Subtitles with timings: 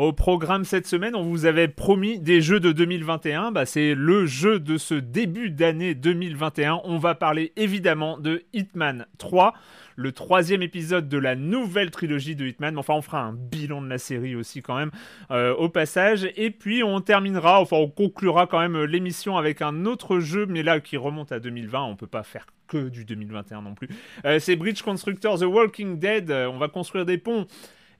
[0.00, 3.52] Au programme cette semaine, on vous avait promis des jeux de 2021.
[3.52, 6.80] Bah, c'est le jeu de ce début d'année 2021.
[6.84, 9.52] On va parler évidemment de Hitman 3,
[9.96, 12.78] le troisième épisode de la nouvelle trilogie de Hitman.
[12.78, 14.90] Enfin, on fera un bilan de la série aussi quand même
[15.30, 16.26] euh, au passage.
[16.34, 20.62] Et puis on terminera, enfin on conclura quand même l'émission avec un autre jeu, mais
[20.62, 21.84] là qui remonte à 2020.
[21.84, 23.90] On peut pas faire que du 2021 non plus.
[24.24, 26.30] Euh, c'est Bridge Constructor The Walking Dead.
[26.30, 27.46] Euh, on va construire des ponts.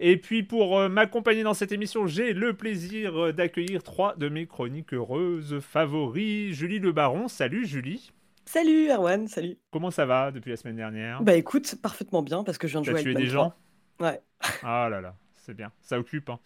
[0.03, 4.29] Et puis pour euh, m'accompagner dans cette émission, j'ai le plaisir euh, d'accueillir trois de
[4.31, 6.55] mes chroniques heureuses favoris.
[6.55, 8.11] Julie Le Baron, salut Julie.
[8.47, 9.59] Salut Erwan, salut.
[9.71, 11.23] Comment ça va depuis la semaine dernière?
[11.23, 13.31] Bah écoute, parfaitement bien parce que je viens de Tu as jouer tué avec des
[13.31, 13.53] gens
[13.99, 14.11] 3.
[14.11, 14.21] Ouais.
[14.63, 16.31] Ah là là, c'est bien, ça occupe.
[16.31, 16.39] hein.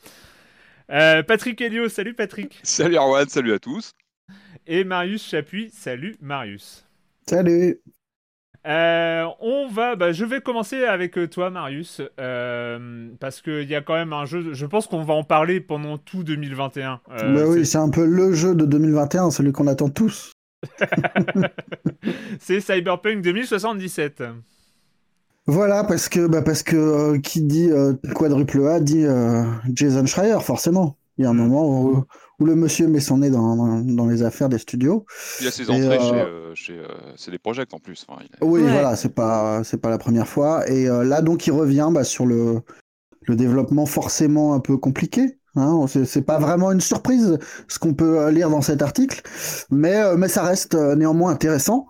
[0.90, 2.58] Euh, Patrick Helio, salut Patrick.
[2.64, 3.92] Salut Arwan, salut à tous.
[4.66, 6.84] Et Marius Chapuis, salut Marius.
[7.26, 7.78] Salut
[8.66, 13.74] Euh, on va, bah, je vais commencer avec euh, toi, Marius, euh, parce qu'il y
[13.74, 14.54] a quand même un jeu.
[14.54, 17.00] Je pense qu'on va en parler pendant tout 2021.
[17.10, 20.32] Euh, Bah oui, c'est- un peu le jeu de 2021, celui qu'on attend tous.
[22.40, 24.22] c'est Cyberpunk 2077.
[25.46, 27.70] Voilà, parce que, bah parce que qui dit
[28.14, 29.04] quadruple A dit
[29.74, 30.96] Jason Schreier, forcément.
[31.18, 32.04] Il y a un moment où,
[32.40, 35.06] où le monsieur met son nez dans, dans, dans les affaires des studios.
[35.40, 38.04] Il y a ses entrées euh, chez, euh, chez euh, CD Projekt en plus.
[38.08, 38.70] Enfin, il a- Oui, Ouais.
[38.72, 40.68] voilà, c'est pas, c'est pas la première fois.
[40.70, 42.60] Et euh, là, donc, il revient bah, sur le,
[43.22, 45.38] le développement forcément un peu compliqué.
[45.56, 47.38] Hein, c'est pas vraiment une surprise
[47.68, 49.22] ce qu'on peut euh, lire dans cet article,
[49.70, 51.86] mais, euh, mais ça reste euh, néanmoins intéressant.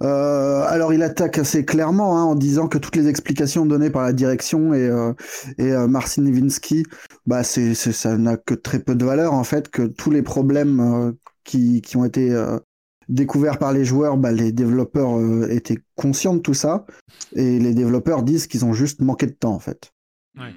[0.00, 4.12] Alors il attaque assez clairement hein, en disant que toutes les explications données par la
[4.12, 4.90] direction et,
[5.58, 6.84] et Marcin Niwiński,
[7.26, 11.14] bah c'est, ça n'a que très peu de valeur en fait, que tous les problèmes
[11.44, 12.34] qui, qui ont été
[13.08, 15.18] découverts par les joueurs, bah, les développeurs
[15.50, 16.86] étaient conscients de tout ça
[17.34, 19.92] et les développeurs disent qu'ils ont juste manqué de temps en fait
[20.36, 20.52] Ouais.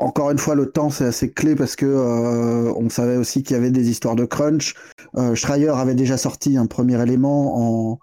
[0.00, 3.54] Encore une fois, le temps, c'est assez clé parce que euh, on savait aussi qu'il
[3.54, 4.74] y avait des histoires de crunch.
[5.18, 7.98] Euh, Schreier avait déjà sorti un premier élément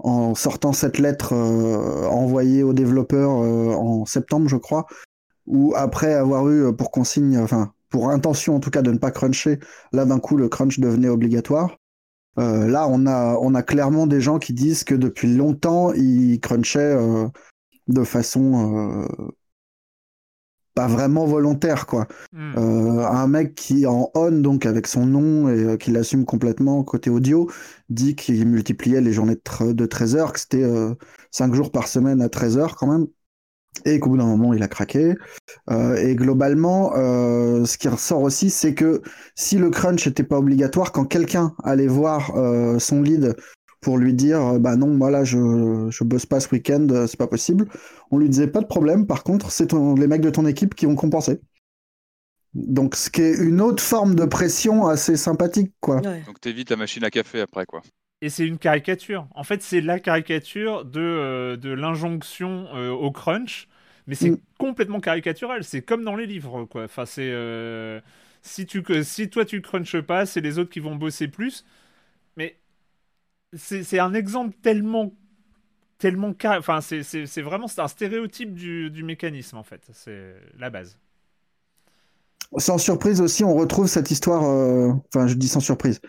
[0.00, 4.86] en, sortant cette lettre euh, envoyée aux développeurs euh, en septembre, je crois,
[5.46, 9.12] où après avoir eu pour consigne, enfin pour intention en tout cas de ne pas
[9.12, 9.60] cruncher,
[9.92, 11.76] là d'un coup le crunch devenait obligatoire.
[12.36, 16.96] Là, on a, clairement des gens qui disent que depuis longtemps, ils crunchaient
[17.88, 19.08] de façon
[20.78, 22.06] pas vraiment volontaire, quoi.
[22.32, 22.52] Hmm.
[22.56, 26.84] Euh, un mec qui en on, donc avec son nom et euh, qui l'assume complètement
[26.84, 27.50] côté audio,
[27.88, 30.64] dit qu'il multipliait les journées de, de 13 heures, que c'était
[31.32, 33.08] 5 jours par semaine à 13 heures quand même.
[33.86, 35.14] Et qu'au bout d'un moment, il a craqué.
[35.70, 39.02] Euh, et globalement, euh, ce qui ressort aussi, c'est que
[39.34, 43.36] si le crunch n'était pas obligatoire, quand quelqu'un allait voir euh, son lead
[43.80, 47.06] pour lui dire euh, bah non, moi là, je, je bosse pas ce week-end, euh,
[47.06, 47.68] c'est pas possible,
[48.10, 49.06] on lui disait pas de problème.
[49.06, 51.40] Par contre, c'est ton- les mecs de ton équipe qui vont compenser.
[52.54, 56.02] Donc, ce qui est une autre forme de pression assez sympathique, quoi.
[56.02, 56.26] Ouais.
[56.26, 57.82] Donc t'évites la machine à café après quoi.
[58.20, 59.28] et c'est une caricature.
[59.34, 63.68] En fait, c'est la caricature de, euh, de l'injonction euh, au crunch,
[64.06, 64.38] mais c'est Mm.
[64.58, 65.62] complètement caricatural.
[65.64, 66.84] C'est comme dans les livres, quoi.
[66.84, 68.00] Enfin, c'est euh,
[68.42, 71.64] si tu si toi tu crunches pas, c'est les autres qui vont bosser plus.
[73.56, 75.12] C'est un exemple tellement
[75.98, 79.82] tellement car- enfin c'est c'est- c'est vraiment c'est un stéréotype du, du mécanisme en fait.
[79.92, 80.96] C'est la base.
[82.56, 84.44] Sans surprise aussi, on retrouve cette histoire.
[84.44, 86.00] euh, Enfin, je dis sans surprise.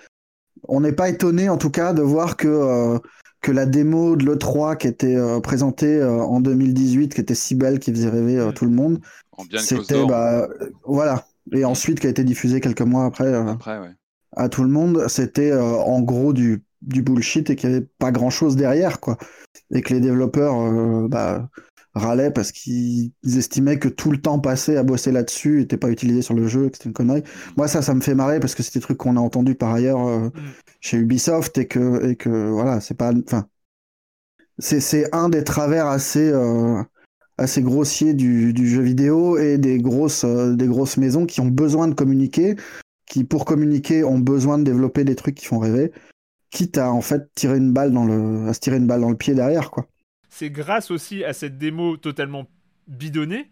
[0.67, 2.99] On n'est pas étonné, en tout cas, de voir que, euh,
[3.41, 7.55] que la démo de l'E3 qui était euh, présentée euh, en 2018, qui était si
[7.55, 8.53] belle, qui faisait rêver euh, Mm.
[8.53, 8.99] tout le monde,
[9.57, 10.05] c'était.
[10.05, 11.25] Bah, euh, voilà.
[11.53, 13.91] Et ensuite, qui a été diffusée quelques mois après euh, Après, ouais.
[14.35, 17.87] à tout le monde, c'était euh, en gros du, du bullshit et qu'il n'y avait
[17.99, 19.17] pas grand chose derrière, quoi.
[19.71, 21.49] Et que les développeurs euh, bah,
[21.93, 25.89] râlaient parce qu'ils ils estimaient que tout le temps passé à bosser là-dessus n'était pas
[25.89, 27.23] utilisé sur le jeu, que c'était une connerie.
[27.57, 29.73] Moi, ça, ça me fait marrer parce que c'est des trucs qu'on a entendus par
[29.73, 30.29] ailleurs euh,
[30.81, 33.11] chez Ubisoft et que, et que voilà, c'est pas.
[33.13, 33.47] Enfin,
[34.57, 36.29] c'est, c'est un des travers assez.
[36.31, 36.81] euh,
[37.41, 41.87] assez grossiers du, du jeu vidéo et des grosses, des grosses maisons qui ont besoin
[41.87, 42.57] de communiquer,
[43.05, 45.93] qui pour communiquer ont besoin de développer des trucs qui font rêver,
[46.51, 49.09] quitte à en fait tirer une balle dans le, à se tirer une balle dans
[49.09, 49.87] le pied derrière quoi.
[50.29, 52.47] C'est grâce aussi à cette démo totalement
[52.87, 53.49] bidonnée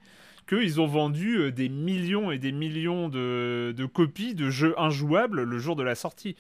[0.47, 5.44] qu'ils ont vendu euh, des millions et des millions de, de copies de jeux injouables
[5.44, 6.35] le jour de la sortie.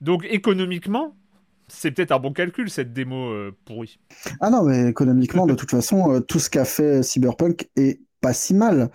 [0.00, 1.16] Donc économiquement,
[1.68, 3.98] c'est peut-être un bon calcul cette démo euh, pourrie.
[4.40, 8.32] Ah non mais économiquement de toute façon euh, tout ce qu'a fait Cyberpunk est pas
[8.32, 8.90] si mal.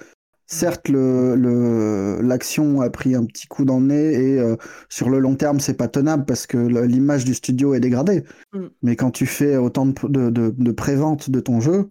[0.49, 4.55] Certes, le, le, l'action a pris un petit coup dans le nez et euh,
[4.87, 8.23] sur le long terme, c'est pas tenable parce que l'image du studio est dégradée.
[8.53, 8.67] Mm.
[8.81, 11.89] Mais quand tu fais autant de, de, de, de prévente de ton jeu,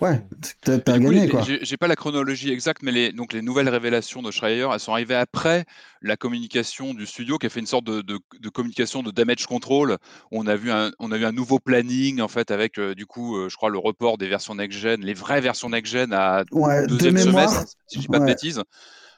[0.00, 0.52] ouais, fou.
[0.60, 1.42] t'as, gagné quoi.
[1.42, 4.80] J'ai j'ai pas la chronologie exacte, mais les, donc les nouvelles révélations de Schreier, elles
[4.80, 5.64] sont arrivées après
[6.02, 9.46] la communication du studio qui a fait une sorte de, de- de communication de damage
[9.46, 9.96] control.
[10.30, 13.06] On a vu un, on a vu un nouveau planning en fait avec euh, du
[13.06, 16.12] coup, euh, je crois le report des versions next gen, les vraies versions next gen
[16.12, 18.30] à Ouais, de deuxième mémoire, semestre, si je dis pas de ouais.
[18.32, 18.56] bêtises.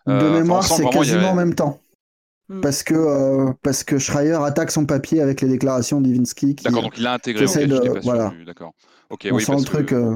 [0.06, 1.80] de Euh, enfin, on mémoire, sent c'est a- quasiment en même temps.
[2.48, 2.60] Mm.
[2.60, 6.54] Parce que, euh, parce que Schreier attaque son papier avec les déclarations d'Ivinsky.
[6.54, 7.44] qui- D'accord, donc il l'a intégré.
[7.44, 8.28] J'essaie ok, de- voilà.
[8.28, 8.72] du- D'accord.
[9.10, 9.86] Ok, on oui, sent parce le truc.
[9.88, 10.14] que- euh,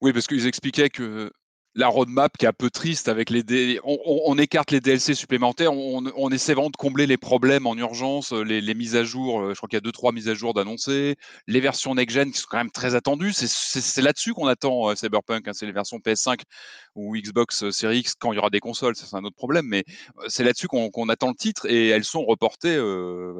[0.00, 1.30] Oui, parce qu'ils expliquaient que
[1.74, 6.30] la roadmap qui est un peu triste avec les on, écarte les DLC supplémentaires, on,
[6.30, 9.76] essaie vraiment de combler les problèmes en urgence, les, mises à jour, je crois qu'il
[9.76, 11.16] y a deux trois mises à jour d'annoncer,
[11.48, 15.48] les versions next gen qui sont quand même très attendues, c'est- là-dessus qu'on attend Cyberpunk,
[15.48, 16.42] hein, c'est les versions PS5
[16.94, 19.66] ou Xbox Series X quand il y aura des consoles, ça c'est un autre problème,
[19.66, 19.84] mais
[20.28, 22.76] c'est là-dessus qu'on attend le titre et elles sont reportées,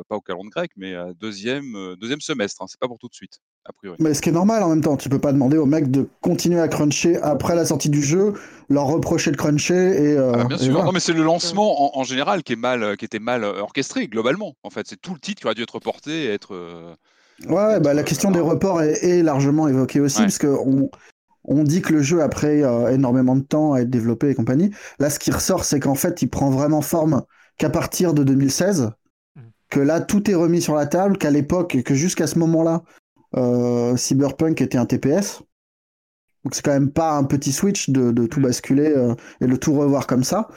[0.09, 3.15] pas au calendrier grec, mais à deuxième, deuxième semestre, hein, c'est pas pour tout de
[3.15, 3.97] suite, a priori.
[4.01, 6.09] Mais ce qui est normal en même temps, tu peux pas demander aux mecs de
[6.21, 8.35] continuer à cruncher après la sortie du jeu,
[8.69, 10.17] leur reprocher de cruncher et.
[10.19, 10.73] euh, Ah bien et sûr.
[10.73, 10.87] voilà.
[10.87, 13.45] Non, mais c'est le lancement en, en général qui est mal, euh, qui était mal
[13.45, 14.55] euh, orchestré globalement.
[14.63, 16.55] En fait, c'est tout le titre qui aurait dû être reporté et être.
[16.55, 16.95] euh,
[17.49, 20.27] Ouais, bah, la question euh, des reports est, est largement évoquée aussi, Ouais.
[20.27, 20.91] parce qu'on
[21.45, 24.35] on dit que le jeu a pris euh, énormément de temps à être développé et
[24.35, 24.71] compagnie.
[24.99, 27.23] Là, ce qui ressort, c'est qu'en fait, il prend vraiment forme
[27.59, 28.91] qu'à partir de 2016,
[29.37, 29.41] Mm.
[29.69, 32.83] que là, tout est remis sur la table, qu'à l'époque, que jusqu'à ce moment-là,
[33.97, 35.43] Cyberpunk était un TPS.
[36.45, 39.57] Donc c'est quand même pas un petit switch de, de tout basculer euh, et de
[39.57, 40.49] tout revoir comme ça.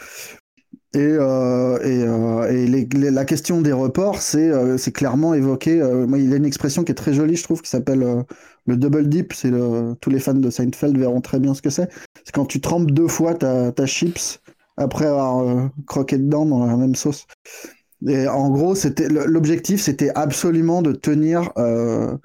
[0.94, 5.82] Et, euh, et, euh, et les- les- la question des reports, c'est euh, clairement évoqué.
[5.82, 8.04] euh, moi, il y a une expression qui est très jolie, je trouve, qui s'appelle
[8.04, 8.24] euh,
[8.66, 9.34] le double dip.
[9.34, 11.90] C'est le- tous les fans de Seinfeld verront très bien ce que c'est.
[12.24, 14.40] C'est quand tu trempes deux fois ta, ta chips
[14.78, 17.28] après avoir euh, croqué dedans dans la même sauce.
[18.07, 22.16] Et en gros, c'était l'objectif, c'était absolument de tenir euh,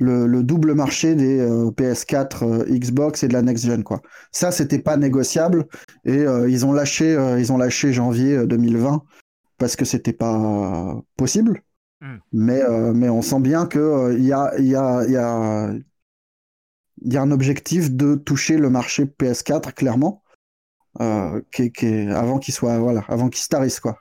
[0.00, 4.00] le, le double marché des euh, PS4, euh, Xbox et de la next gen quoi.
[4.32, 5.66] Ça, c'était pas négociable
[6.04, 9.04] et euh, ils ont lâché, ils ont lâché janvier euh, 2020
[9.58, 11.62] parce que c'était pas possible.
[12.00, 12.16] Mm.
[12.32, 12.62] Mais
[12.94, 15.70] mais on sent bien que il y a il y a il y a
[17.02, 20.22] il y a un objectif de toucher le marché PS4 clairement,
[21.52, 21.72] qui,
[22.10, 23.98] avant qu'il soit voilà, avant qu'il starisse quoi.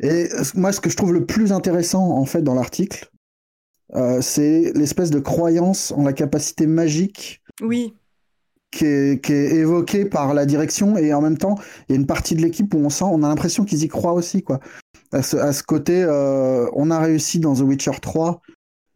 [0.00, 3.10] Et moi, ce que je trouve le plus intéressant en fait dans l'article,
[3.96, 7.94] euh, c'est l'espèce de croyance en la capacité magique Oui,
[8.74, 11.54] qui est, qui est évoquée par la direction et en même temps,
[11.88, 13.88] il y a une partie de l'équipe où on sent, on a l'impression qu'ils y
[13.88, 14.60] croient aussi quoi.
[15.12, 18.40] À ce, à ce côté, euh, on a réussi dans The Witcher 3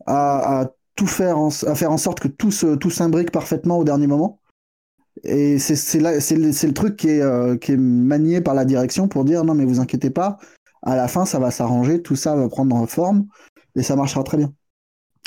[0.06, 3.78] à, à tout faire, en, à faire en sorte que tout se, tout s'imbrique parfaitement
[3.78, 4.40] au dernier moment.
[5.22, 9.24] Et c'est le, le truc qui est, euh, qui est manié par la direction pour
[9.24, 10.38] dire non mais vous inquiétez pas,
[10.82, 13.26] à la fin ça va s'arranger, tout ça va prendre forme
[13.76, 14.52] et ça marchera très bien.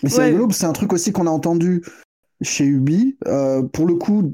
[0.03, 0.25] Et c'est Ouais.
[0.25, 1.83] rigolo, parce que c'est un truc aussi qu'on a entendu
[2.41, 4.31] chez Ubi, euh, pour le coup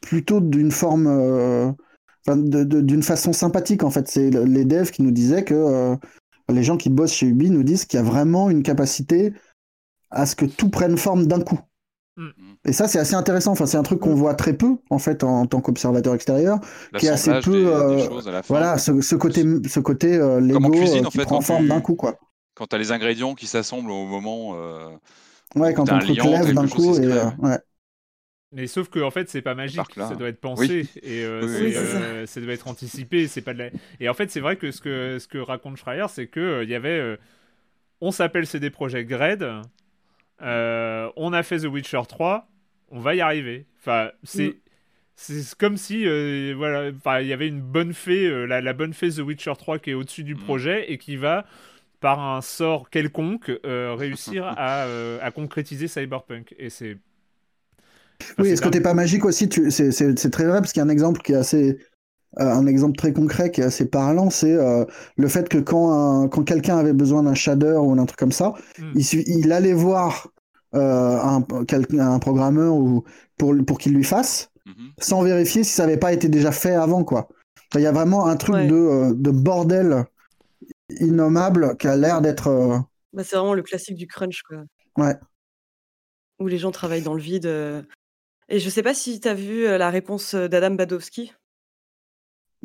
[0.00, 1.70] plutôt d'une forme, euh,
[2.26, 4.08] d'une façon sympathique en fait.
[4.08, 5.96] C'est le- les devs qui nous disaient que euh,
[6.48, 9.32] les gens qui bossent chez Ubi nous disent qu'il y a vraiment une capacité
[10.10, 11.60] à ce que tout prenne forme d'un coup.
[12.16, 12.28] Mm.
[12.66, 13.52] Et ça, c'est assez intéressant.
[13.52, 16.58] Enfin, c'est un truc qu'on voit très peu, en fait, en, tant qu'observateur extérieur,
[16.98, 17.52] qui est assez peu.
[17.52, 21.10] Des- euh, des voilà, ce, ce côté, ce côté euh, Lego en cuisine, euh, en
[21.10, 22.18] qui fait, prend forme d'un coup, quoi.
[22.60, 24.52] Quand tu as les ingrédients qui s'assemblent au moment.
[24.54, 24.90] euh,
[25.56, 26.94] Ouais, quand on un truc liant, lève d'un coup.
[26.98, 27.58] Et, euh, ouais.
[28.52, 31.72] Mais sauf que en fait c'est pas magique, ça doit être pensé et euh, Oui,
[31.74, 33.70] euh, ça doit être anticipé, c'est pas de la...
[33.98, 36.64] Et en fait c'est vrai que ce que ce que raconte Schreier c'est que euh,
[36.64, 37.16] il y avait, euh,
[38.00, 39.46] on s'appelle CD Projekt Red,
[40.42, 42.48] euh, on a fait The Witcher 3,
[42.90, 43.66] on va y arriver.
[43.78, 44.60] Enfin c'est Mm.
[45.16, 48.72] c'est comme si euh, voilà, enfin il y avait une bonne fée, euh, la, la
[48.72, 50.38] bonne fée The Witcher 3 qui est au-dessus du Mm.
[50.38, 51.46] projet et qui va
[52.00, 56.98] par un sort quelconque euh, réussir à, euh, à concrétiser Cyberpunk et c'est
[58.32, 60.60] Enfin, Oui, c'est et ce côté pas magique aussi, tu- c'est c'est- c'est très vrai,
[60.60, 61.78] parce qu'il y a un exemple qui est assez.
[62.40, 64.84] euh, un exemple très concret qui est assez parlant, c'est euh,
[65.16, 68.32] le fait que quand, un- quand quelqu'un avait besoin d'un shader ou d'un truc comme
[68.32, 68.94] ça, Mm.
[68.94, 70.28] il, il allait voir
[70.74, 73.04] euh, un, quel- un programmeur ou
[73.38, 74.94] pour, pour qu'il lui fasse, mhm.
[75.00, 77.28] sans vérifier si ça n'avait pas été déjà fait avant, quoi.
[77.72, 78.66] Enfin, Il y a vraiment un truc Ouais.
[78.66, 80.04] de, euh, de bordel
[81.00, 82.48] innommable qui a l'air d'être.
[82.48, 82.78] euh,
[83.12, 84.58] Bah, c'est vraiment le classique du crunch, quoi.
[84.96, 85.16] Ouais.
[86.38, 87.46] Où les gens travaillent dans le vide.
[87.46, 87.82] euh.
[88.48, 91.32] Et je sais pas si tu as vu euh, la réponse d'Adam Badowski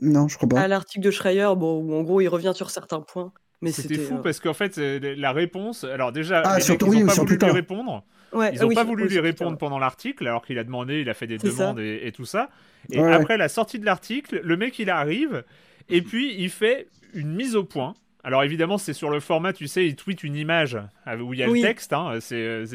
[0.01, 0.61] Non, je crois pas.
[0.61, 3.33] à l'article de Schreier, bon, où en gros il revient sur certains points.
[3.61, 5.83] Mais C'était c'était fou euh, parce qu'en fait, la réponse.
[5.85, 8.03] Alors, déjà, Ah, les surtout, mecs, ils oui, ont pas voulu lui répondre.
[8.33, 10.59] ouais, Ils ah n'ont oui, pas voulu oui, lui Twitter, répondre pendant l'article, alors qu'il
[10.59, 12.49] a demandé, il a fait des demandes et, et tout ça.
[12.91, 13.13] Et Ouais.
[13.13, 15.43] après la sortie de l'article, le mec, il arrive
[15.89, 17.93] et puis il fait une mise au point.
[18.25, 20.77] Alors évidemment, c'est sur le format, tu sais, il tweet une image
[21.21, 21.61] où il y a Oui.
[21.61, 21.93] le texte.
[21.93, 22.65] hein, c'est, euh,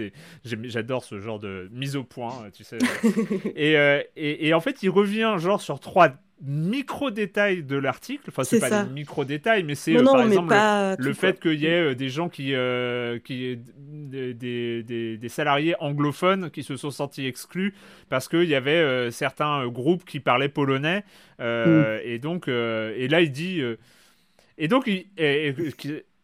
[0.45, 2.79] j'adore ce genre de mise au point, euh, tu sais.
[3.57, 6.11] et, euh, et, et en fait, il revient genre sur trois
[6.43, 8.25] micro-détails de l'article.
[8.29, 10.55] Enfin, c'est pas des micro-détails, mais c'est euh, par exemple
[10.99, 14.83] le fait qu'il y ait euh, des gens qui, euh, qui des, des,
[15.19, 17.75] des- salariés anglophones qui se sont sentis exclus
[18.09, 21.05] parce qu'il y avait certains groupes qui parlaient polonais
[21.39, 22.01] Mm.
[22.05, 23.63] et donc et là il dit
[24.61, 25.07] et donc il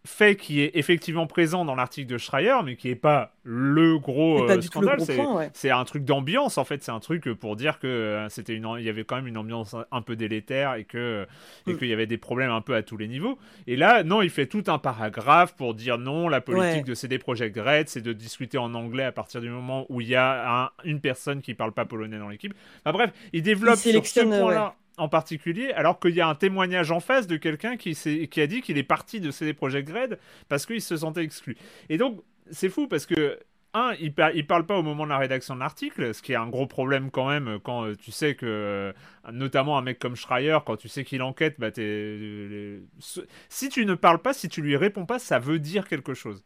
[0.05, 4.39] fait qui est effectivement présent dans l'article de Schreier mais qui est pas le gros
[4.39, 5.01] C'est pas euh, scandale
[5.53, 5.77] c'est ouais.
[5.77, 8.85] un truc d'ambiance en fait c'est un truc pour dire que euh, c'était une il
[8.85, 11.27] y avait quand même une ambiance un peu délétère et que
[11.67, 11.79] et Mm.
[11.79, 14.31] qu'il y avait des problèmes un peu à tous les niveaux et là non il
[14.31, 16.83] fait tout un paragraphe pour dire non la politique Ouais.
[16.83, 20.07] de CD Projekt Red c'est de discuter en anglais à partir du moment où il
[20.07, 23.75] y a un- une personne qui parle pas polonais dans l'équipe enfin bref il développe
[23.75, 27.77] sur ce point-là en particulier, alors qu'il y a un témoignage en face de quelqu'un
[27.77, 27.91] qui,
[28.41, 31.57] a dit qu'il est parti de CD Projekt Red parce qu'il se sentait exclu.
[31.89, 33.39] Et donc, c'est fou parce que,
[33.75, 36.33] un, il, par- il parle pas au moment de la rédaction de l'article, ce qui
[36.33, 38.93] est un gros problème quand même quand euh, tu sais que, euh,
[39.33, 42.81] notamment un mec comme Schreier, quand tu sais qu'il enquête, bah euh,
[43.49, 46.43] si tu ne parles pas, si tu lui réponds pas, ça veut dire quelque chose.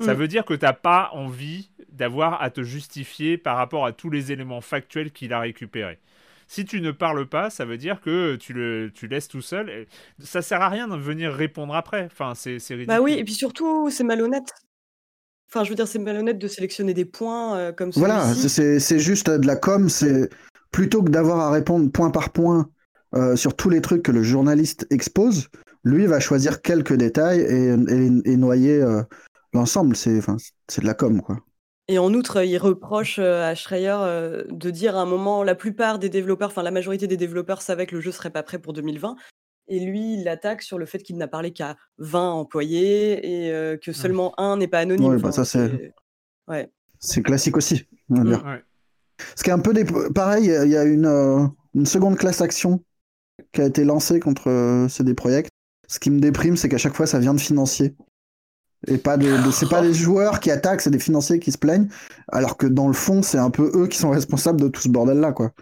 [0.00, 0.16] Ça Mm.
[0.16, 4.32] veut dire que t'as pas envie d'avoir à te justifier par rapport à tous les
[4.32, 5.98] éléments factuels qu'il a récupérés.
[6.46, 9.70] Si tu ne parles pas, ça veut dire que tu le tu laisses tout seul.
[9.70, 9.88] Et
[10.22, 12.04] ça sert à rien de venir répondre après.
[12.06, 12.94] Enfin, c'est c'est ridicule.
[12.96, 14.52] Bah oui, et puis surtout, c'est malhonnête.
[15.48, 18.80] Enfin, je veux dire, c'est malhonnête de sélectionner des points euh, comme Voilà, celui-ci.
[18.80, 20.28] c'est- juste de la com, c'est
[20.72, 22.68] plutôt que d'avoir à répondre point par point
[23.14, 25.48] euh, sur tous les trucs que le journaliste expose,
[25.84, 29.02] lui va choisir quelques détails et, et- et noyer euh,
[29.52, 29.94] l'ensemble.
[29.94, 30.36] C'est enfin,
[30.68, 31.38] c'est de la com, quoi.
[31.88, 33.96] Et en outre, il reproche à Schreier
[34.48, 37.86] de dire à un moment, la plupart des développeurs, enfin la majorité des développeurs savaient
[37.86, 39.16] que le jeu serait pas prêt pour 2020.
[39.68, 43.76] Et lui, il l'attaque sur le fait qu'il n'a parlé qu'à 20 employés et euh,
[43.76, 45.10] que seulement un n'est pas anonyme.
[45.10, 45.92] Ouais, bah Enfin, ça, c'est-
[46.48, 46.70] Ouais.
[46.98, 48.26] C'est classique aussi, on va Mm.
[48.28, 48.44] dire.
[48.44, 48.62] Ouais.
[49.36, 49.84] Ce qui est un peu des...
[50.14, 52.82] pareil, il y a une, euh, une seconde classe action
[53.52, 55.50] qui a été lancée contre euh, CD Projekt.
[55.88, 57.94] Ce qui me déprime, c'est qu'à chaque fois, ça vient de financiers.
[58.86, 61.58] Et pas de, de- c'est pas les joueurs qui attaquent, c'est des financiers qui se
[61.58, 61.88] plaignent.
[62.28, 64.88] Alors que dans le fond, c'est un peu eux qui sont responsables de tout ce
[64.88, 65.52] bordel-là, quoi.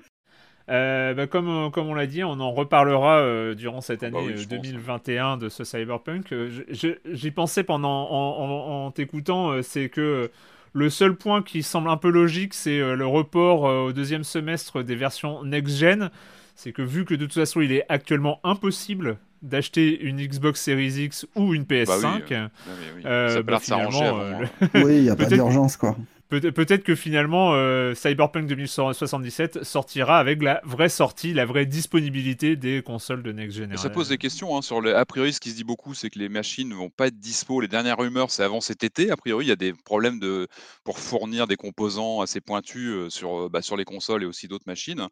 [0.71, 4.13] Euh, bah, comme, euh, comme on l'a dit, on en reparlera euh, durant cette année
[4.13, 4.47] bah oui, pense.
[4.47, 6.33] 2021 de ce Cyberpunk.
[6.71, 10.31] J'y pensais pendant en, en- en t'écoutant, c'est que
[10.73, 14.95] le seul point qui semble un peu logique, c'est le report au deuxième semestre des
[14.97, 16.11] versions next-gen.
[16.55, 21.05] C'est que vu que de toute façon, il est actuellement impossible d'acheter une Xbox Series
[21.05, 23.03] X ou une PS5, Bah oui, euh, Non, mais oui.
[23.05, 24.69] Euh, ça a bah, finalement, euh, hein.
[24.75, 25.97] Oui, il n'y a pas d'urgence, quoi.
[26.41, 32.83] Peut-être que finalement, euh, Cyberpunk 2077 sortira avec la vraie sortie, la vraie disponibilité des
[32.83, 33.83] consoles de next generation.
[33.83, 34.57] Ça pose des questions.
[34.57, 34.97] Hein, sur le...
[34.97, 37.19] A priori, ce qui se dit beaucoup, c'est que les machines ne vont pas être
[37.19, 37.61] dispo.
[37.61, 39.11] Les dernières rumeurs, c'est avant cet été.
[39.11, 40.49] A priori, il y a des problèmes de...
[40.85, 44.49] pour fournir des composants assez pointus euh, sur, euh, bah, sur les consoles et aussi
[44.49, 45.07] d'autres machines.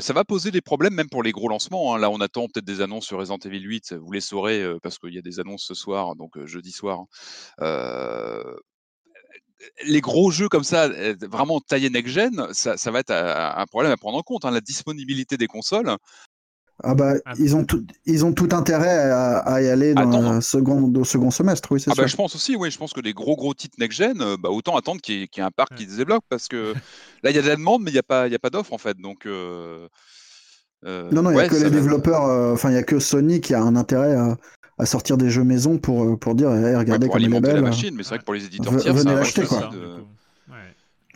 [0.00, 1.94] ça va poser des problèmes même pour les gros lancements.
[1.94, 1.98] Hein.
[1.98, 3.94] Là, on attend peut-être des annonces sur Resident Evil 8.
[3.94, 7.04] Vous les saurez parce qu'il y a des annonces ce soir, donc jeudi soir.
[7.60, 8.44] Hein
[9.84, 13.96] les gros jeux comme ça, euh, vraiment taillés next-gen, ça, va être un problème à
[13.96, 14.44] prendre en compte.
[14.44, 15.96] Hein, la disponibilité des consoles.
[16.82, 20.40] Ah bah, ah, ils ont tout, ils ont tout intérêt à, y aller dans le
[20.40, 23.00] second, au second semestre, oui, c'est ah bah, je pense aussi, oui, je pense que
[23.00, 25.84] les gros gros titres next-gen, euh, bah, autant attendre qu'il y, ait un parc qui
[25.84, 26.72] se débloque, parce que
[27.22, 28.72] là, il y a de la demande, mais il n'y a pas, a pas d'offre,
[28.72, 28.96] en fait.
[28.96, 29.88] Donc, euh,
[30.84, 32.22] non, non, il n'y a que les développeurs,
[32.54, 34.16] enfin, il n'y a que Sony qui a un intérêt
[34.80, 37.56] à, sortir des jeux maison pour, euh, pour dire regardez comme elle est belle.
[37.56, 39.70] la machine, mais c'est vrai que pour les éditeurs tiers, venez l'acheter quoi.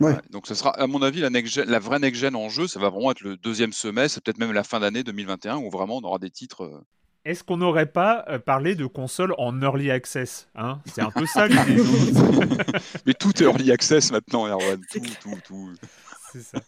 [0.01, 0.17] Ouais.
[0.29, 2.89] donc ce sera, à mon avis, la, next la vraie next-gen en jeu, ça va
[2.89, 6.19] vraiment être le deuxième semestre, peut-être même la fin d'année 2021, où vraiment on aura
[6.19, 6.65] des titres.
[6.65, 6.83] Euh.
[7.23, 10.79] Est-ce qu'on n'aurait pas euh, parlé de consoles en early access hein?
[10.85, 11.81] C'est un peu ça l'idée.
[13.05, 14.81] Mais tout est early access maintenant, Erwan.
[14.91, 15.73] Tout, tout, tout.
[16.33, 16.59] C'est ça.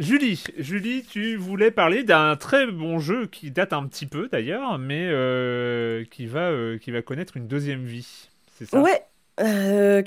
[0.00, 4.78] Julie, Julie, tu voulais parler d'un très bon jeu qui date un petit peu d'ailleurs,
[4.78, 8.30] mais euh, qui, va, euh, qui va connaître une deuxième vie.
[8.56, 8.80] C'est ça?
[8.80, 9.02] Ouais,
[9.40, 10.02] euh,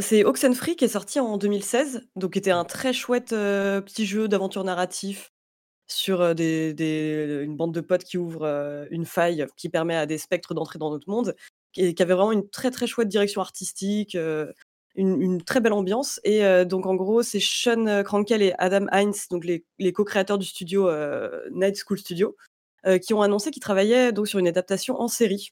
[0.00, 4.26] c'est Oxenfree qui est sorti en 2016, donc qui était un très chouette petit jeu
[4.26, 5.32] d'aventure narratif
[5.86, 10.80] sur une bande de potes qui ouvre une faille qui permet à des spectres d'entrer
[10.80, 11.36] dans notre monde,
[11.76, 14.18] et qui avait vraiment une très très chouette direction artistique,
[14.96, 16.20] une, très belle ambiance.
[16.24, 20.90] Et donc, en gros, c'est Sean Krankel et Adam Hines, donc les, co-créateurs du studio
[21.52, 22.36] Night School Studio,
[23.02, 25.50] qui ont annoncé qu'ils travaillaient donc sur une adaptation en série.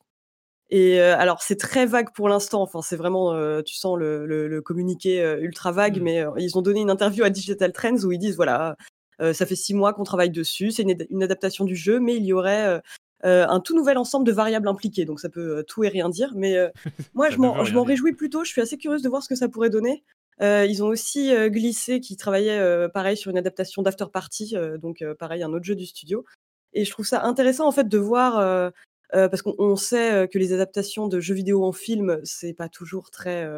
[0.70, 2.62] Et alors, c'est très vague pour l'instant.
[2.62, 6.04] Enfin, c'est vraiment, tu sens le, communiqué ultra vague, mmh.
[6.04, 8.76] mais ils ont donné une interview à Digital Trends où ils disent voilà,
[9.20, 12.24] ça fait six mois qu'on travaille dessus, c'est une, une, adaptation du jeu, mais il
[12.24, 12.80] y aurait euh,
[13.24, 15.04] un tout nouvel ensemble de variables impliquées.
[15.04, 16.32] Donc ça peut euh, tout et rien dire.
[16.36, 16.68] Mais euh,
[17.14, 18.44] moi, je m'en réjouis plutôt.
[18.44, 20.04] Je suis assez curieuse de voir ce que ça pourrait donner.
[20.40, 25.52] ils ont aussi glissé qu'ils travaillaient pareil sur une adaptation d'After Party, donc pareil un
[25.52, 26.24] autre jeu du studio.
[26.72, 28.72] Et je trouve ça intéressant en fait de voir
[29.12, 33.48] parce qu'on sait que les adaptations de jeux vidéo en film, c'est pas toujours très,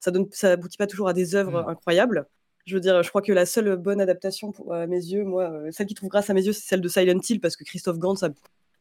[0.00, 1.68] ça donne, ça aboutit pas toujours à des œuvres mmh.
[1.68, 2.26] incroyables.
[2.64, 5.52] Je veux dire, je crois que la seule bonne adaptation pour, à mes yeux, moi,
[5.70, 7.98] celle qui trouve grâce à mes yeux, c'est celle de Silent Hill parce que Christophe
[7.98, 8.30] Gans a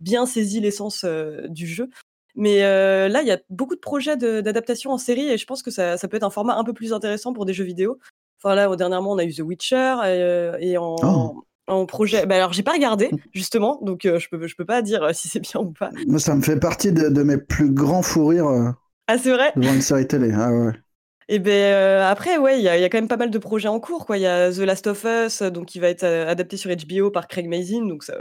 [0.01, 1.05] bien saisi l'essence
[1.49, 1.89] du jeu.
[2.35, 5.71] Mais là, il y a beaucoup de projets d'adaptation en série et je pense que
[5.71, 7.99] ça, peut être un format un peu plus intéressant pour des jeux vidéo.
[8.43, 9.95] Enfin là, dernièrement, on a eu The Witcher
[10.59, 11.43] et, en, oh.
[11.67, 12.25] en, projet.
[12.25, 15.39] Bah, alors, j'ai pas regardé justement, donc je peux je peux pas dire si c'est
[15.39, 15.91] bien ou pas.
[16.07, 18.75] Moi, ça me fait partie de, mes plus grands fous rires.
[19.07, 19.53] ah, c'est vrai?
[19.55, 20.31] Devant une série télé.
[20.33, 20.73] Ah ouais.
[21.27, 24.05] Et ben après, ouais, il y, a quand même pas mal de projets en cours.
[24.05, 24.17] Quoi.
[24.17, 27.29] Il y a The Last of Us, donc qui va être adapté sur HBO par
[27.29, 28.17] Craig Mazin, donc ça,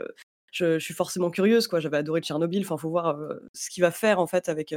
[0.50, 1.66] je, suis forcément curieuse.
[1.68, 1.80] quoi.
[1.80, 2.62] J'avais adoré Tchernobyl.
[2.64, 3.18] Enfin, faut voir
[3.54, 4.74] ce qu'il va faire en fait avec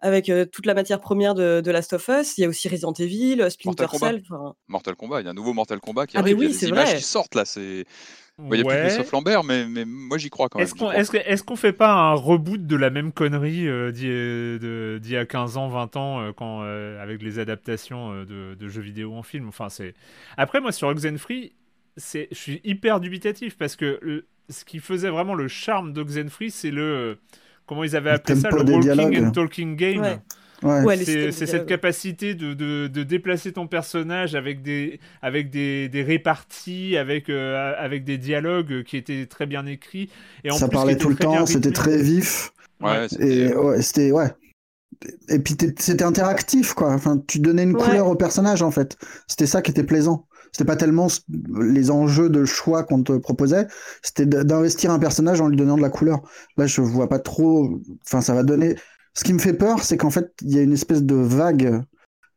[0.00, 2.36] avec toute la matière première de, de, Last of Us.
[2.38, 4.22] Il y a aussi Resident Evil, Splinter Cell.
[4.68, 6.36] Mortal Kombat, il y a un nouveau Mortal Kombat qui ah arrive.
[6.36, 7.44] Ah, oui, il y a des images qui sortent là.
[7.44, 7.84] C'est.
[8.38, 10.68] Il n'y a plus Christophe Lambert, mais, mais moi j'y crois quand même.
[10.68, 15.24] Est-ce qu'on est fait pas un reboot de la même connerie euh, d'il y a
[15.24, 19.48] 15 ans, 20 ans, quand, avec les adaptations de, de, jeux vidéo en film?
[19.48, 19.68] Enfin,
[20.36, 21.54] Après, moi sur Oxenfree,
[21.96, 27.18] je suis hyper dubitatif parce que ce qui faisait vraiment le charme d'Oxenfree, c'est le.
[27.66, 30.20] Comment ils avaient appelé ça Le walking and talking game.
[30.62, 30.96] Ouais.
[31.04, 37.28] c'est cette capacité de, de, déplacer ton personnage avec des, avec des, des réparties, avec,
[37.28, 40.08] euh, avec des dialogues qui étaient très bien écrits.
[40.44, 42.52] Et en ça parlait tout le temps, c'était très vif.
[42.80, 44.30] Ouais, et c'était ouais.
[45.28, 46.92] Et puis c'était interactif quoi.
[46.92, 48.96] Enfin, tu donnais une couleur au personnage en fait.
[49.26, 50.26] C'était ça qui était plaisant.
[50.56, 51.08] C'était pas tellement
[51.60, 53.66] les enjeux de choix qu'on te proposait,
[54.02, 56.22] c'était d'investir un personnage en lui donnant de la couleur.
[56.56, 57.78] Là, je vois pas trop.
[58.06, 58.74] Enfin, ça va donner.
[59.12, 61.82] Ce qui me fait peur, c'est qu'en fait, il y a une espèce de vague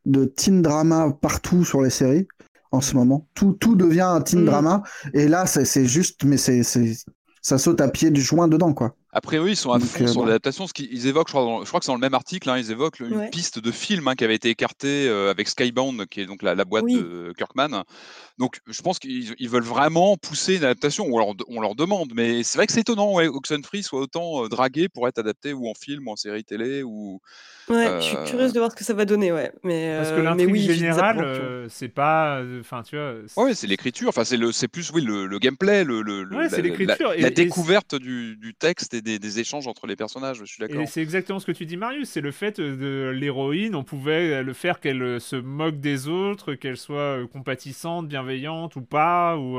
[0.04, 2.28] de teen drama partout sur les séries
[2.72, 3.26] en ce moment.
[3.32, 4.44] Tout, tout devient un teen mm.
[4.44, 4.82] drama.
[5.14, 6.62] Et là, c'est juste, mais c'est
[7.40, 8.96] ça saute à pied du joint dedans, quoi.
[9.12, 10.66] Après, oui, ils sont à fond euh, sur l'adaptation.
[10.68, 12.70] Ce qu'ils évoquent, je crois, je crois, que c'est dans le même article, hein, ils
[12.70, 16.26] évoquent une piste de film hein, qui avait été écartée euh, avec Skybound, qui est
[16.26, 17.82] donc la, boîte de Kirkman.
[18.38, 22.12] Donc, je pense qu'ils veulent vraiment pousser une adaptation, ou alors on leur demande.
[22.14, 25.52] Mais c'est vrai que c'est étonnant, ouais, Oxenfree soit autant euh, dragué pour être adapté
[25.52, 27.20] ou en film, ou en série télé, ou.
[27.68, 29.52] Ouais, je suis curieuse de voir ce que ça va donner, ouais.
[29.62, 32.42] Mais, Parce que l'intrigue oui, générale, c'est pas.
[32.60, 33.14] Enfin, tu vois.
[33.36, 34.08] Ouais, c'est l'écriture.
[34.08, 36.48] Enfin, c'est plus, oui, le, gameplay, le, la,
[37.16, 40.38] la, découverte du, du texte et des, des- des échanges entre les personnages.
[40.38, 40.80] Je suis d'accord.
[40.80, 42.10] Et c'est exactement ce que tu dis, Marius.
[42.10, 43.74] C'est le fait euh, de l'héroïne.
[43.74, 48.76] On pouvait euh, le faire qu'elle euh, se moque des autres, qu'elle soit compatissante, bienveillante
[48.76, 49.36] ou pas.
[49.36, 49.58] Ou,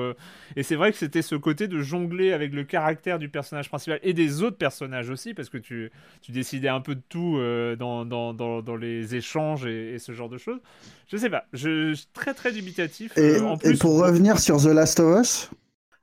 [0.55, 3.99] Et c'est vrai que c'était ce côté de jongler avec le caractère du personnage principal
[4.03, 7.39] et des autres personnages aussi, parce que tu, tu décidais un peu de tout
[7.77, 10.59] dans, dans, dans, dans les échanges et, et ce genre de choses.
[11.07, 11.45] Je sais pas.
[11.53, 13.17] Je, suis très très dubitatif.
[13.17, 13.37] Et,
[13.79, 15.49] pour revenir sur The Last of Us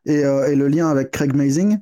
[0.06, 1.78] et, euh, et le lien avec Craig Mazing,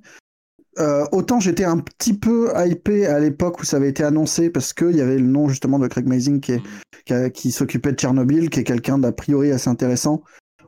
[0.78, 4.72] euh, autant j'étais un petit peu hypé à l'époque où ça avait été annoncé parce
[4.72, 6.62] qu'il y avait le nom justement de Craig Mazing qui, est-
[7.04, 10.22] qui, a- qui s'occupait de Tchernobyl, qui est quelqu'un d'a priori assez intéressant.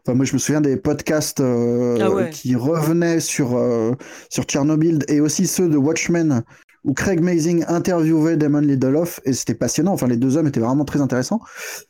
[0.07, 2.31] Enfin, moi, je me souviens des podcasts euh, Ah ouais.
[2.31, 3.93] qui revenaient sur, euh,
[4.31, 6.43] sur Tchernobyl et aussi ceux de Watchmen
[6.85, 9.93] où Craig Mazing interviewait Damon Lindelof et c'était passionnant.
[9.93, 11.41] Enfin, les deux hommes étaient vraiment très intéressants.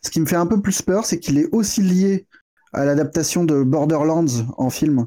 [0.03, 2.27] Ce qui me fait un peu plus peur, c'est qu'il est aussi lié
[2.73, 4.25] à l'adaptation de Borderlands
[4.57, 5.07] en film,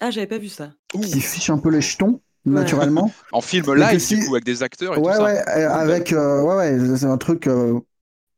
[0.00, 0.70] Ah, j'avais pas vu ça.
[0.88, 3.10] qui fiche un peu les jetons, naturellement.
[3.32, 5.24] En film live, si- du coup, avec des acteurs et ouais, tout ça.
[5.24, 7.78] ouais, euh, avec, euh, ouais, ouais, c'est un truc euh,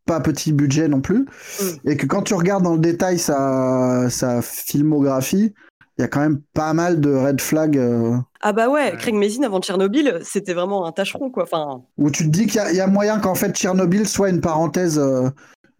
[0.06, 1.26] pas petit budget non plus.
[1.60, 1.64] Mm.
[1.90, 5.52] Et que quand tu regardes dans le détail sa, sa filmographie,
[5.98, 8.96] il y a quand même pas mal de red flags euh, Ah bah ouais, Ouais.
[8.98, 11.42] Craig Mazin avant Tchernobyl, c'était vraiment un tâcheron quoi.
[11.42, 14.08] Enfin, où tu te dis qu'il y, a- il y a moyen qu'en fait Tchernobyl
[14.08, 15.28] soit une parenthèse, euh,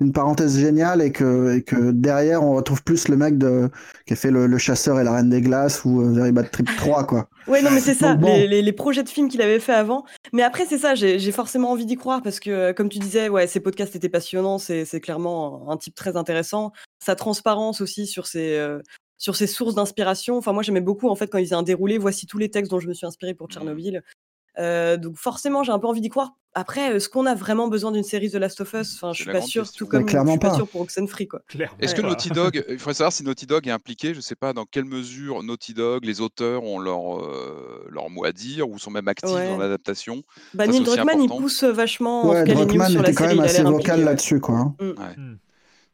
[0.00, 3.68] une parenthèse géniale et que, et que derrière on retrouve plus le mec de,
[4.06, 6.50] qui a fait le, le chasseur et la reine des glaces ou euh, Very Bad
[6.50, 7.28] Trip 3 quoi.
[7.48, 8.26] ouais, non mais c'est ça, bon.
[8.28, 10.04] les, les- les projets de films qu'il avait fait avant.
[10.32, 13.28] Mais après c'est ça, j'ai forcément envie d'y croire parce que euh, comme tu disais,
[13.28, 16.72] ouais, ses podcasts étaient passionnants, c'est clairement un, un type très intéressant.
[17.04, 18.80] Sa transparence aussi sur ses euh,
[19.18, 20.38] sur ses sources d'inspiration.
[20.38, 22.70] Enfin moi j'aimais beaucoup en fait quand il faisait un déroulé, voici tous les textes
[22.70, 24.02] dont je me suis inspiré pour Tchernobyl.
[24.58, 26.32] Euh, donc forcément j'ai un peu envie d'y croire.
[26.52, 28.96] Après, est-ce qu'on a vraiment besoin d'une série The Last of Us?
[28.96, 29.86] Enfin, je suis pas sûre, question.
[29.86, 30.54] tout comme je suis pas pas.
[30.56, 31.42] sûre pour Oxenfree quoi.
[31.46, 31.76] clairement.
[31.78, 32.08] Est-ce que pas.
[32.08, 34.64] Naughty Dog, il faudrait savoir si Naughty Dog est impliqué, je ne sais pas dans
[34.64, 38.90] quelle mesure Naughty Dog, les auteurs ont leur, euh, leur mot à dire ou sont
[38.90, 39.46] même actifs Ouais.
[39.48, 40.22] dans l'adaptation.
[40.54, 43.36] Bah, Neil Druckmann, il pousse vachement en Ouais, Druckmann sur la était quand série.
[43.36, 44.56] même assez vocal là-dessus quoi.
[44.56, 44.74] hein.
[44.80, 45.36] Hmm.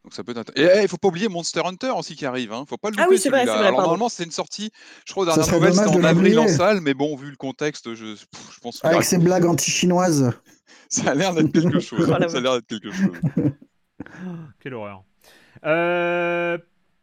[0.07, 2.25] Donc ça peut être int- Et eh, il faut pas oublier Monster Hunter aussi qui
[2.27, 2.53] arrive.
[2.53, 2.65] Hein.
[2.69, 4.71] Faut pas le Ah louper oui, c'est vrai, c'est vrai, Alors normalement c'était une sortie.
[5.05, 8.15] Je crois nouvelles dommage c'était en avril en salle, mais bon vu le contexte, je,
[8.15, 10.33] pff, je pense que Avec ses blagues anti-chinoises.
[10.89, 12.09] ça a l'air d'être quelque chose.
[12.09, 13.11] Oh ça a l'air d'être quelque chose.
[14.61, 15.03] Quelle horreur.
[15.65, 16.57] Euh,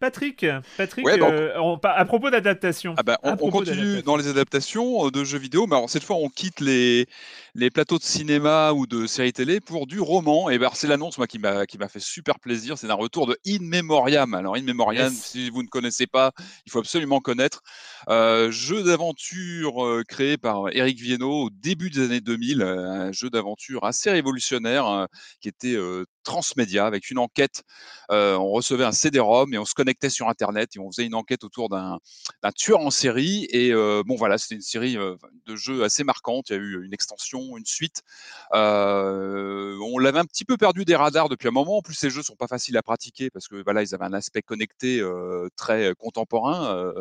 [0.04, 2.94] Patrick, Patrick Ouais, bah, euh, on- à propos d'adaptation.
[2.98, 6.18] Ah bah, on, continue dans les adaptations euh, de jeux vidéo, mais alors cette fois
[6.18, 7.08] on quitte les,
[7.56, 10.50] les plateaux de cinéma ou de séries télé pour du roman.
[10.50, 13.38] Et ben alors, c'est l'annonce moi qui m'a fait super plaisir, c'est un retour de
[13.48, 14.34] In Memoriam.
[14.34, 15.24] Alors In Memoriam, Yes.
[15.24, 16.34] si vous ne connaissez pas,
[16.66, 17.62] il faut absolument connaître.
[18.10, 23.12] Euh, jeu d'aventure euh, créé par Eric Viennot au début des années 2000, euh, un
[23.14, 25.08] jeu d'aventure assez révolutionnaire
[25.40, 25.78] qui était
[26.24, 27.64] transmédia avec une enquête.
[28.10, 31.44] On recevait un CD-ROM et on se connectait sur Internet et on faisait une enquête
[31.44, 32.00] autour d'un
[32.56, 33.48] tueur en série.
[33.52, 36.50] Et bon, voilà, c'était une série de jeux assez marquante.
[36.50, 38.02] Il y a eu une extension, une suite.
[38.52, 41.78] On l'avait un petit peu perdu des radars depuis un moment.
[41.78, 44.14] En plus, ces jeux sont pas faciles à pratiquer parce que voilà, ils avaient un
[44.14, 45.04] aspect connecté
[45.56, 46.94] très contemporain.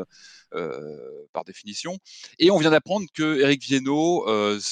[1.32, 1.98] par définition.
[2.38, 4.24] Et on vient d'apprendre que Eric Viennot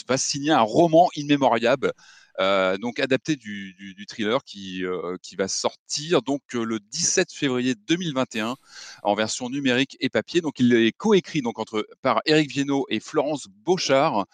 [0.09, 1.93] va signer un roman immémoriable,
[2.41, 6.81] euh, donc adapté du, du, du thriller qui, euh, qui va sortir donc euh, le
[6.81, 8.57] 17 février 2021
[9.03, 10.41] en version numérique et papier.
[10.41, 14.25] Donc il est coécrit donc entre par Eric Viennot et Florence Beauchard.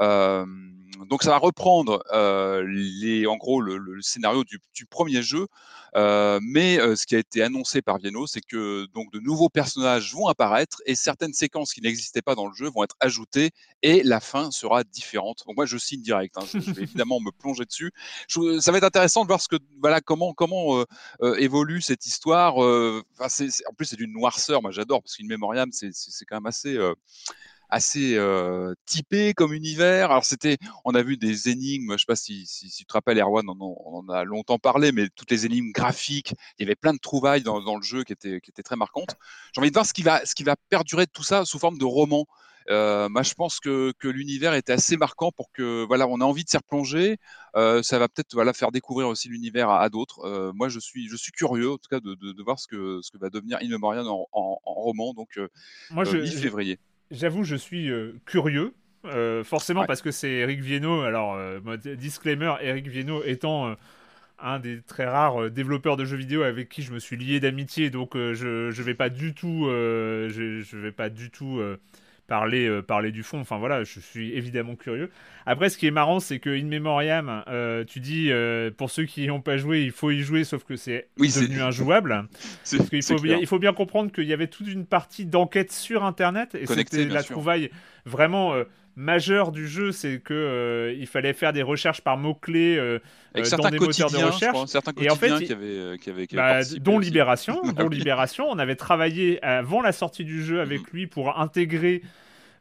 [0.00, 0.46] Euh,
[1.08, 2.02] donc ça va reprendre
[2.64, 5.46] les, en gros le, le scénario du, du premier jeu,
[5.94, 10.26] mais ce qui a été annoncé par Viennot, c'est que donc de nouveaux personnages vont
[10.28, 13.50] apparaître et certaines séquences qui n'existaient pas dans le jeu vont être ajoutées
[13.82, 15.42] et la fin sera différente.
[15.46, 17.92] Donc moi je signe direct, hein, je, je vais évidemment me plonger dessus.
[18.60, 20.34] Ça va être intéressant de voir ce que voilà comment
[20.78, 20.84] euh,
[21.22, 22.62] euh, évolue cette histoire.
[22.62, 25.92] euh, en plus c'est d'une noirceur, moi j'adore parce qu'une mémoriam c'est
[26.28, 28.18] quand même assez
[28.84, 30.10] typé comme univers.
[30.10, 33.48] Alors c'était, on a vu des énigmes, je sais pas si, tu te rappelles Erwan,
[33.48, 36.92] on on en a longtemps parlé, mais toutes les énigmes graphiques, il y avait plein
[36.92, 39.16] de trouvailles dans, le jeu qui étaient, qui étaient très marquantes.
[39.52, 41.58] J'ai envie de voir ce qui va, ce qui va perdurer de tout ça sous
[41.58, 42.26] forme de roman.
[42.70, 46.24] Euh, moi, je pense que, que l'univers était assez marquant pour que, voilà, on a
[46.24, 47.16] envie de s'y replonger.
[47.54, 50.24] Euh, ça va peut-être, voilà, faire découvrir aussi l'univers à, à d'autres.
[50.24, 52.66] Euh, moi, je suis, je suis curieux, en tout cas, de, de, de voir ce
[52.66, 55.48] que, ce que va devenir In Memoriam en, en, en roman, donc euh,
[55.90, 56.78] Moi, je, mi-février.
[57.10, 57.90] J'avoue, je suis
[58.24, 58.74] curieux.
[59.44, 59.86] forcément Ouais.
[59.86, 61.02] parce que c'est Eric Viennot.
[61.02, 61.38] Alors,
[61.96, 63.76] disclaimer, Eric Viennot étant
[64.38, 67.88] un des très rares développeurs de jeux vidéo avec qui je me suis lié d'amitié,
[67.90, 71.58] donc euh, je je vais pas du tout, euh, je, je vais pas du tout
[71.58, 71.78] euh,
[72.26, 73.40] parler euh, parler du fond.
[73.40, 75.10] Enfin voilà, je suis évidemment curieux.
[75.46, 79.04] Après, ce qui est marrant, c'est que In Memoriam, euh, tu dis euh, pour ceux
[79.04, 82.28] qui n'y ont pas joué, il faut y jouer, sauf que c'est Oui, devenu injouable.
[82.70, 85.72] Parce qu'il faut bien, il faut bien comprendre qu'il y avait toute une partie d'enquête
[85.72, 87.34] sur Internet et c'était la sûr.
[87.34, 87.70] trouvaille
[88.04, 88.54] vraiment.
[88.96, 92.98] Euh, majeur du jeu, c'est que euh, il fallait faire des recherches par mots-clés euh,
[93.34, 94.52] Avec euh, dans des moteurs de recherche.
[94.52, 96.98] crois, certains Et en fait, il- qui avaient, qui avaient, qui avaient Bah, dont.
[96.98, 97.88] Libération, Ah dont.
[97.88, 102.02] Libération, on avait travaillé avant la sortie du jeu avec lui pour intégrer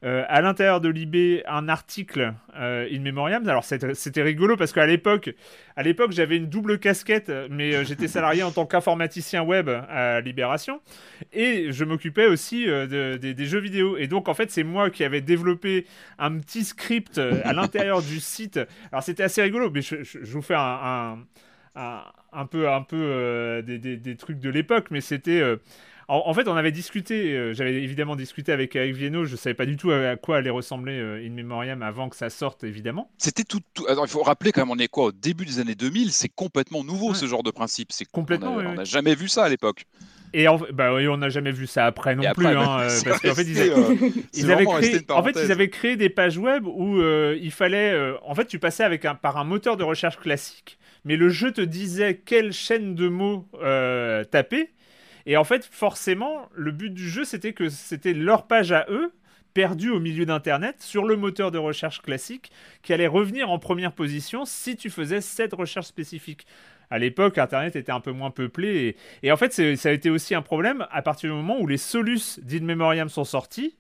[0.06, 3.48] euh, à l'intérieur de l'IB un article euh, in memoriam.
[3.50, 5.32] Alors c'était rigolo parce qu'à l'époque,
[5.76, 10.22] à l'époque j'avais une double casquette, mais euh, j'étais salarié en tant qu'informaticien web à
[10.22, 10.80] Libération
[11.34, 13.98] et je m'occupais aussi euh, de- des- jeux vidéo.
[13.98, 15.86] Et donc en fait c'est moi qui avais développé
[16.20, 18.60] un petit script à l'intérieur du site.
[18.92, 21.18] Alors c'était assez rigolo, mais je, je- vous fais un,
[21.76, 25.42] un- peu, un peu des, des- trucs de l'époque, mais c'était.
[26.08, 29.54] En, en fait, on avait discuté, euh, j'avais évidemment discuté avec Eric Viennot, je savais
[29.54, 32.64] pas du tout à, à quoi allait ressembler euh, In Memoriam avant que ça sorte,
[32.64, 33.10] évidemment.
[33.18, 35.60] C'était tout, tout- Alors, il faut rappeler quand même, on est quoi au début des
[35.60, 37.16] années 2000, c'est complètement nouveau Ouais.
[37.16, 37.92] ce genre de principe.
[37.92, 38.86] C'est Complètement, On n'a oui.
[38.86, 39.86] jamais vu ça à l'époque.
[40.34, 42.82] Et en- bah, oui, on n'a jamais vu ça après non plus, après, hein, bah,
[42.84, 43.74] euh, parce qu'en fait, ils, euh,
[44.54, 47.92] avaient resté créé, en fait, ils avaient créé des pages web où euh, il fallait,
[47.94, 51.30] euh, en fait, tu passais avec un, par un moteur de recherche classique, mais le
[51.30, 54.72] jeu te disait quelle chaîne de mots euh, taper.
[55.26, 59.12] Et en fait, forcément, le but du jeu, c'était que c'était leur page à eux,
[59.54, 62.52] perdue au milieu d'Internet, sur le moteur de recherche classique,
[62.84, 66.46] qui allait revenir en première position si tu faisais cette recherche spécifique.
[66.90, 68.96] À l'époque, Internet était un peu moins peuplé.
[69.24, 71.78] Et, en fait, ça a été aussi un problème à partir du moment où les
[71.78, 73.76] solus d'In Memoriam sont sortis.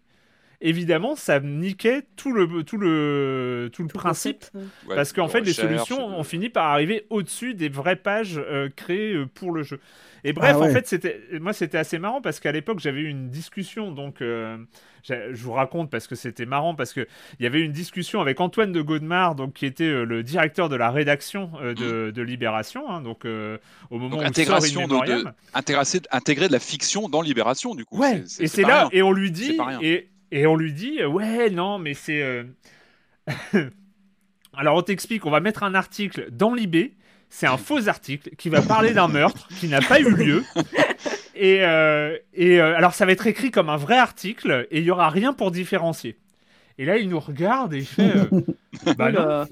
[0.62, 4.89] Évidemment, ça niquait tout le, tout le, tout le Tout principe concept, ouais.
[4.89, 8.38] Ouais, parce qu'en fait, les solutions de- ont fini par arriver au-dessus des vraies pages
[8.38, 9.80] euh, créées euh, pour le jeu.
[10.24, 10.70] Et bref, Ah ouais.
[10.70, 13.91] en fait, c'était moi, c'était assez marrant parce qu'à l'époque, j'avais eu une discussion.
[13.91, 14.58] Donc, euh,
[15.08, 17.06] je vous raconte parce que c'était marrant parce que
[17.39, 20.68] il y avait une discussion avec Antoine de Godemar, donc qui était euh, le directeur
[20.68, 22.89] de la rédaction euh, de, de Libération.
[22.89, 23.60] hein, donc, euh,
[23.91, 25.34] au moment Donc, où sort de- de- Memoriam.
[25.54, 28.00] Intégrer, intégrer de la fiction dans Libération, du coup.
[28.00, 28.89] Ouais, et c'est là, rien.
[28.94, 32.21] et on lui dit, et, et on lui dit, euh, ouais, non, mais c'est.
[32.21, 32.43] euh,
[34.58, 36.91] Alors on t'explique, on va mettre un article dans l'IB,
[37.30, 40.43] c'est un faux article qui va parler d'un meurtre qui n'a pas eu lieu.
[41.36, 44.86] Et, euh, et euh, alors ça va être écrit comme un vrai article et il
[44.86, 46.15] y aura rien pour différencier.
[46.78, 49.45] Et là il nous regarde et il fait, euh, bah non,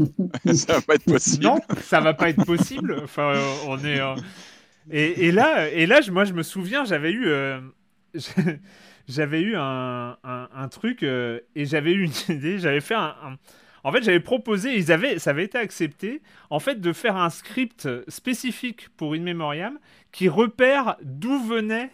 [0.54, 1.44] ça va pas être possible.
[1.44, 3.02] non, ça va pas être possible.
[3.04, 3.34] Enfin,
[3.68, 4.00] on est.
[4.92, 7.26] Et, et là, et là, je- moi, je me souviens, j'avais eu,
[9.08, 12.60] j'avais eu un, un- un truc euh, et j'avais eu une idée.
[12.60, 13.38] J'avais fait un, un-
[13.84, 17.30] En fait, j'avais proposé, ils avaient, ça avait été accepté, en fait, de faire un
[17.30, 19.78] script spécifique pour In Memoriam
[20.12, 21.90] qui repère d'où venaient,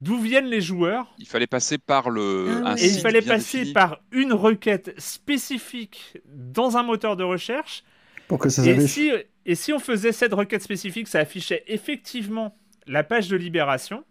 [0.00, 1.14] d'où viennent les joueurs.
[1.18, 2.62] Il fallait passer par le.
[2.64, 2.74] Ah.
[2.78, 3.72] Et il fallait passer défini.
[3.74, 7.84] par une requête spécifique dans un moteur de recherche
[8.28, 9.10] pour que ça et si,
[9.44, 12.54] et si on faisait cette requête spécifique, ça affichait effectivement
[12.86, 14.04] la page de libération.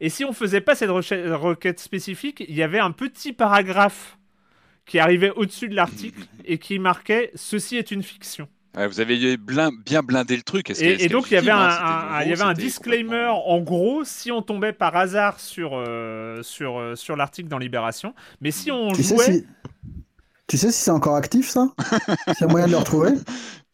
[0.00, 4.18] Et si on faisait pas cette reche- requête spécifique, il y avait un petit paragraphe
[4.86, 8.48] qui arrivait au-dessus de l'article et qui marquait ceci est une fiction.
[8.76, 10.70] Ouais, vous avez blin- bien blindé le truc.
[10.70, 13.04] Et, et donc il y avait légitime, un, hein, un- il y avait un disclaimer
[13.08, 17.58] complètement- en gros si on tombait par hasard sur euh, sur euh, sur l'article dans
[17.58, 19.46] Libération, mais si on Tu sais si.
[20.46, 21.68] Tu sais si c'est encore actif ça?
[22.40, 23.10] A moyen de le retrouver?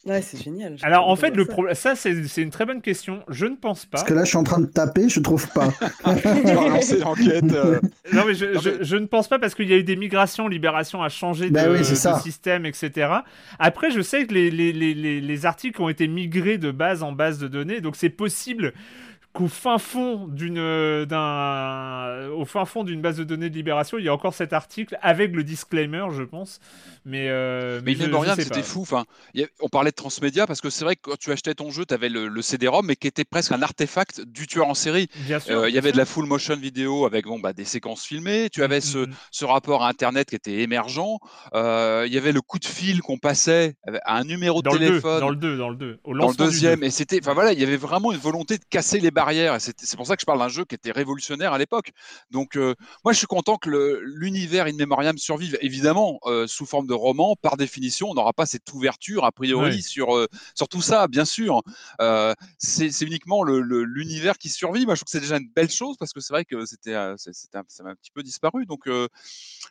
[0.05, 0.75] Ouais, c'est génial.
[0.83, 1.51] alors en de fait le ça.
[1.51, 3.97] problème ça c'est c'est une très bonne question, je ne pense pas.
[3.97, 5.69] Parce que là, je suis en train de taper, je trouve pas.
[6.05, 7.51] Tu vas relancer l'enquête.
[7.51, 7.79] euh,
[8.13, 9.83] Non, mais je, Non, je- mais- je ne pense pas parce qu'il y a eu
[9.83, 12.19] des migrations, Libération a changé de, oui, c'est de ça.
[12.19, 13.09] système, etc.
[13.57, 17.01] Après, je sais que les, les, les, les, les articles ont été migrés de base
[17.01, 18.73] en base de données, donc c'est possible
[19.35, 20.57] qu'au fin fond d'une
[21.05, 24.53] d'un au fin fond d'une base de données de Libération, il y a encore cet
[24.53, 26.59] article avec le disclaimer, je pense.
[27.05, 28.81] Mais euh, Mais Memoriam, sais c'était fou.
[28.81, 29.05] Enfin,
[29.37, 31.85] a- on parlait de transmédia parce que c'est vrai que quand tu achetais ton jeu,
[31.85, 35.07] tu avais le, le CD-ROM, mais qui était presque un artefact du tueur en série.
[35.27, 35.55] Bien sûr.
[35.59, 38.49] Euh, Il y avait de la full motion vidéo avec bon, bah, des séquences filmées.
[38.51, 39.13] Tu avais ce, Mhm.
[39.31, 40.95] ce rapport à Internet qui était émergent.
[41.53, 44.73] Euh, il y avait le coup de fil qu'on passait à un numéro de dans
[44.73, 45.19] le 2, téléphone.
[45.19, 45.99] dans le 2, dans le 2.
[46.05, 46.85] Au dans le deuxième, 2.
[46.87, 49.97] et c'était, enfin voilà, il y avait vraiment une volonté de casser les et C'est
[49.97, 51.91] pour ça que je parle d'un jeu qui était révolutionnaire à l'époque.
[52.31, 55.57] Donc, euh, moi, je suis content que l'univers In Memoriam survive.
[55.61, 59.81] Évidemment, euh, sous forme de roman, par définition, on n'aura pas cette ouverture a priori
[59.81, 61.61] sur euh, sur tout ça, bien sûr.
[62.57, 64.85] C'est uniquement le- le- l'univers qui survit.
[64.85, 66.93] Moi, je trouve que c'est déjà une belle chose parce que c'est vrai que c'était,
[66.93, 68.65] ça m'a un petit peu disparu.
[68.65, 68.87] Donc,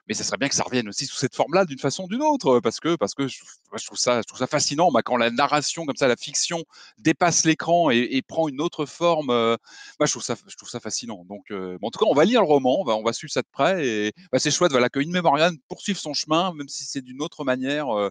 [0.09, 2.23] mais ça serait bien que ça revienne aussi sous cette forme-là, d'une façon ou d'une
[2.23, 3.38] autre, parce que parce que je,
[3.71, 4.90] moi, je trouve ça, je trouve ça fascinant.
[5.05, 6.62] Quand la narration comme ça, la fiction
[6.99, 9.57] dépasse l'écran et, et prend une autre forme, euh,
[10.00, 11.24] moi, je trouve ça, je trouve ça fascinant.
[11.28, 13.12] Donc, euh, bon, en tout cas, on va lire le roman, on va, on va
[13.12, 16.52] suivre ça de près, et bah, c'est chouette, voilà, que In Memoriam poursuive son chemin,
[16.54, 17.88] même si c'est d'une autre manière.
[17.96, 18.09] euh,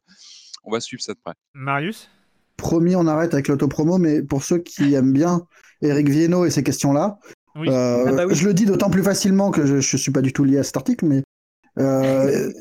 [0.66, 1.34] on va suivre ça de près.
[1.54, 2.10] Marius?
[2.56, 5.42] Promis, on arrête avec l'autopromo, mais pour ceux qui aiment bien
[5.82, 7.18] Eric Viennot et ces questions-là,
[7.56, 7.68] Oui.
[7.70, 8.36] euh, Ah bah oui.
[8.36, 10.64] je le dis d'autant plus facilement que je ne suis pas du tout lié à
[10.64, 11.22] cet article, mais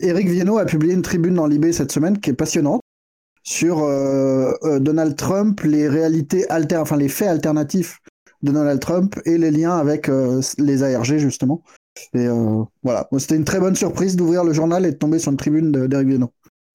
[0.01, 2.81] Eric Viennot a publié une tribune dans l'IB cette semaine qui est passionnante
[3.45, 3.77] sur
[4.81, 7.99] Donald Trump, les réalités alter, enfin les faits alternatifs
[8.43, 10.11] de Donald Trump et les liens avec
[10.59, 11.63] les ARG justement.
[12.15, 12.27] Et
[12.83, 15.71] voilà, c'était une très bonne surprise d'ouvrir le journal et de tomber sur une tribune
[15.87, 16.33] d'Eric Viennot.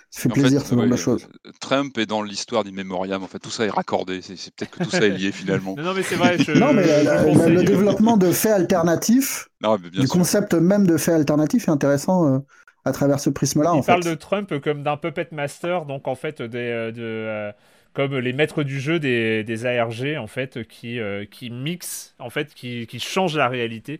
[0.09, 1.27] Ça fait plaisir, ce genre de choses.
[1.59, 3.21] Trump est dans l'histoire du mémoriam.
[3.21, 4.21] En fait, tout ça est raccordé.
[4.21, 5.75] C'est peut-être que tout ça est lié finalement.
[5.77, 6.37] non, mais c'est vrai.
[6.55, 7.03] non, mais
[7.49, 9.47] le développement de faits alternatifs,
[9.93, 12.39] du concept même de faits alternatifs est intéressant euh,
[12.85, 13.73] à travers ce prisme-là.
[13.75, 17.51] Il parle de Trump comme d'un puppet master, donc en fait des, euh, de, euh,
[17.93, 20.99] comme les maîtres du jeu des, des ARG en fait qui
[21.31, 23.99] qui mixent en fait qui, qui changent la réalité.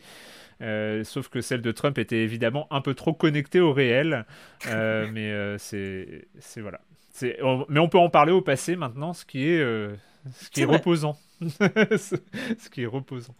[0.62, 4.26] Euh, sauf que celle de Trump était évidemment un peu trop connectée au réel.
[4.68, 6.82] Euh, mais euh, c'est, c'est voilà.
[7.12, 7.38] C'est,
[7.70, 9.60] mais on peut en parler au passé maintenant, ce qui est,
[10.34, 11.18] ce qui est, reposant.
[11.42, 13.36] ce qui est reposant.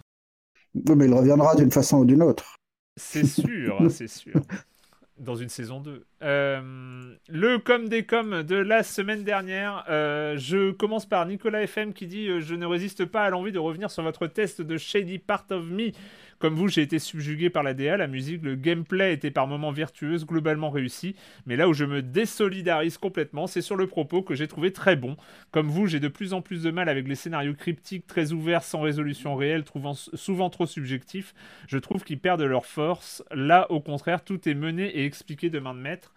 [0.74, 2.56] Oui, mais il reviendra d'une façon ou d'une autre.
[2.96, 4.34] C'est sûr, c'est sûr.
[5.20, 6.04] Dans une saison 2.
[6.22, 9.84] le com des coms de la semaine dernière.
[9.88, 13.90] je commence par Nicolas FM qui dit Je ne résiste pas à l'envie de revenir
[13.90, 15.92] sur votre test de Shady Part of Me.
[16.40, 19.72] Comme vous, j'ai été subjugué par la DA, la musique, le gameplay était par moments
[19.72, 24.36] virtueuse, globalement réussi, mais là où je me désolidarise complètement, c'est sur le propos que
[24.36, 25.18] j'ai trouvé très bon.
[25.52, 28.64] Comme vous, j'ai de plus en plus de mal avec les scénarios cryptiques très ouverts
[28.64, 31.34] sans résolution réelle, trouvant souvent trop subjectifs.
[31.68, 33.24] Je trouve qu'ils perdent leur force.
[33.32, 36.14] Là, au contraire, tout est mené et expliqué de main de maître.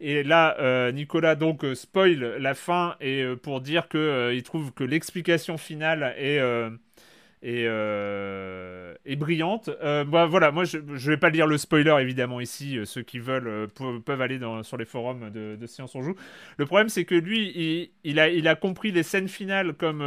[0.00, 4.42] Et là, euh, Nicolas donc euh, spoil la fin et euh, pour dire que il
[4.42, 6.40] trouve que l'explication finale est
[7.44, 9.68] et, euh, et brillante.
[9.82, 13.02] Euh, bah, voilà, moi je ne vais pas lire le spoiler évidemment ici, euh, ceux
[13.02, 16.16] qui veulent peuvent aller sur les forums de, de Science on Joue.
[16.56, 20.02] Le problème c'est que lui, il, il, a, il a compris les scènes finales comme,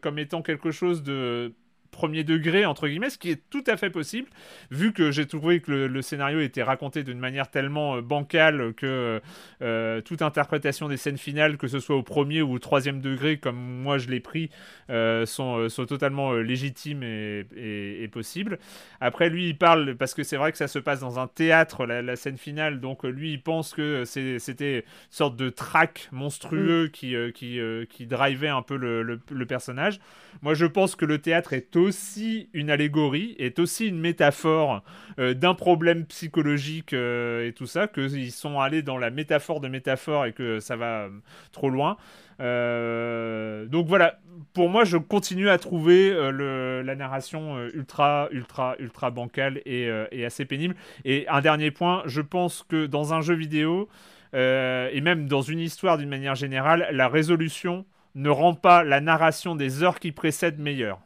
[0.00, 1.52] comme étant quelque chose de
[1.90, 4.28] premier degré, entre guillemets, ce qui est tout à fait possible,
[4.70, 9.20] vu que j'ai trouvé que le, scénario était raconté d'une manière tellement euh, bancale que
[9.62, 13.38] euh, toute interprétation des scènes finales, que ce soit au premier ou au troisième degré,
[13.38, 14.50] comme moi je l'ai pris,
[14.90, 18.58] euh, sont, sont, totalement légitimes et, et, possibles.
[19.00, 21.86] Après, lui, il parle, parce que c'est vrai que ça se passe dans un théâtre,
[21.86, 26.90] la, scène finale, donc lui, il pense que c'était une sorte de track monstrueux mm.
[26.90, 30.00] qui, qui, qui drivait un peu le, le personnage.
[30.42, 34.82] Moi, je pense que le théâtre est aussi une allégorie, est aussi une métaphore
[35.18, 39.68] euh, d'un problème psychologique euh, et tout ça, qu'ils sont allés dans la métaphore de
[39.68, 41.10] métaphore et que ça va euh,
[41.52, 41.96] trop loin.
[42.38, 44.18] donc voilà,
[44.52, 50.44] pour moi, je continue à trouver la narration ultra, ultra, ultra bancale et, et, assez
[50.44, 50.76] pénible.
[51.04, 53.88] Et un dernier point, je pense que dans un jeu vidéo,
[54.34, 59.56] et même dans une histoire d'une manière générale, la résolution ne rend pas la narration
[59.56, 61.00] des heures qui précèdent meilleure.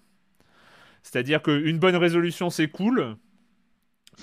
[1.03, 3.17] C'est-à-dire qu'une bonne résolution, c'est cool.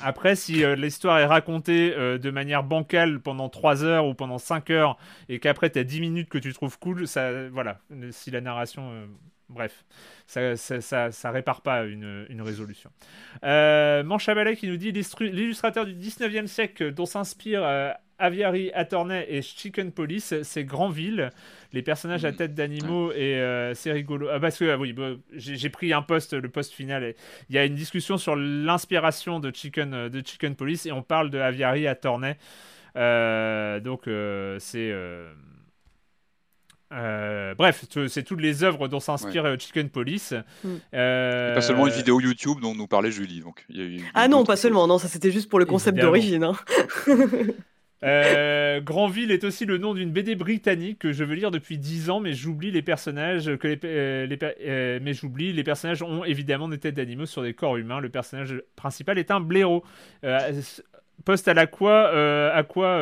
[0.02, 4.38] Après, si euh, l'histoire est racontée euh, de manière bancale pendant 3 heures ou pendant
[4.38, 7.80] 5 heures et qu'après tu as 10 minutes que tu trouves cool, ça, voilà,
[8.12, 8.92] si la narration.
[8.92, 9.06] Euh,
[9.50, 9.84] bref,
[10.28, 12.92] ça, ça, ça, répare pas une, une résolution.
[13.44, 20.34] Manche qui nous dit l'illustrateur du 19e siècle dont s'inspire Aviary, Attorney et Chicken Police,
[20.43, 21.32] c'est Grandville.
[21.71, 24.27] Les personnages à tête d'animaux et euh, c'est rigolo.
[24.32, 27.13] Ah, parce que ah oui, bah, j'ai pris un post, le post final.
[27.49, 31.01] Il y a une discussion sur l'inspiration de Chicken, euh, de Chicken Police et on
[31.01, 32.36] parle de Aviary, Attorney.
[32.95, 34.10] Euh, donc
[34.60, 34.93] c'est
[37.58, 40.34] bref, c'est toutes les œuvres dont s'inspire Chicken Police.
[40.63, 40.75] Mm.
[40.91, 43.41] pas seulement une vidéo YouTube dont nous parlait Julie.
[43.41, 43.65] Donc,
[44.13, 44.88] ah non, pas seulement.
[44.88, 46.43] Non, ça c'était juste pour le concept d'origine.
[46.43, 46.55] Hein.
[48.04, 52.10] Euh, Grandville est aussi le nom d'une BD britannique que je veux lire depuis 10
[52.10, 56.96] ans, mais j'oublie les personnages euh, euh, mais j'oublie les personnages ont évidemment des têtes
[56.96, 58.00] d'animaux sur des corps humains.
[58.00, 59.84] Le personnage principal est un blaireau.
[61.26, 62.10] poste à la quoi
[62.54, 62.98] à quoi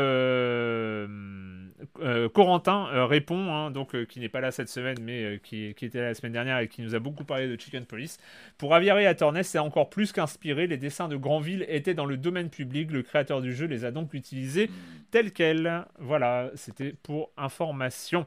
[2.02, 5.68] euh, Corentin euh, répond, hein, donc euh, qui n'est pas là cette semaine, mais qui,
[5.68, 8.18] était là la semaine dernière et qui nous a beaucoup parlé de Chicken Police.
[8.58, 10.68] Pour Aviary à Tornes, c'est encore plus qu'inspiré.
[10.68, 12.92] Les dessins de Granville étaient dans le domaine public.
[12.92, 14.70] Le créateur du jeu les a donc utilisés
[15.12, 15.86] tels quels.
[16.00, 18.26] Voilà, c'était pour information.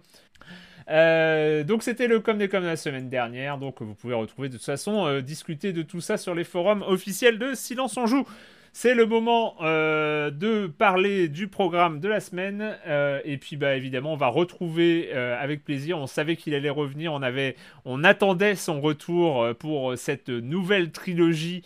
[0.88, 3.58] donc c'était le com des com de la semaine dernière.
[3.58, 7.38] Donc vous pouvez retrouver de toute façon discuter de tout ça sur les forums officiels
[7.38, 8.26] de Silence on joue.
[8.72, 12.76] C'est le moment euh, de parler du programme de la semaine.
[12.86, 15.98] Euh, et puis, bah, évidemment, on va retrouver euh, avec plaisir.
[15.98, 17.12] On savait qu'il allait revenir.
[17.12, 21.62] On, avait, on attendait son retour pour cette nouvelle trilogie,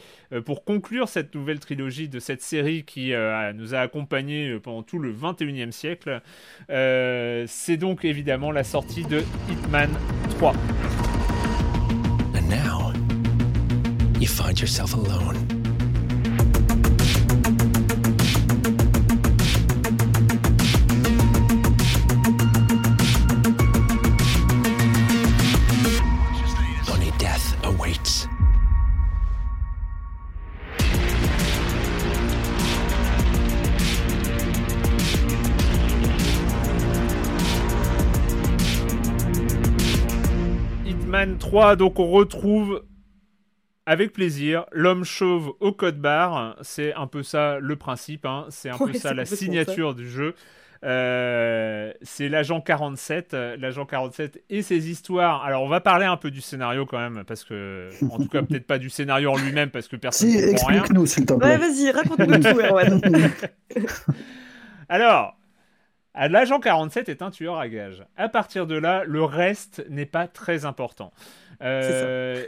[0.46, 3.12] pour conclure cette nouvelle trilogie de cette série qui
[3.54, 6.20] nous a accompagnés pendant tout le 21e siècle.
[6.68, 9.90] C'est donc évidemment la sortie de Hitman
[10.38, 10.52] 3.
[12.34, 12.92] And now,
[14.20, 15.53] you find yourself alone.
[41.54, 42.82] 3, donc on retrouve
[43.86, 46.56] avec plaisir l'homme chauve au code barre.
[46.62, 48.46] C'est un peu ça le principe, hein.
[48.48, 50.34] c'est un peu ça la signature du jeu.
[50.82, 55.44] Euh, c'est l'agent 47, euh, l'agent 47 et ses histoires.
[55.44, 58.42] Alors on va parler un peu du scénario quand même, parce que, en tout cas
[58.48, 60.78] peut-être pas du scénario en lui-même, parce que personne Si, ne comprend rien.
[60.80, 61.56] explique-nous, s'il te Ouais, plaît.
[61.56, 63.00] vas-y, raconte-nous tout, Erwan.
[64.88, 65.36] Alors,
[66.14, 68.04] l'agent 47 est un tueur à gages.
[68.16, 71.12] À partir de là, le reste n'est pas très important.
[71.64, 72.44] Euh,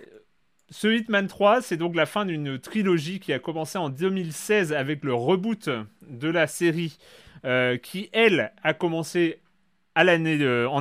[0.71, 5.05] ce Hitman 3, c'est donc la fin d'une trilogie qui a commencé en 2016 avec
[5.05, 5.69] le reboot
[6.09, 6.99] de la série,
[7.45, 9.41] euh, qui elle a commencé
[9.95, 10.05] en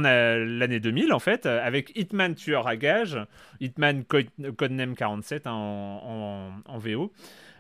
[0.02, 3.18] l'année 2000 en fait, avec Hitman tueur à gages,
[3.62, 4.28] Hitman Code-
[4.58, 7.14] Codename 47 hein, en- en VO.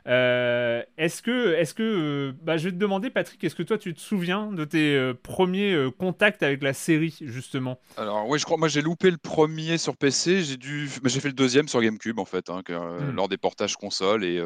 [0.08, 3.78] Euh, est-ce que, est-ce que, euh, bah, je vais te demander, Patrick, est-ce que toi
[3.78, 7.80] tu te souviens de tes euh, premiers euh, contacts avec la série justement?
[7.98, 11.30] Alors oui, je crois, moi j'ai loupé le premier sur PC, j'ai dû, j'ai fait
[11.30, 13.16] le deuxième sur GameCube en fait, hein, que, euh, Mm.
[13.16, 14.40] lors des portages console et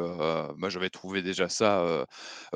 [0.56, 2.06] moi j'avais trouvé déjà ça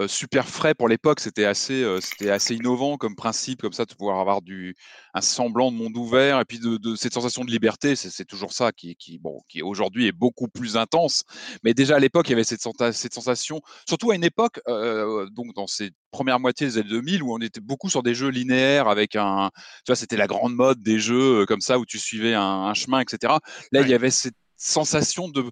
[0.07, 1.21] super frais pour l'époque.
[1.21, 4.75] C'était assez, c'était assez innovant comme principe, comme ça de pouvoir avoir du
[5.15, 7.97] un semblant de monde ouvert et puis de, de cette sensation de liberté.
[7.97, 11.25] C'est, toujours ça qui, qui bon, qui aujourd'hui est beaucoup plus intense.
[11.63, 14.61] Mais déjà à l'époque, il y avait cette, senta- cette sensation, surtout à une époque,
[14.68, 18.14] euh, donc dans ces premières moitiés des années 2000 où on était beaucoup sur des
[18.14, 21.86] jeux linéaires avec un, tu vois, c'était la grande mode des jeux comme ça où
[21.86, 23.34] tu suivais un, un chemin, etc.
[23.72, 25.45] Là, il y avait cette sensation de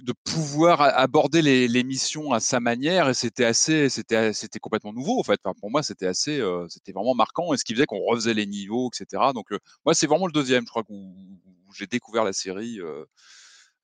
[0.00, 4.92] de pouvoir aborder les, les missions à sa manière et c'était assez c'était c'était complètement
[4.92, 5.40] nouveau en fait.
[5.44, 8.34] Enfin, pour moi c'était assez euh, c'était vraiment marquant et ce qui faisait qu'on refaisait
[8.34, 10.94] les niveaux etc donc euh, moi c'est vraiment le deuxième je crois où,
[11.66, 12.78] où j'ai découvert la série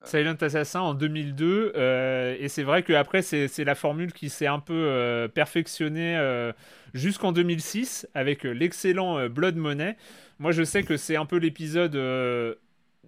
[0.03, 4.59] Silent Assassin en 2002, euh, et c'est vrai qu'après, c'est la formule qui s'est un
[4.59, 6.53] peu euh, perfectionnée euh,
[6.93, 9.97] jusqu'en 2006 avec euh, l'excellent euh, Blood Money.
[10.37, 11.95] Moi, je sais que c'est un peu l'épisode.
[11.95, 12.53] euh,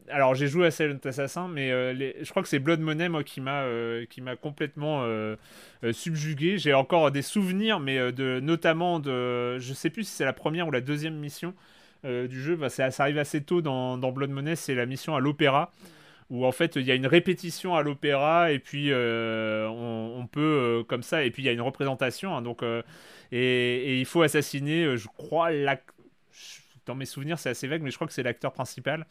[0.09, 3.23] Alors, j'ai joué à Silent Assassin, mais euh, je crois que c'est Blood Money, moi,
[3.23, 5.35] qui m'a euh, qui m'a complètement euh,
[5.83, 6.57] euh, subjugué.
[6.57, 9.59] J'ai encore des souvenirs, mais euh, de, notamment de.
[9.59, 11.53] Je sais plus si c'est la première ou la deuxième mission
[12.05, 12.55] euh, du jeu.
[12.55, 15.71] Bah, ça, ça arrive assez tôt dans, dans Blood Money, c'est la mission à l'opéra
[16.29, 20.41] où en fait il y a une répétition à l'opéra et puis euh, on, peut
[20.41, 22.81] euh, comme ça et puis il y a une représentation hein, donc euh,
[23.31, 25.49] et, et il faut assassiner je crois
[26.85, 29.05] dans mes souvenirs c'est assez vague mais je crois que c'est l'acteur principal.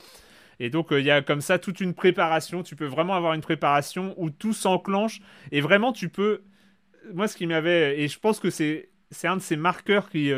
[0.58, 3.42] Et donc il y a comme ça toute une préparation tu peux vraiment avoir une
[3.42, 5.20] préparation où tout s'enclenche
[5.52, 6.42] et vraiment tu peux
[7.12, 10.32] moi ce qui m'avait et je pense que c'est c'est un de ces marqueurs qui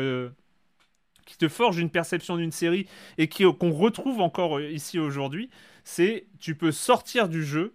[1.29, 2.87] qui te forge une perception d'une série
[3.19, 5.49] et qui qu'on retrouve encore euh, ici aujourd'hui
[5.83, 7.73] c'est tu peux sortir du jeu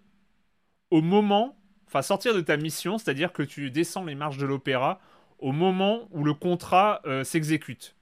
[0.91, 5.01] au moment, enfin sortir de ta mission, c'est-à-dire que tu descends les marches de l'opéra
[5.39, 7.95] au moment où le contrat euh, s'exécute.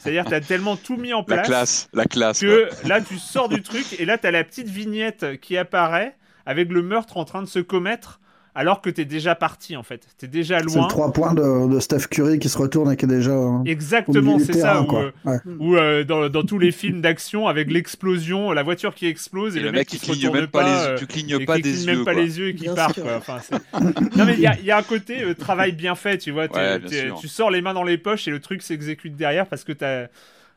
[0.00, 3.00] C'est-à-dire que tu as tellement tout mis en la place classe la classe que là
[3.00, 6.82] tu sors du truc et là tu as la petite vignette qui apparaît avec le
[6.82, 8.20] meurtre en train de se commettre
[8.54, 10.06] alors que tu es déjà parti en fait.
[10.18, 10.86] Tu es déjà C'est le loin.
[10.88, 14.38] 3 points de, de Steph Curry qui se retourne et qui est déjà euh, Exactement,
[14.38, 14.78] c'est ça.
[14.92, 15.38] euh, Ouais.
[15.58, 19.60] ou euh, dans, dans tous les films d'action avec l'explosion, la voiture qui explose et,
[19.60, 21.40] et le, le mec qui se cligne retourne même pas, les euh, yeux tu clignes
[21.40, 22.22] et pas qui des cligne yeux même pas quoi.
[22.22, 23.02] les yeux et qui Bien part sûr.
[23.04, 23.16] quoi.
[23.16, 26.18] Enfin, c'est- non mais il y a, y a un côté euh, travail bien fait,
[26.18, 26.48] tu vois.
[26.48, 27.16] t'es- Ouais, bien t'es- sûr.
[27.18, 30.08] tu sors les mains dans les poches et le truc s'exécute derrière parce que t'as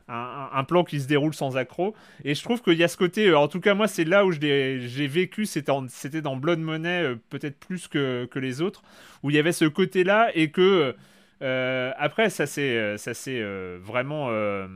[0.08, 1.94] un, plan qui se déroule sans accroc.
[2.24, 4.24] Et je trouve qu'il y a ce côté, euh, en tout cas moi c'est là
[4.24, 8.82] où j'ai vécu, c'était dans Blood Money euh, peut-être plus que, que les autres,
[9.22, 10.94] où il y avait ce côté-là et que
[11.42, 14.66] euh, après ça euh, vraiment euh,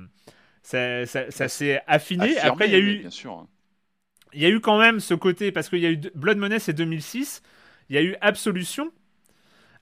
[0.63, 2.37] ça, ça- ça s'est affiné.
[2.37, 3.47] Affirmé, après il y a eu bien sûr
[4.33, 6.59] il y a eu quand même ce côté, parce qu'il y a eu Blood Money,
[6.59, 7.43] c'est 2006,
[7.89, 8.93] il y a eu Absolution,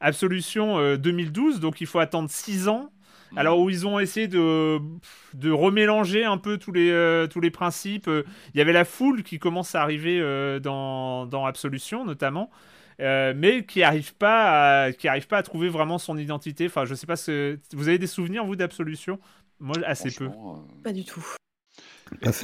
[0.00, 2.90] Absolution euh, 2012, donc il faut attendre 6 ans.
[3.32, 3.38] Mm.
[3.38, 4.78] Alors où ils ont essayé de,
[5.34, 8.08] de remélanger un peu tous les, euh, tous les principes.
[8.08, 8.24] Euh,
[8.54, 12.50] Il y avait la foule qui commence à arriver euh, dans, dans Absolution notamment,
[13.00, 16.66] euh, mais qui n'arrive pas, à- qui arrive pas à trouver vraiment son identité.
[16.66, 17.58] Enfin, je sais pas, ce...
[17.72, 19.18] vous avez des souvenirs vous d'Absolution?
[19.60, 20.24] Moi, assez peu.
[20.24, 21.24] euh, Pas du tout.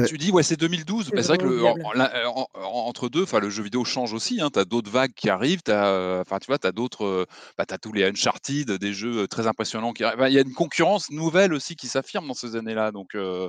[0.07, 2.47] Tu dis ouais c'est 2012, C'est mais c'est vrai que le- vraiment en- la- en-
[2.55, 4.41] en- entre deux, enfin le jeu vidéo change aussi.
[4.41, 7.27] Hein, t'as d'autres vagues qui arrivent, t'as, euh, enfin tu vois, t'as d'autres, euh,
[7.59, 10.21] bah, t'as tous les Uncharted, des jeux euh, très impressionnants qui arrivent.
[10.21, 13.15] Enfin, Il y a une concurrence nouvelle aussi qui s'affirme dans ces années-là, donc.
[13.15, 13.49] euh,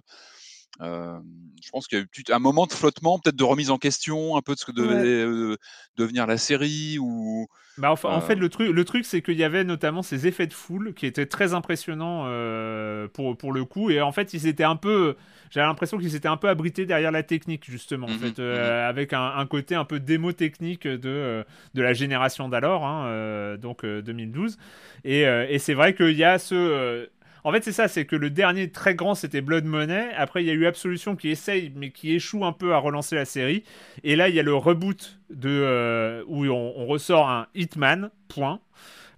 [0.82, 1.18] euh,
[1.64, 4.36] je pense qu'il y a eu un moment de flottement, peut-être de remise en question,
[4.36, 5.06] un peu de ce que devait Ouais.
[5.06, 5.56] euh,
[5.96, 7.48] devenir la série ou
[7.78, 10.48] Bah, enfin, En fait, le truc, le truc c'est qu'il y avait notamment ces effets
[10.48, 13.90] de foule qui étaient très impressionnants euh, pour, pour le coup.
[13.90, 15.16] Et en fait, ils étaient un peu.
[15.52, 18.88] J'avais l'impression qu'ils étaient un peu abrités derrière la technique justement, en Mhm, fait, euh,
[18.88, 21.44] avec un, un côté un peu démo technique de euh,
[21.74, 24.58] de la génération d'alors, hein, euh, donc euh, 2012.
[25.04, 27.08] Et, et c'est vrai qu'il y a ce
[27.44, 30.10] en fait, c'est ça, c'est que le dernier très grand, c'était Blood Money.
[30.18, 33.16] Après, il y a eu Absolution qui essaye, mais qui échoue un peu à relancer
[33.16, 33.64] la série.
[34.04, 38.10] Et là, il y a le reboot de, euh, où on, on ressort un Hitman,
[38.30, 38.62] point.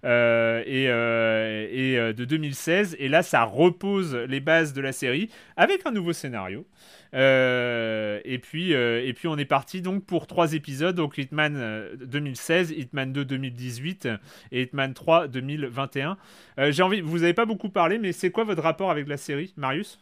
[0.04, 1.66] Euh, et, euh,
[1.98, 6.12] euh, de 2016 et là ça repose les bases de la série avec un nouveau
[6.12, 6.64] scénario.
[7.12, 10.94] Et puis et puis on est parti donc pour trois épisodes.
[10.94, 14.08] Donc Hitman euh, 2016 Hitman 2 2018
[14.52, 16.16] et Hitman 3 2021
[16.58, 19.16] Euh, j'ai envie vous avez pas beaucoup parlé mais c'est quoi votre rapport avec la
[19.16, 19.98] série Marius?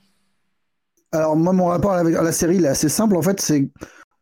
[1.12, 3.16] Alors moi, mon rapport avec la série, il est assez simple.
[3.16, 3.68] En fait, c'est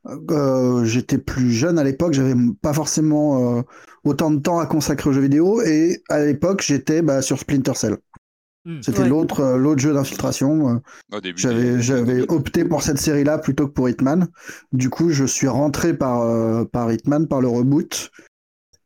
[0.06, 3.62] euh, j'étais plus jeune à l'époque, j'avais pas forcément euh,
[4.04, 7.74] autant de temps à consacrer aux jeux vidéo, et à l'époque, j'étais bah, sur Splinter
[7.74, 7.96] Cell.
[8.66, 8.80] Hmm.
[8.82, 9.08] C'était Ouais.
[9.08, 10.80] l'autre euh, l'autre jeu d'infiltration.
[11.36, 14.28] J'avais j'avais opté pour cette série-là plutôt que pour Hitman.
[14.72, 18.10] Du coup, je suis rentré par euh, par Hitman, par le reboot,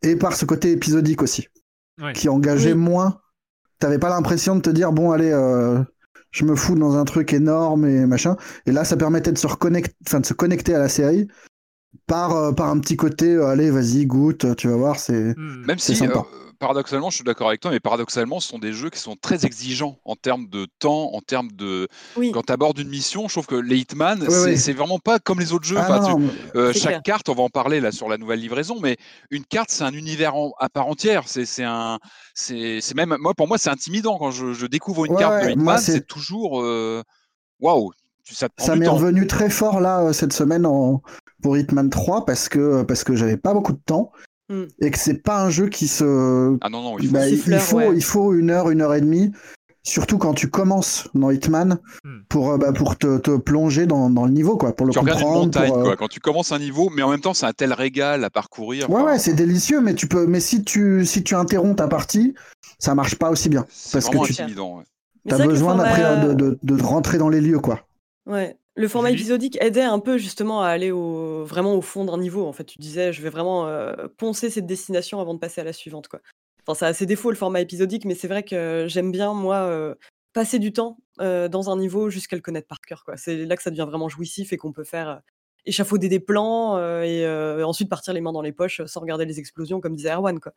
[0.03, 1.47] et par ce côté épisodique aussi,
[2.03, 2.13] Ouais.
[2.13, 2.79] qui engageait Oui.
[2.79, 3.21] moins.
[3.79, 5.31] T'avais pas l'impression de te dire bon allez.
[6.35, 8.37] Euh, je me fous dans un truc énorme et machin.
[8.67, 11.29] Et là, ça permettait de se reconnecter, enfin de se connecter à la série
[12.07, 15.35] par, euh, par un petit côté, euh, allez, vas-y, goûte, tu vas voir, c'est.
[15.37, 15.65] Hmm.
[15.67, 16.25] Même C'est si, sympa.
[16.59, 19.47] Paradoxalement, je suis d'accord avec toi, mais paradoxalement, ce sont des jeux qui sont très
[19.47, 21.89] exigeants en termes de temps, en termes de.
[22.17, 25.41] Oui, Quand tu abordes une mission, je trouve que les Hitman, c'est vraiment pas comme
[25.41, 25.77] les autres jeux.
[25.79, 27.03] Ah, Enfin, non, tu- non, euh, chaque clair.
[27.03, 28.97] carte, on va en parler là sur la nouvelle livraison, mais
[29.31, 31.25] une carte, c'est un univers en- à part entière.
[31.27, 31.99] C'est c'est un,
[32.35, 35.43] c'est c'est même moi pour moi, c'est intimidant quand je, je découvre une Ouais, carte
[35.43, 35.79] de Hitman.
[35.79, 37.03] c'est- toujours euh,
[37.61, 37.93] waouh,
[38.25, 41.03] tu- ça m'est revenu très fort là euh, cette semaine en...
[41.43, 44.13] pour Hitman 3 parce que parce que j'avais pas beaucoup de temps
[44.51, 44.63] Mm.
[44.81, 47.13] et que c'est pas un jeu qui se Ah non non, il faut.
[47.13, 47.93] bah, il, Siffleur, il faut ouais.
[47.97, 49.31] il faut une heure une heure et demie
[49.85, 52.19] surtout quand tu commences dans Hitman Mm.
[52.29, 54.99] pour euh, bah, pour te, te plonger dans, dans le niveau quoi pour le tu
[54.99, 55.97] regardes une comprendre montagne pour, euh, quoi.
[55.97, 58.89] Quand tu commences un niveau, mais en même temps, c'est un tel régal à parcourir.
[58.91, 62.35] Ouais ouais c'est délicieux mais tu peux mais si tu si tu interromps ta partie
[62.79, 64.79] ça marche pas aussi bien c'est parce que tu- intimidant.
[64.79, 64.85] ouais.
[65.29, 67.81] T'as besoin d'après format- de, de, de rentrer dans les lieux quoi
[68.27, 68.57] Ouais.
[68.79, 72.17] Le format Julie épisodique aidait un peu justement à aller au, vraiment au fond d'un
[72.17, 72.47] niveau.
[72.47, 75.65] En fait, tu disais, je vais vraiment euh, poncer cette destination avant de passer à
[75.65, 76.07] la suivante.
[76.07, 76.21] Quoi.
[76.65, 79.57] Enfin, ça a ses défauts le format épisodique, mais c'est vrai que j'aime bien, moi,
[79.57, 79.97] euh,
[80.33, 83.05] passer du temps euh, dans un niveau jusqu'à le connaître par cœur.
[83.17, 85.23] C'est là que ça devient vraiment jouissif et qu'on peut faire
[85.67, 87.27] échafauder des plans et
[87.65, 90.39] ensuite partir les mains dans les poches sans regarder les explosions, comme disait Erwan.
[90.39, 90.53] Quoi.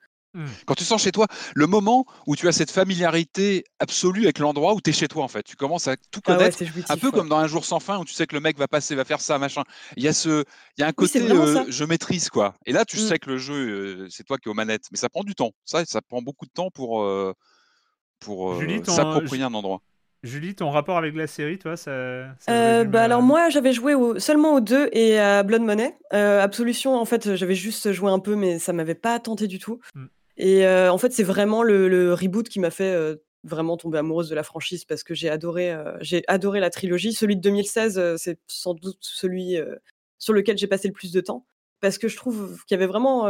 [0.66, 4.74] Quand tu sens chez toi, le moment où tu as cette familiarité absolue avec l'endroit
[4.74, 6.58] où tu es chez toi, en fait, tu commences à tout Ah ouais, connaître.
[6.58, 6.90] c'est jouissif.
[6.90, 7.14] un peu ouais.
[7.14, 9.04] comme dans Un jour sans fin où tu sais que le mec va passer, va
[9.06, 9.64] faire ça, machin.
[9.98, 10.44] Il y a ce,
[10.78, 12.54] il y a un Oui, côté vraiment euh, je maîtrise quoi.
[12.66, 13.00] Et là, tu Mm.
[13.00, 15.36] sais que le jeu, euh, c'est toi qui es aux manettes, mais ça prend du
[15.36, 15.52] temps.
[15.66, 17.06] Ça, ça prend beaucoup de temps pour
[18.20, 19.82] pour euh, Julie, ton- s'approprier un endroit.
[20.24, 22.28] Julie ton rapport avec la série toi ça, Euh,
[22.86, 25.98] bah euh, alors moi j'avais joué au- seulement aux deux et à Blood Money.
[26.14, 29.58] Euh, Absolution en fait j'avais juste joué un peu mais ça m'avait pas tenté du
[29.58, 29.80] tout.
[29.96, 30.06] Mm.
[30.38, 34.44] Et en fait c'est vraiment le, reboot qui m'a fait vraiment tomber amoureuse de la
[34.44, 35.76] franchise parce que j'ai adoré
[36.28, 37.14] adoré la trilogie.
[37.14, 39.58] Celui de 2016 euh, c'est sans doute celui
[40.20, 41.46] sur lequel j'ai passé le plus de temps
[41.80, 43.28] parce que je trouve qu'il y avait vraiment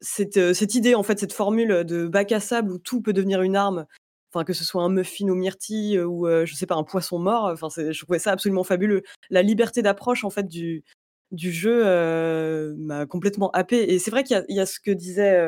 [0.00, 3.42] cette, cette idée en fait cette formule de bac à sable où tout peut devenir
[3.42, 3.86] une arme.
[4.32, 7.44] Enfin que ce soit un muffin aux myrtilles ou je sais pas un poisson mort
[7.44, 9.02] enfin je trouvais ça absolument fabuleux.
[9.30, 10.84] La liberté d'approche en fait du
[11.32, 15.38] du jeu m'a complètement happé et c'est vrai qu'il y a- ce que disait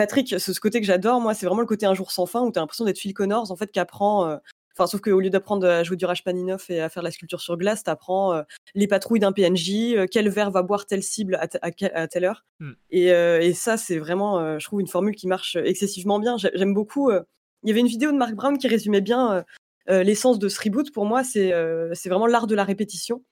[0.00, 2.40] Patrick ce, ce côté que j'adore moi c'est vraiment le côté un jour sans fin
[2.42, 4.36] où tu as l'impression d'être Phil Connors en fait qui apprend euh,
[4.78, 7.58] Enfin, sauf qu'au lieu d'apprendre à jouer du Rachmaninoff et à faire la sculpture sur
[7.58, 8.42] glace, tu apprends
[8.74, 12.46] les patrouilles d'un PNJ, euh, quel verre va boire telle cible à, telle heure.
[12.60, 12.70] Mm.
[12.90, 16.38] Et, euh, et ça, c'est vraiment, euh, je trouve, une formule qui marche excessivement bien.
[16.38, 17.10] J'ai- J'aime beaucoup.
[17.10, 17.20] euh,
[17.62, 19.42] il y avait une vidéo de Mark Brown qui résumait bien euh,
[19.90, 20.90] euh, l'essence de ce reboot.
[20.92, 23.22] Pour moi, c'est euh, c'est vraiment l'art de la répétition.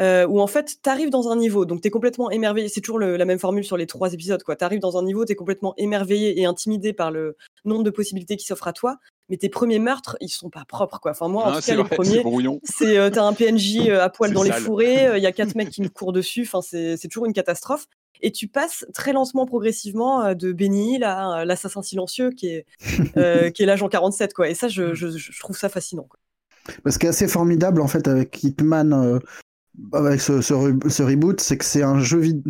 [0.00, 2.68] Euh, où en fait, tu arrives dans un niveau, donc tu es complètement émerveillé.
[2.68, 4.42] C'est toujours le- la même formule sur les trois épisodes.
[4.44, 7.90] Tu arrives dans un niveau, tu es complètement émerveillé et intimidé par le nombre de
[7.90, 8.96] possibilités qui s'offrent à toi.
[9.28, 10.98] Mais tes premiers meurtres, ils sont pas propres.
[11.00, 11.12] Quoi.
[11.12, 13.32] Enfin, moi, en Hein, tout c'est cas, les vrai, c'est premiers, c'est euh, t'as un
[13.32, 15.88] PNJ euh, à poil dans les fourrés, euh, il y a quatre mecs qui me
[15.88, 17.86] courent dessus, enfin c'est c'est toujours une catastrophe.
[18.20, 22.48] Et tu passes très lentement, progressivement, euh, de Benny Hill à euh, l'assassin silencieux qui
[22.48, 22.66] est
[23.16, 24.48] euh, qui est l'agent 47 quoi.
[24.50, 26.06] Et ça, je, je, je trouve ça fascinant.
[26.08, 26.18] Quoi.
[26.90, 29.18] Ce qui est assez formidable en fait avec Hitman, euh,
[29.92, 32.42] avec ce, ce, re- ce reboot, c'est que c'est un jeu vid-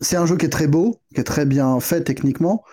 [0.00, 2.64] c'est un jeu qui est très beau, qui est très bien fait techniquement,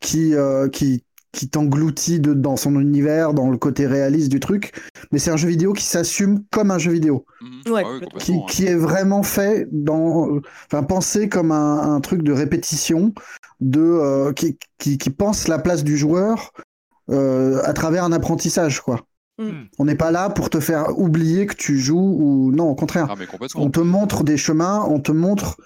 [0.00, 4.72] qui euh, qui qui t'engloutit dans son univers, dans le côté réaliste du truc.
[5.12, 7.72] Mais c'est un jeu vidéo qui s'assume comme un jeu vidéo, Mhm.
[7.72, 12.32] Ouais, Ah qui, qui est vraiment fait dans, enfin pensé comme un, un truc de
[12.32, 13.14] répétition,
[13.60, 16.52] de euh, qui, qui qui pense la place du joueur
[17.10, 19.06] euh, à travers un apprentissage quoi.
[19.38, 19.64] Mm.
[19.78, 23.08] On n'est pas là pour te faire oublier que tu joues ou non, au contraire.
[23.10, 23.26] Ah, mais.
[23.54, 25.56] On te montre des chemins, on te montre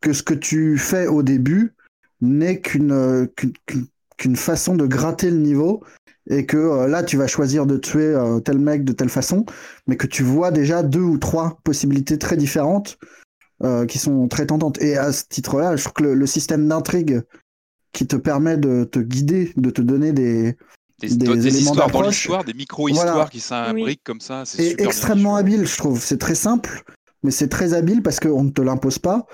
[0.00, 1.74] que ce que tu fais au début
[2.20, 3.26] n'est qu'une euh,
[4.16, 5.82] qu'une- façon de gratter le niveau
[6.30, 9.44] et que euh, là tu vas choisir de tuer euh, tel mec de telle façon,
[9.88, 12.98] mais que tu vois déjà deux ou trois possibilités très différentes
[13.64, 14.80] euh, qui sont très tentantes.
[14.80, 17.22] Et à ce titre-là, je trouve que le, le système d'intrigue
[17.92, 20.56] qui te permet de te guider, de te donner des,
[21.02, 23.28] Des, des des éléments histoires dans l'histoire, des micro-histoires Voilà.
[23.28, 24.44] qui s'imbriquent comme ça.
[24.46, 26.00] C'est bien extrêmement habile, je trouve.
[26.02, 26.82] C'est très simple,
[27.22, 29.26] mais c'est très habile parce qu'on ne te l'impose pas.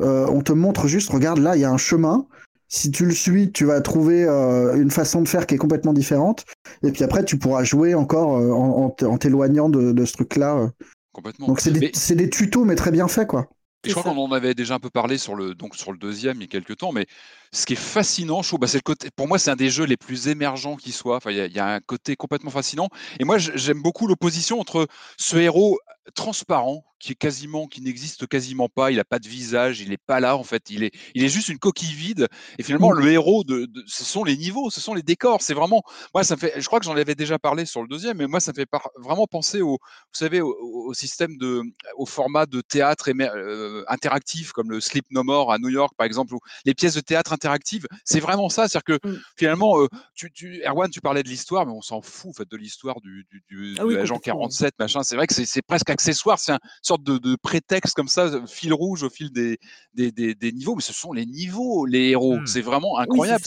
[0.00, 2.26] Euh, on te montre juste, regarde, là, il y a un chemin.
[2.68, 5.92] Si tu le suis, tu vas trouver euh, une façon de faire qui est complètement
[5.92, 6.44] différente.
[6.82, 10.70] Et puis après, tu pourras jouer encore euh, en, t'éloignant de, de ce truc-là.
[11.12, 11.46] Complètement.
[11.46, 13.46] Donc c'est des, Mais- des tutos, mais très bien faits, quoi.
[13.84, 15.98] Et je crois qu'on en avait déjà un peu parlé sur le, donc sur le
[15.98, 17.06] deuxième il y a quelques temps, mais
[17.52, 19.10] ce qui est fascinant, je trouve, bah, c'est le côté.
[19.14, 21.16] Pour moi, c'est un des jeux les plus émergents qui soit.
[21.16, 22.88] Enfin, il y, a- il y a un côté complètement fascinant.
[23.20, 25.78] Et moi, j'aime beaucoup l'opposition entre ce héros
[26.14, 28.90] transparent qui est quasiment, qui n'existe quasiment pas.
[28.90, 30.70] Il n'a pas de visage, il n'est pas là en fait.
[30.70, 32.28] Il est, il est juste une coquille vide.
[32.58, 32.98] Et finalement, Mm.
[33.00, 35.42] le héros de, de- ce sont les niveaux, ce sont les décors.
[35.42, 35.82] C'est vraiment.
[36.14, 36.54] Moi, ça me fait.
[36.58, 38.64] Je crois que j'en avais déjà parlé sur le deuxième, mais moi, ça me fait
[38.64, 39.78] par- vraiment penser au, vous
[40.14, 41.60] savez, au, système de,
[41.98, 45.92] au format de théâtre émer- euh, interactif comme le Sleep No More à New York,
[45.98, 47.86] par exemple, ou les pièces de théâtre interactives.
[48.06, 48.66] C'est vraiment ça.
[48.66, 49.20] C'est-à-dire que Mm.
[49.36, 52.48] finalement, euh, tu, tu, Erwan, tu parlais de l'histoire, mais on s'en fout en fait,
[52.50, 54.40] de l'histoire du, du, du- Ah oui, de l'agent complètement.
[54.48, 55.02] 47, machin.
[55.02, 56.38] C'est vrai que c'est presque accessoire.
[56.38, 56.52] C'est
[56.94, 59.58] sorte de, de prétexte comme ça, fil rouge au fil des,
[59.94, 60.74] des, des, des niveaux.
[60.74, 62.38] Mais ce sont les niveaux, les héros.
[62.38, 62.46] Mm.
[62.46, 63.42] C'est vraiment incroyable.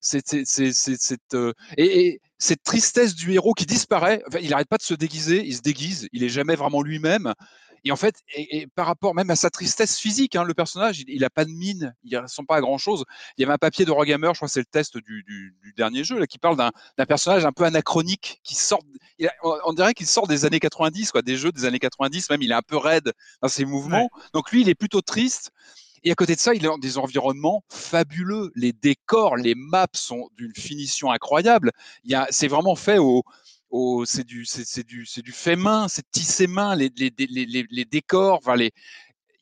[0.00, 0.32] c'est
[1.34, 4.22] euh, et, et cette tristesse du héros qui disparaît.
[4.28, 5.44] Enfin, il n'arrête pas de se déguiser.
[5.44, 6.08] Il se déguise.
[6.12, 7.32] Il est jamais vraiment lui-même.
[7.84, 11.02] Et en fait, et, et par rapport même à sa tristesse physique, hein, le personnage,
[11.06, 13.04] il n'a pas de mine, il ne ressemble pas à grand chose.
[13.36, 15.54] Il y avait un papier de Rogamer, je crois que c'est le test du, du-
[15.62, 18.80] du dernier jeu, là, qui parle d'un personnage un peu anachronique, qui sort,
[19.18, 21.78] il a- on, on dirait qu'il sort des années 90, quoi, des jeux des années
[21.78, 23.12] 90, même il est un peu raide
[23.42, 24.08] dans ses mouvements.
[24.32, 25.50] Donc lui, il est plutôt triste.
[26.06, 28.50] Et à côté de ça, il est dans des environnements fabuleux.
[28.54, 31.70] Les décors, les maps sont d'une finition incroyable.
[32.04, 33.22] Il y a, c'est vraiment fait au
[34.06, 37.84] c'est du, c'est, du, c'est du fait main, c'est tissé main, les, les, les, les
[37.84, 38.72] décors, enfin les,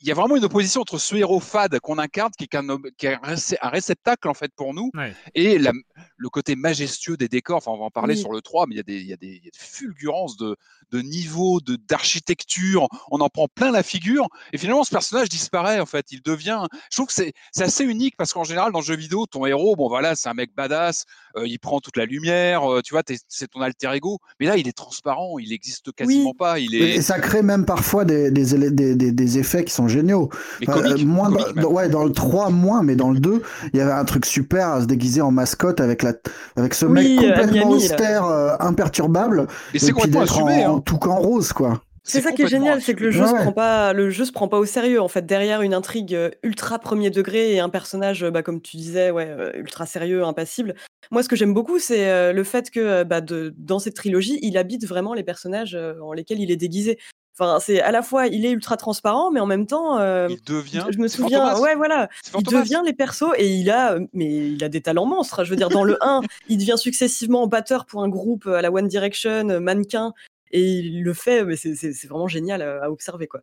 [0.03, 2.67] il y a vraiment une opposition entre ce héros fade qu'on incarne, qui est, un,
[2.99, 3.17] qui est
[3.63, 5.15] réceptacle en fait pour nous, Ouais.
[5.35, 5.73] et la-
[6.17, 7.59] le côté majestueux des décors.
[7.59, 8.21] Enfin, on va en parler Oui.
[8.21, 9.51] sur le 3, mais il y a des, il y a des, il y a
[9.51, 10.57] des fulgurances de,
[10.91, 12.89] de niveau, de d'architecture.
[13.11, 15.81] On en prend plein la figure, et finalement, ce personnage disparaît.
[15.81, 16.67] En fait, il devient.
[16.91, 19.77] Je trouve que c'est assez unique parce qu'en général, dans le jeu vidéo, ton héros,
[19.77, 21.05] bon voilà, c'est un mec badass,
[21.37, 24.19] euh, il prend toute la lumière, euh, tu vois, c'est ton alter ego.
[24.41, 26.37] Mais là, il est transparent, il n'existe quasiment Oui.
[26.39, 26.59] pas.
[26.59, 29.73] Il Et est ça crée même parfois des, des, élé- des, des- des effets qui
[29.73, 30.31] sont géniaux.
[30.61, 31.03] mais Enfin, comique.
[31.03, 33.93] euh, moins comique dans, ouais, le 3, moins, mais dans le 2, il y avait
[33.93, 36.15] un truc super à se déguiser en mascotte avec, la,
[36.57, 40.67] avec ce Oui, mec à complètement Miami, austère, euh, imperturbable, Et c'est complètement assumé.
[40.67, 40.81] en, hein.
[40.85, 41.81] tout qu'en rose, quoi.
[42.05, 44.25] C'est ça qui est génial, c'est que le jeu Ouais, se prend pas, le jeu
[44.25, 45.25] se prend pas au sérieux en fait.
[45.25, 49.13] Derrière une intrigue euh, ultra premier degré et un personnage, euh, bah, comme tu disais,
[49.13, 50.75] ouais, euh, ultra sérieux, impassible.
[51.13, 53.95] Moi, ce que j'aime beaucoup, c'est euh, le fait que euh, bah, de, dans cette
[53.95, 56.99] trilogie, il habite vraiment les personnages euh, en lesquels il est déguisé.
[57.39, 60.43] Enfin, c'est à la fois, il est ultra transparent, mais en même temps, euh, Il
[60.45, 60.85] devient.
[60.91, 62.09] je me souviens, ouais, voilà,
[62.39, 65.43] il devient les persos et il a, mais il a des talents monstres.
[65.45, 68.63] Je veux dire, dans le 1, il devient successivement batteur pour un groupe euh, à
[68.63, 70.13] la One Direction, euh, mannequin,
[70.51, 73.41] et il le fait, mais c'est- vraiment génial à observer, quoi.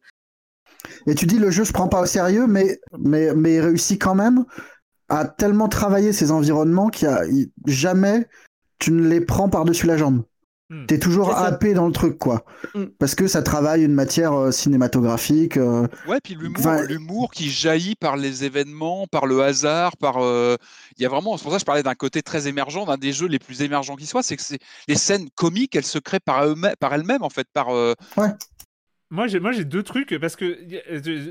[1.08, 4.00] Et tu dis le jeu se prend pas au sérieux, mais, mais, mais il réussit
[4.00, 4.46] quand même
[5.10, 8.28] à tellement travailler ses environnements qu'il y a il- jamais
[8.78, 10.24] tu ne les prends par-dessus la jambe.
[10.72, 10.86] Hmm.
[10.86, 12.46] T'es toujours happé dans le truc, quoi.
[12.76, 12.86] Hmm.
[13.00, 15.58] Parce que ça travaille une matière euh, cinématographique.
[15.58, 20.18] euh, Ouais, puis l'humour, Enfin- l'humour qui jaillit par les événements, par le hasard, par.
[20.24, 20.58] euh,
[20.98, 21.38] Il y a vraiment.
[21.38, 23.64] C'est pour ça que je parlais d'un côté très émergent, d'un des jeux les plus
[23.64, 24.22] émergents qui soit.
[24.22, 27.48] C'est que c'est les scènes comiques, elles se créent par, eux-mêmes- par elles-mêmes, en fait,
[27.52, 27.70] par.
[27.70, 27.94] euh,
[29.12, 30.56] Moi, j'ai, moi, j'ai deux trucs parce que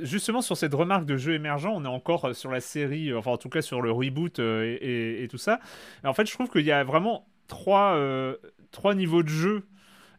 [0.03, 3.37] justement sur cette remarque de jeu émergent, on est encore sur la série, enfin en
[3.37, 5.61] tout cas sur le reboot euh, et, et- et tout ça.
[6.03, 8.35] Et en fait, je trouve qu'il y a vraiment trois, euh,
[8.71, 9.63] trois niveaux de jeu.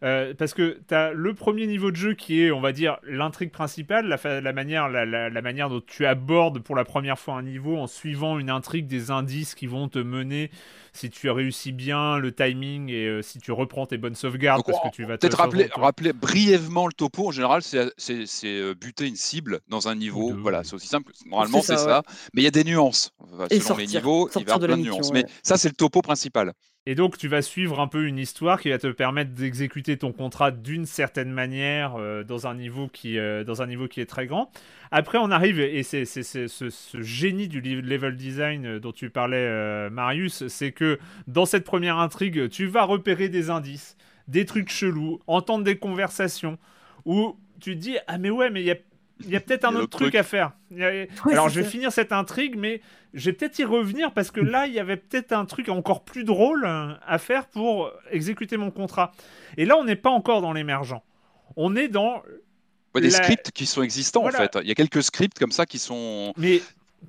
[0.01, 2.99] Euh, parce que tu as le premier niveau de jeu qui est, on va dire,
[3.03, 7.33] l'intrigue principale, la, manière, la, la- la manière dont tu abordes pour la première fois
[7.33, 10.51] un niveau en suivant une intrigue, des indices qui vont te mener
[10.93, 14.59] si tu as réussi bien le timing et euh, si tu reprends tes bonnes sauvegardes
[14.59, 17.27] Donc, parce on- que tu vas te Peut-être rappeler, te- rappeler brièvement le topo.
[17.27, 17.91] En général, c'est
[18.45, 20.33] euh, buter une cible dans un niveau.
[20.33, 21.11] Voilà, c'est aussi simple.
[21.11, 22.03] que- Normalement, C'est ça.
[22.33, 23.11] Mais il y a des nuances.
[23.19, 25.09] Enfin, Et selon les sortir- niveaux, il va y avoir de la plein de nuances.
[25.09, 25.23] ouais.
[25.25, 26.53] Mais ça, c'est le topo principal.
[26.89, 30.11] Et donc, tu vas suivre un peu une histoire qui va te permettre d'exécuter ton
[30.11, 34.07] contrat d'une certaine manière euh, dans, un niveau qui, euh, dans un niveau qui est
[34.07, 34.49] très grand.
[34.89, 39.87] Après, on arrive, et c'est ce, ce génie du level design euh, dont tu parlais,
[39.91, 43.95] Marius, c'est que dans cette première intrigue, tu vas repérer des indices
[44.27, 46.57] des trucs chelous, entendre des conversations
[47.05, 48.77] où tu te dis ah mais ouais mais il y a
[49.25, 50.53] il y a peut-être un autre truc, à faire.
[51.31, 52.81] Alors, je vais finir cette intrigue, mais
[53.13, 56.03] je vais peut-être y revenir parce que là, il y avait peut-être un truc encore
[56.03, 59.11] plus drôle à faire pour exécuter mon contrat.
[59.57, 61.03] Et là, on n'est pas encore dans l'émergent.
[61.55, 62.23] On est dans.
[62.95, 64.57] des scripts qui sont existants, en fait.
[64.61, 66.33] Il y a quelques scripts comme ça qui sont.
[66.37, 66.61] Mais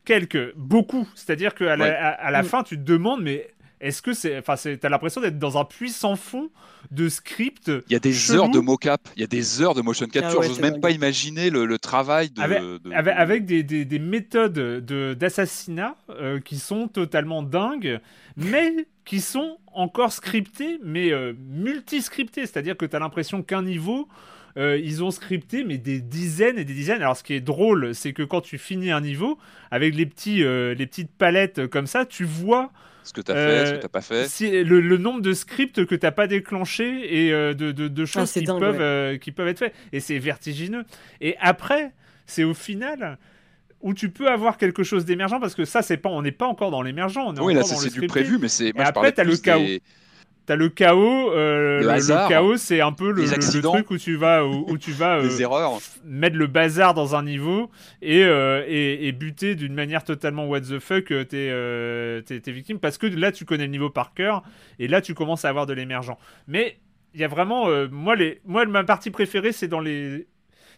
[0.04, 1.08] quelques, beaucoup.
[1.14, 2.46] C'est-à-dire qu'à la, à la mm.
[2.46, 3.50] fin, tu te demandes, mais
[3.80, 4.38] est-ce que c'est.
[4.38, 6.50] Enfin, t'as l'impression d'être dans un puissant fond
[6.90, 7.72] de script.
[7.88, 10.12] Il y a des heures de mocap, il y a des heures de motion ah
[10.12, 10.42] capture.
[10.42, 12.42] J'ose même pas imaginer le, travail de.
[12.92, 14.84] Avec, des, des, des, méthodes
[15.16, 18.00] d'assassinat euh, qui sont totalement dingues,
[18.36, 22.42] mais qui sont encore scriptées, mais euh, multi-scriptées.
[22.42, 24.08] C'est-à-dire que tu as l'impression qu'un niveau.
[24.56, 27.02] Euh, ils ont scripté mais des dizaines et des dizaines.
[27.02, 29.38] Alors ce qui est drôle, c'est que quand tu finis un niveau
[29.70, 32.72] avec les petits, les petites palettes comme ça, tu vois
[33.02, 34.28] ce que tu as fait, ce que tu pas fait.
[34.28, 38.06] Si, le, nombre de scripts que tu n'as pas déclenché et euh, de, de, ah,
[38.06, 39.74] choses qui, peuvent, euh, qui peuvent être faites.
[39.92, 40.84] Et c'est vertigineux.
[41.20, 41.92] Et après,
[42.26, 43.18] c'est au final
[43.80, 46.46] où tu peux avoir quelque chose d'émergent parce que ça, c'est pas, on n'est pas
[46.46, 47.34] encore dans l'émergent.
[47.40, 48.72] Oui, là, c'est du prévu, mais c'est.
[48.78, 49.66] Après, tu as le chaos.
[50.50, 53.24] T'as le chaos, euh, le, chaos c'est un peu le,
[53.62, 57.70] truc où tu vas, où, tu vas euh, mettre le bazar dans un niveau
[58.02, 63.06] et, euh, et, buter d'une manière totalement what the fuck tes, tes, victimes parce que
[63.06, 64.42] là tu connais le niveau par cœur
[64.80, 66.18] et là tu commences à avoir de l'émergent.
[66.48, 66.80] Mais
[67.14, 70.26] il y a vraiment, moi, les, moi ma partie préférée c'est dans les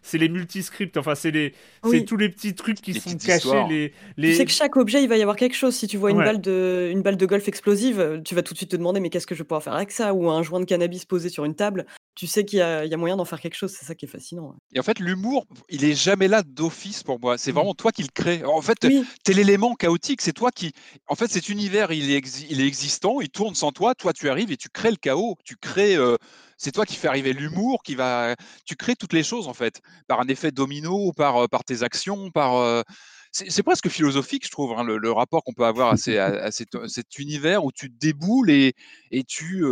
[0.03, 1.55] c'est les multiscripts, enfin c'est les,
[1.88, 3.48] c'est tous les petits trucs qui sont cachés.
[3.68, 4.30] Les, les...
[4.30, 5.74] Tu sais que chaque objet, il va y avoir quelque chose.
[5.74, 8.59] Si tu vois une balle de, une balle de golf explosive, tu vas tout de
[8.59, 10.12] suite te demander mais qu'est-ce que je vais pouvoir faire avec ça?
[10.12, 11.86] Ou un joint de cannabis posé sur une table.
[12.15, 14.55] Tu sais qu'il y, a moyen d'en faire quelque chose, c'est ça qui est fascinant.
[14.75, 17.39] Et en fait, l'humour, il est jamais là d'office pour moi.
[17.39, 17.55] C'est mmh.
[17.55, 18.45] vraiment toi qui le crée.
[18.45, 19.03] En fait, oui.
[19.25, 20.21] t'es l'élément chaotique.
[20.21, 20.73] C'est toi qui.
[21.07, 23.95] En fait, cet univers, il est, il est existant, il tourne sans toi.
[23.95, 25.37] Toi, tu arrives et tu crées le chaos.
[25.45, 25.97] Tu crées.
[25.97, 26.19] Euh,
[26.59, 28.37] c'est toi qui fais arriver l'humour, qui va,
[28.67, 32.31] tu crées toutes les choses en fait, par un effet domino, par, par tes actions,
[32.31, 32.85] par.
[33.33, 37.73] c'est presque philosophique, je trouve, hein, le, rapport qu'on peut avoir à, cet, univers où
[37.73, 38.75] tu déboules et,
[39.11, 39.65] et tu,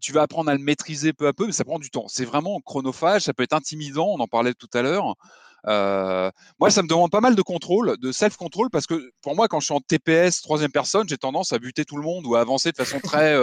[0.00, 2.06] tu vas apprendre à le maîtriser peu à peu, mais ça prend du temps.
[2.08, 5.14] C'est vraiment chronophage, ça peut être intimidant, on en parlait tout à l'heure.
[5.64, 9.60] moi, ça me demande pas mal de contrôle, de self-control, parce que pour moi, quand
[9.60, 12.40] je suis en TPS troisième personne, j'ai tendance à buter tout le monde ou à
[12.40, 13.36] avancer de façon très,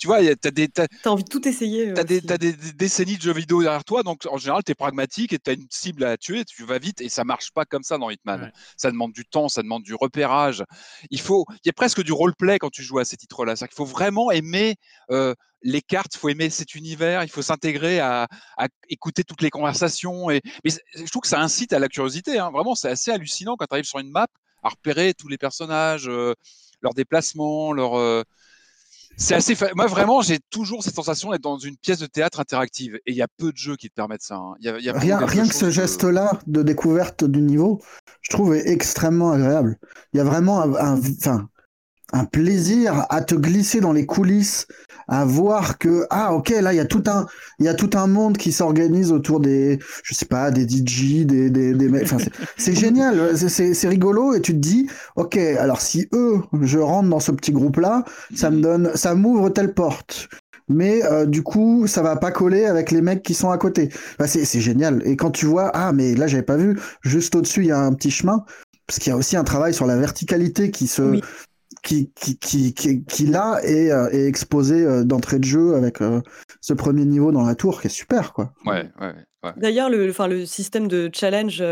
[0.00, 0.68] tu vois, t'as des.
[0.68, 1.92] T'as envie de tout essayer.
[1.92, 5.34] T'as des, as des, décennies de jeux vidéo derrière toi, donc en général, t'es pragmatique
[5.34, 7.98] et t'as une cible à tuer, tu vas vite et ça marche pas comme ça
[7.98, 8.50] dans Hitman.
[8.78, 10.64] Ça demande du temps, ça demande du repérage.
[11.10, 13.56] Il faut, il y a presque du roleplay quand tu joues à ces titres-là.
[13.56, 14.76] Qu'il faut vraiment aimer
[15.10, 18.26] euh, les cartes, il faut aimer cet univers, il faut s'intégrer à,
[18.56, 20.30] à, écouter toutes les conversations.
[20.30, 22.38] Et, mais je trouve que ça incite à la curiosité.
[22.38, 22.50] Hein.
[22.50, 24.28] Vraiment, c'est assez hallucinant quand tu arrives sur une map
[24.62, 26.32] à repérer tous les personnages, euh,
[26.80, 27.98] leurs déplacements, leurs.
[27.98, 28.22] Euh,
[29.20, 29.54] c'est assez.
[29.76, 32.94] Moi, vraiment, j'ai toujours cette sensation d'être dans une pièce de théâtre interactive.
[33.06, 34.36] Et il y a peu de jeux qui te permettent ça.
[34.36, 34.54] Hein.
[34.60, 37.82] Y a, rien, rien que ce geste-là de découverte du niveau,
[38.22, 39.76] je trouve est extrêmement agréable.
[40.14, 41.49] Il y a vraiment un, enfin,
[42.12, 44.66] un plaisir à te glisser dans les coulisses,
[45.10, 47.26] à voir que ah ok là il y a tout un
[47.58, 51.26] il y a tout un monde qui s'organise autour des je sais pas des DJ
[51.26, 52.18] des des, des enfin,
[52.56, 57.20] c'est génial c'est rigolo et tu te dis ok alors si eux je rentre dans
[57.20, 58.04] ce petit groupe là
[58.34, 60.28] ça me donne ça m'ouvre telle porte.
[60.72, 63.88] Mais euh, du coup ça va pas coller avec les mecs qui sont à côté.
[64.24, 65.02] C'est c'est génial.
[65.04, 67.72] Et quand tu vois ah mais là j'avais pas vu juste au dessus il y
[67.72, 68.44] a un petit chemin
[68.86, 71.20] parce qu'il y a aussi un travail sur la verticalité qui se
[71.82, 76.00] qui, qui, qui, qui, qui là est, euh, est exposé euh, d'entrée de jeu avec
[76.00, 76.20] euh,
[76.60, 78.52] ce premier niveau dans la tour qui est super quoi.
[78.66, 79.14] Ouais, ouais.
[79.44, 79.52] ouais.
[79.56, 81.62] D'ailleurs, le, enfin, le système de challenge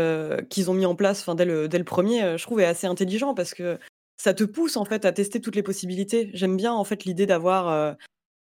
[0.49, 3.33] qu'ils ont mis en place dès, le, dès le premier, je trouve est assez intelligent
[3.33, 3.77] parce que
[4.17, 6.31] ça te pousse en fait à tester toutes les possibilités.
[6.33, 7.95] J'aime bien en fait l'idée d'avoir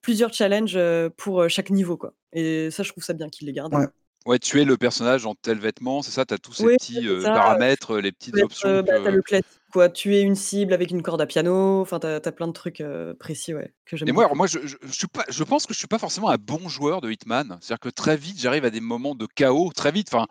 [0.02, 0.78] plusieurs challenges
[1.16, 2.12] pour chaque niveau quoi.
[2.34, 3.74] Et ça, je trouve ça bien qu'ils les gardent.
[3.74, 3.86] Ouais.
[4.26, 6.24] Ouais, tu es le personnage en tel vêtement, c'est ça?
[6.24, 10.20] Tu as tous ces petits paramètres, les petites options bah, as le classique quoi, tuer
[10.20, 12.82] une cible avec une corde à piano, enfin tu as plein de trucs,
[13.18, 15.78] précis, ouais, que j'aime Et moi moi je je suis pas je pense que je
[15.78, 17.58] suis pas forcément un bon joueur de Hitman.
[17.60, 20.26] C'est-à-dire que très vite, j'arrive à des moments de chaos, très vite, enfin,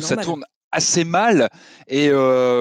[0.00, 1.48] ça tourne assez mal
[1.88, 2.10] et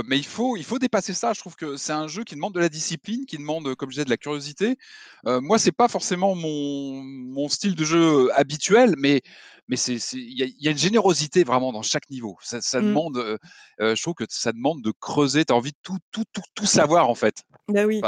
[0.07, 1.33] mais il faut il faut dépasser ça.
[1.33, 3.95] Je trouve que c'est un jeu qui demande de la discipline, qui demande, comme je
[3.95, 4.77] disais, de la curiosité.
[5.25, 9.21] moi, c'est pas forcément mon mon style de jeu habituel, mais
[9.67, 12.37] mais c'est il y, a une générosité vraiment dans chaque niveau.
[12.41, 12.85] Ça, ça mmh.
[12.85, 13.37] demande,
[13.79, 15.45] je trouve que ça demande de creuser.
[15.45, 17.43] Tu as envie de tout, tout, tout, tout savoir en fait.
[17.69, 18.01] Bah oui.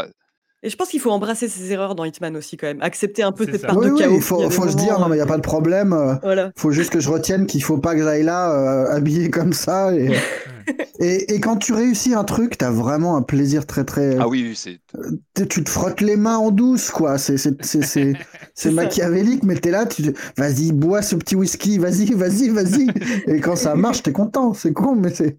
[0.64, 3.32] et je pense qu'il faut embrasser ses erreurs dans Hitman aussi quand même, accepter un
[3.32, 4.16] peu cette part de chaos.
[4.16, 6.20] il faut, faut se dire non mais il n'y a pas de problème.
[6.24, 9.95] Il faut juste que je retienne qu'il faut pas que j'aille là habillé comme ça
[9.95, 10.14] et,
[10.99, 14.18] Et, et quand tu réussis un truc, t'as vraiment un plaisir très très.
[14.20, 14.80] Ah oui, oui, c'est.
[15.36, 17.18] Tu tu te frottes les mains en douce, quoi.
[17.18, 18.13] C'est c'est c'est c'est
[18.55, 18.72] c'est ça.
[18.72, 20.03] machiavélique, mais t'es là, tu
[20.38, 22.88] vas-y, bois ce petit whisky, vas-y, vas-y, vas-y.
[23.28, 24.53] Et quand ça marche, t'es content.
[24.53, 25.38] C'est con, mais c'est.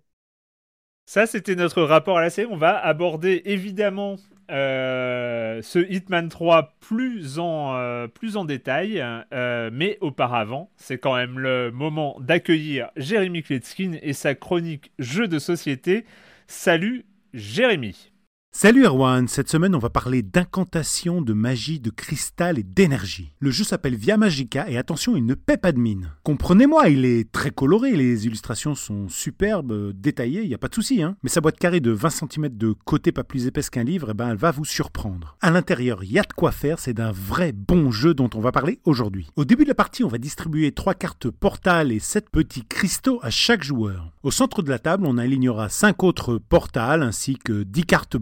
[1.07, 2.49] Ça, c'était notre rapport à la série.
[2.51, 4.17] On va aborder évidemment
[4.51, 9.03] euh, ce Hitman 3 plus en, euh, plus en détail.
[9.33, 15.29] euh, mais auparavant, c'est quand même le moment d'accueillir Jérémy Kletskin et sa chronique Jeux
[15.29, 16.05] de société.
[16.47, 18.16] Salut Jérémy.
[18.59, 23.35] Salut Erwan, cette semaine on va parler d'incantation, de magie, de cristal et d'énergie.
[23.39, 26.13] Le jeu s'appelle Via Magica et attention, il ne paie pas de mine.
[26.23, 30.69] Comprenez-moi, il est très coloré, les illustrations sont superbes, euh, détaillées, il n'y a pas
[30.69, 31.19] de souci, hein.
[31.23, 34.15] Mais sa boîte carrée de 20 cm de côté pas plus épaisse qu'un livre, eh
[34.15, 35.37] ben, elle va vous surprendre.
[35.43, 38.41] À l'intérieur, il y a de quoi faire, c'est d'un vrai bon jeu dont on
[38.41, 39.29] va parler aujourd'hui.
[39.37, 43.21] Au début de la partie, on va distribuer trois cartes portales et 7 petits cristaux
[43.21, 44.13] à chaque joueur.
[44.23, 48.17] Au centre de la table, on alignera 5 autres portales ainsi que 10 cartes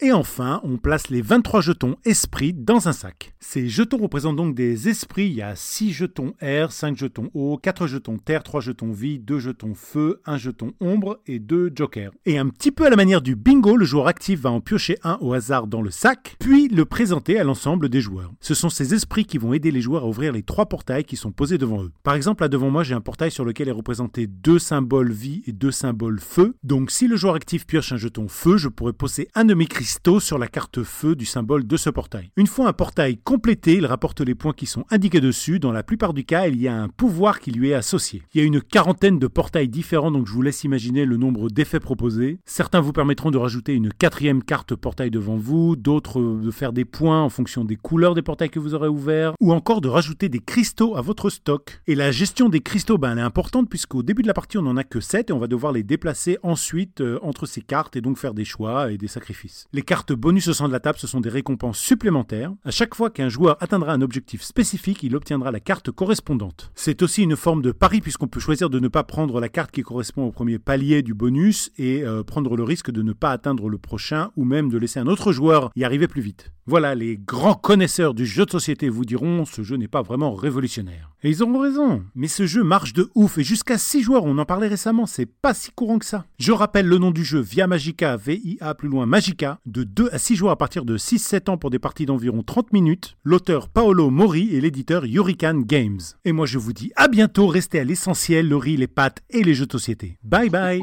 [0.00, 3.34] Et enfin, on place les 23 jetons esprits dans un sac.
[3.40, 5.26] Ces jetons représentent donc des esprits.
[5.26, 9.18] Il y a 6 jetons air, 5 jetons eau, 4 jetons terre, 3 jetons vie,
[9.18, 12.12] 2 jetons feu, 1 jeton ombre et 2 jokers.
[12.26, 14.96] Et un petit peu à la manière du bingo, le joueur actif va en piocher
[15.02, 18.32] un au hasard dans le sac, puis le présenter à l'ensemble des joueurs.
[18.40, 21.16] Ce sont ces esprits qui vont aider les joueurs à ouvrir les trois portails qui
[21.16, 21.92] sont posés devant eux.
[22.02, 25.42] Par exemple, là devant moi, j'ai un portail sur lequel est représenté deux symboles vie
[25.46, 26.54] et deux symboles feu.
[26.62, 29.66] Donc si le joueur actif pioche un jeton feu, je pourrais poser un de mes
[29.66, 32.30] cristaux sur la carte feu du symbole de ce portail.
[32.36, 35.58] Une fois un portail complété, il rapporte les points qui sont indiqués dessus.
[35.58, 38.22] Dans la plupart du cas, il y a un pouvoir qui lui est associé.
[38.34, 41.48] Il y a une quarantaine de portails différents, donc je vous laisse imaginer le nombre
[41.48, 42.40] d'effets proposés.
[42.44, 46.74] Certains vous permettront de rajouter une quatrième carte portail devant vous, d'autres euh, de faire
[46.74, 49.88] des points en fonction des couleurs des portails que vous aurez ouverts, ou encore de
[49.88, 51.80] rajouter des cristaux à votre stock.
[51.86, 54.62] Et la gestion des cristaux, ben, elle est importante puisqu'au début de la partie, on
[54.62, 57.96] n'en a que 7 et on va devoir les déplacer ensuite euh, entre ces cartes
[57.96, 59.27] et donc faire des choix et des sacrifices.
[59.72, 62.52] Les cartes bonus au centre de la table, ce sont des récompenses supplémentaires.
[62.64, 66.70] À chaque fois qu'un joueur atteindra un objectif spécifique, il obtiendra la carte correspondante.
[66.74, 69.70] C'est aussi une forme de pari puisqu'on peut choisir de ne pas prendre la carte
[69.70, 73.30] qui correspond au premier palier du bonus et euh, prendre le risque de ne pas
[73.30, 76.52] atteindre le prochain ou même de laisser un autre joueur y arriver plus vite.
[76.66, 80.34] Voilà, les grands connaisseurs du jeu de société vous diront ce jeu n'est pas vraiment
[80.34, 81.10] révolutionnaire.
[81.22, 84.36] Et ils auront raison, mais ce jeu marche de ouf et jusqu'à 6 joueurs, on
[84.36, 86.26] en parlait récemment, c'est pas si courant que ça.
[86.38, 90.18] Je rappelle le nom du jeu Via Magica, V-I-A plus loin Magica, de 2 à
[90.18, 94.10] 6 joueurs à partir de 6-7 ans pour des parties d'environ 30 minutes, l'auteur Paolo
[94.10, 95.98] Mori et l'éditeur Yurikan Games.
[96.24, 99.42] Et moi je vous dis à bientôt, restez à l'essentiel, le riz, les pâtes et
[99.42, 100.18] les jeux de société.
[100.22, 100.82] Bye bye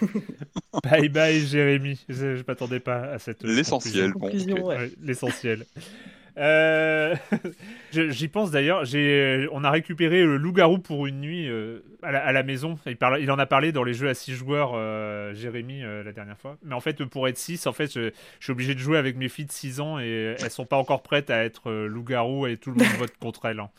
[0.84, 1.98] Bye bye Jérémy.
[2.08, 3.42] Je, je m'attendais pas à cette.
[3.42, 4.12] L'essentiel.
[4.12, 4.30] Bon,
[5.02, 5.66] L'essentiel.
[6.36, 7.14] Euh,
[7.92, 8.84] J'y pense d'ailleurs.
[8.84, 12.78] J'ai, on a récupéré le loup-garou pour une nuit euh, à, la, maison.
[12.86, 16.38] Il, en a parlé dans les jeux à 6 joueurs, euh, Jérémy, euh, la dernière
[16.38, 16.56] fois.
[16.62, 18.10] Mais en fait, pour être 6, en fait, je,
[18.40, 21.02] suis obligé de jouer avec mes filles de 6 ans et elles sont pas encore
[21.02, 23.60] prêtes à être euh, loup-garou et tout le monde vote contre elles.
[23.60, 23.70] hein.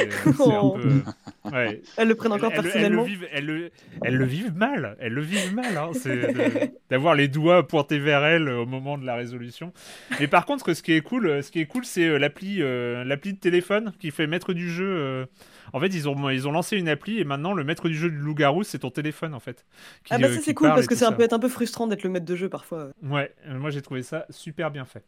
[0.00, 0.76] Un Oh.
[0.80, 1.50] peu.
[1.52, 1.80] Ouais.
[1.96, 3.04] Elles le prennent encore Elles- personnellement.
[3.32, 3.70] Elles le, vivent,
[4.02, 4.96] elles, le, vivent mal.
[5.00, 5.76] Elles le vivent mal.
[5.76, 5.90] hein.
[5.94, 9.72] C'est d'avoir les doigts pointés vers elles au moment de la résolution.
[10.20, 12.62] Mais par contre, ce qui est cool, euh, ce qui est cool, c'est euh, l'appli,
[12.62, 14.86] euh, l'appli de téléphone qui fait maître du jeu.
[14.88, 15.26] euh.
[15.72, 18.08] En fait, ils ont, ils ont lancé une appli et maintenant le maître du jeu
[18.10, 19.64] du loup-garou, c'est ton téléphone en fait.
[20.04, 21.12] qui, Ah bah euh, ça c'est cool parce que un ça.
[21.12, 22.88] peut être un peu frustrant d'être le maître de jeu parfois.
[23.02, 25.04] Ouais, euh, moi j'ai trouvé ça super bien fait.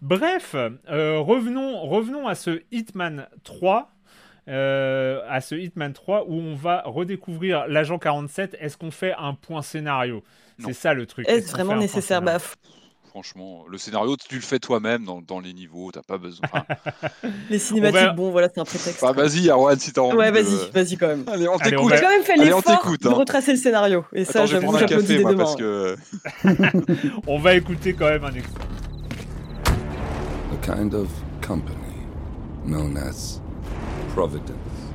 [0.00, 3.92] Bref, euh, revenons, revenons à ce Hitman 3.
[4.48, 8.56] Euh, à ce Hitman 3 où on va redécouvrir l'agent 47.
[8.60, 10.22] Est-ce qu'on fait un point scénario?
[10.64, 11.28] C'est ça le truc.
[11.28, 12.22] Est-ce vraiment nécessaire?
[12.22, 12.54] Bah, f-
[13.08, 16.48] Franchement, le scénario, tu le fais toi-même dans, dans les niveaux, t'as pas besoin.
[16.50, 16.64] Enfin,
[17.50, 19.02] les cinématiques, va- bon voilà, c'est un prétexte.
[19.02, 20.16] bah, vas-y, Arwan, si t'as envie.
[20.16, 21.24] ouais, de- vas-y, vas-y quand même.
[21.30, 21.90] Allez, on t'écoute.
[21.90, 23.12] va- J'ai quand même fait Allez, on l'effort t'écoute, de hein.
[23.12, 24.06] retracer le scénario.
[24.14, 25.34] Et ça, Attends, j'avoue, j'applaudis mains.
[25.36, 25.96] parce que.
[27.26, 28.64] On va écouter quand même un extrait.
[30.52, 31.08] a kind of
[31.46, 31.76] company
[32.64, 33.41] known as
[34.12, 34.92] Providence.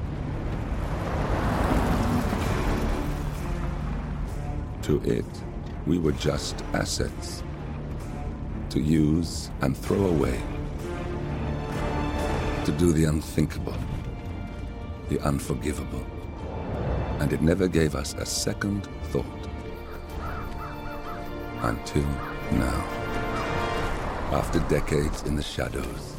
[4.84, 5.26] To it,
[5.88, 7.42] we were just assets
[8.70, 10.40] to use and throw away,
[12.66, 13.74] to do the unthinkable,
[15.10, 16.06] the unforgivable.
[17.20, 19.26] And it never gave us a second thought.
[21.62, 22.06] Until
[22.52, 22.86] now.
[24.32, 26.14] After decades in the shadows,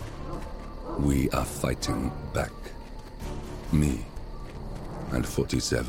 [0.99, 2.51] we are fighting back.
[3.73, 3.87] Me
[5.13, 5.85] and 47.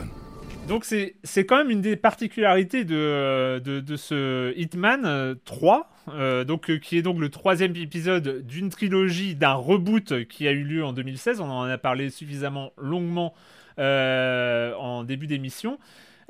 [0.68, 6.70] Donc c'est quand même une des particularités de, de, ce Hitman euh, 3, euh, donc,
[6.70, 10.86] euh, qui est donc le troisième épisode d'une trilogie, d'un reboot qui a eu lieu
[10.86, 11.40] en 2016.
[11.42, 13.34] On en a parlé suffisamment longuement
[13.80, 15.80] euh, en début d'émission.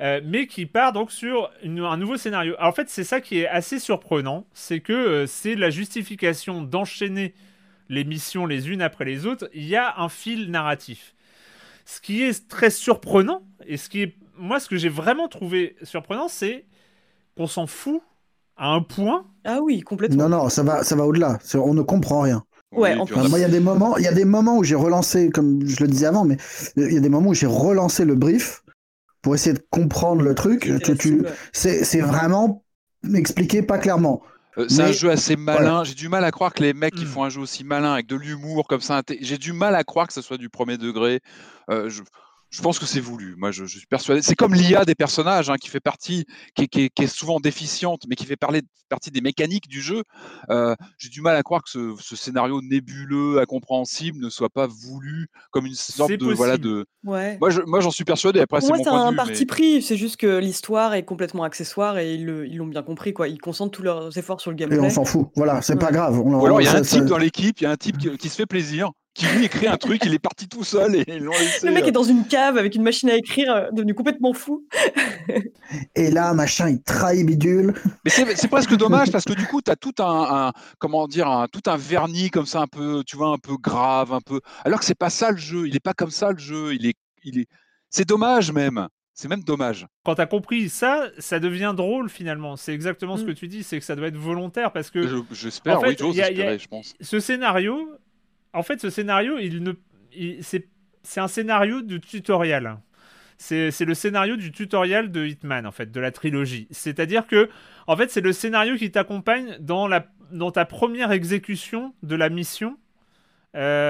[0.00, 2.54] euh, mais qui part donc sur un nouveau scénario.
[2.60, 7.34] En fait, c'est ça qui est assez surprenant, c'est que euh, c'est la justification d'enchaîner
[7.90, 9.50] les missions les unes après les autres.
[9.52, 11.14] Il y a un fil narratif.
[11.92, 15.74] Ce qui est très surprenant, et ce qui est, moi, ce que j'ai vraiment trouvé
[15.82, 16.64] surprenant, c'est
[17.36, 18.00] qu'on s'en fout
[18.56, 19.26] à un point.
[19.44, 20.28] Ah oui, complètement.
[20.28, 21.38] Non, non, ça va, ça va au-delà.
[21.42, 22.44] C'est- On ne comprend rien.
[22.72, 24.56] Ouais, Oui, en Enfin, moi, il y a des moments, il y a des moments
[24.58, 26.36] où j'ai relancé, comme je le disais avant, mais
[26.76, 28.62] il y a des moments où j'ai relancé le brief
[29.22, 30.60] pour essayer de comprendre le truc.
[30.84, 31.22] Tu- tu-
[31.52, 32.62] c'est, c'est vraiment
[33.14, 34.22] expliqué pas clairement.
[34.58, 35.84] Euh, C'est un jeu assez malin.
[35.84, 37.06] J'ai du mal à croire que les mecs qui Hmm.
[37.06, 40.06] font un jeu aussi malin avec de l'humour comme ça, j'ai du mal à croire
[40.08, 41.20] que ce soit du premier degré.
[41.70, 42.02] Euh, je,
[42.50, 43.34] je pense que c'est voulu.
[43.38, 44.22] Moi, je, je suis persuadé.
[44.22, 46.24] C'est comme l'IA des personnages hein, qui fait partie,
[46.54, 49.68] qui, est- qui est- qui est souvent déficiente, mais qui fait parler, partie des mécaniques
[49.68, 50.02] du jeu.
[50.50, 54.66] Euh, j'ai du mal à croire que ce, ce scénario nébuleux, incompréhensible, ne soit pas
[54.66, 56.86] voulu comme une sorte de voilà de.
[57.04, 57.38] Ouais.
[57.40, 58.40] Moi, je- moi, j'en suis persuadé.
[58.40, 59.16] Après, Pour c'est mon de un vue.
[59.16, 59.82] parti mais- pris.
[59.82, 63.12] C'est juste que l'histoire est complètement accessoire et ils l'ont bien compris.
[63.12, 63.28] Quoi.
[63.28, 64.80] Ils concentrent tous leurs efforts sur le Et gameplay.
[64.80, 65.28] on s'en fout.
[65.36, 66.18] Voilà, c'est pas grave.
[66.20, 67.76] On- Ou alors il y a un type ça- dans l'équipe, il y a un
[67.76, 70.62] type qui, qui se fait plaisir, qui lui écrit un truc, il est parti tout
[70.64, 71.66] seul et ils l'ont laissé.
[71.66, 74.32] Le mec euh, est dans une cave avec une machine à écrire, euh, devenu complètement
[74.32, 74.66] fou.
[75.94, 77.74] Et là, machin, il trahit bidule.
[78.04, 81.28] Mais c'est presque dommage parce que du coup, tu as tout un, un- comment dire,
[81.28, 84.40] un, tout un vernis comme ça, un peu, tu vois, un peu grave, un peu.
[84.64, 86.86] Alors que c'est pas ça le jeu, il est pas comme ça le jeu, il
[86.86, 86.94] est,
[87.24, 87.46] il est.
[87.88, 88.88] C'est dommage même.
[89.12, 89.86] C'est même dommage.
[90.04, 92.56] Quand t'as compris ça, ça devient drôle finalement.
[92.56, 93.26] C'est exactement ce Mm.
[93.26, 95.88] que tu dis, c'est que ça doit être volontaire parce que Je- J'espère, en fait,
[95.88, 96.94] oui, j'ose espérer, je pense.
[97.00, 97.86] ce scénario,
[98.52, 99.72] en fait, ce scénario, il ne,
[100.42, 100.68] c'est,
[101.16, 102.76] un scénario de tutoriel.
[103.38, 106.68] C'est, c'est le scénario du tutoriel de Hitman, en fait, de la trilogie.
[106.70, 107.48] C'est-à-dire que,
[107.86, 112.28] en fait, c'est le scénario qui t'accompagne dans, la, dans ta première exécution de la
[112.28, 112.76] mission.
[113.56, 113.89] Euh,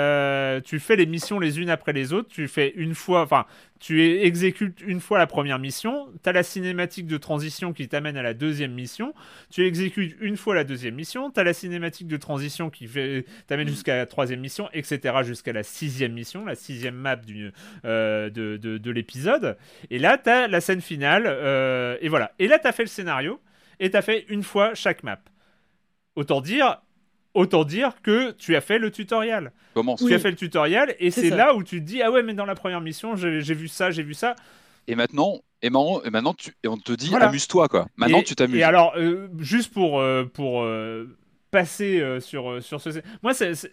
[0.60, 2.28] tu fais les missions les unes après les autres.
[2.28, 3.46] Tu fais une fois, enfin,
[3.80, 6.08] tu exécutes une fois la première mission.
[6.22, 9.14] Tu as la cinématique de transition qui t'amène à la deuxième mission.
[9.50, 11.30] Tu exécutes une fois la deuxième mission.
[11.30, 15.16] Tu as la cinématique de transition qui fait, t'amène jusqu'à la troisième mission, etc.
[15.24, 17.50] jusqu'à la sixième mission, la sixième map du,
[17.84, 19.56] euh, de, de, de l'épisode.
[19.90, 21.24] Et là, tu as la scène finale.
[21.26, 22.32] euh, et voilà.
[22.38, 23.40] Et là, tu as fait le scénario.
[23.80, 25.20] Et tu as fait une fois chaque map.
[26.16, 26.82] Autant dire.
[27.34, 29.52] Autant dire que tu as fait le tutoriel.
[29.74, 32.22] Comment Tu as fait le tutoriel et C'est là où tu te dis ah ouais
[32.24, 34.34] mais dans la première mission j'ai j'ai vu ça j'ai vu ça
[34.88, 37.28] Et maintenant, et maintenant, et maintenant tu, et on te dit Voilà.
[37.28, 37.86] amuse-toi quoi.
[37.96, 38.56] Maintenant, Et- tu t'amuses.
[38.58, 41.16] Et alors, euh, juste pour, euh, pour euh,
[41.52, 42.88] passer euh, sur, euh, sur ce.
[43.22, 43.70] Moi, c'est- c'est-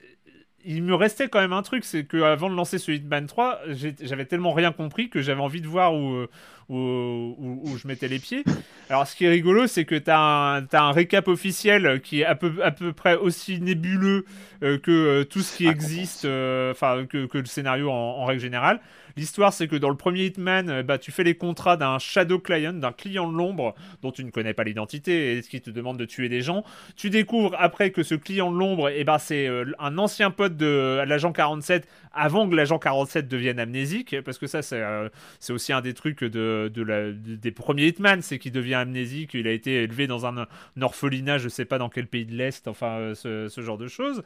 [0.68, 3.59] il me restait quand même un truc, c'est que avant de lancer ce Hitman 3,
[3.70, 6.28] j'ai- j'avais tellement rien compris que j'avais envie de voir où, euh,
[6.70, 8.43] où, où- où je mettais les pieds.
[8.89, 12.36] Alors, ce qui est rigolo, c'est que tu as, un récap officiel qui est à
[12.36, 14.26] peu, à peu près aussi nébuleux
[14.63, 18.26] euh, que euh, tout ce qui existe, euh, enfin, que, que le scénario en, en
[18.26, 18.80] règle générale.
[19.18, 22.39] L'histoire, c'est que dans le premier Hitman, euh, bah, tu fais les contrats d'un shadow
[22.39, 25.97] client, d'un client de l'ombre dont tu ne connais pas l'identité et qui te demande
[25.97, 26.63] de tuer des gens.
[26.95, 30.55] Tu découvres après que ce client de l'ombre, eh ben, c'est euh, un ancien pote
[30.55, 35.09] de l'agent 47 avant que l'agent 47 devienne amnésique, parce que ça, c'est euh,
[35.49, 39.34] aussi un des trucs de, de la- de- des premiers Hitman, c'est qu'il devient amnésique,
[39.34, 40.45] il a été élevé dans un,
[40.80, 44.24] orphelinat, je sais pas dans quel pays de l'Est, enfin, euh, ce genre de choses.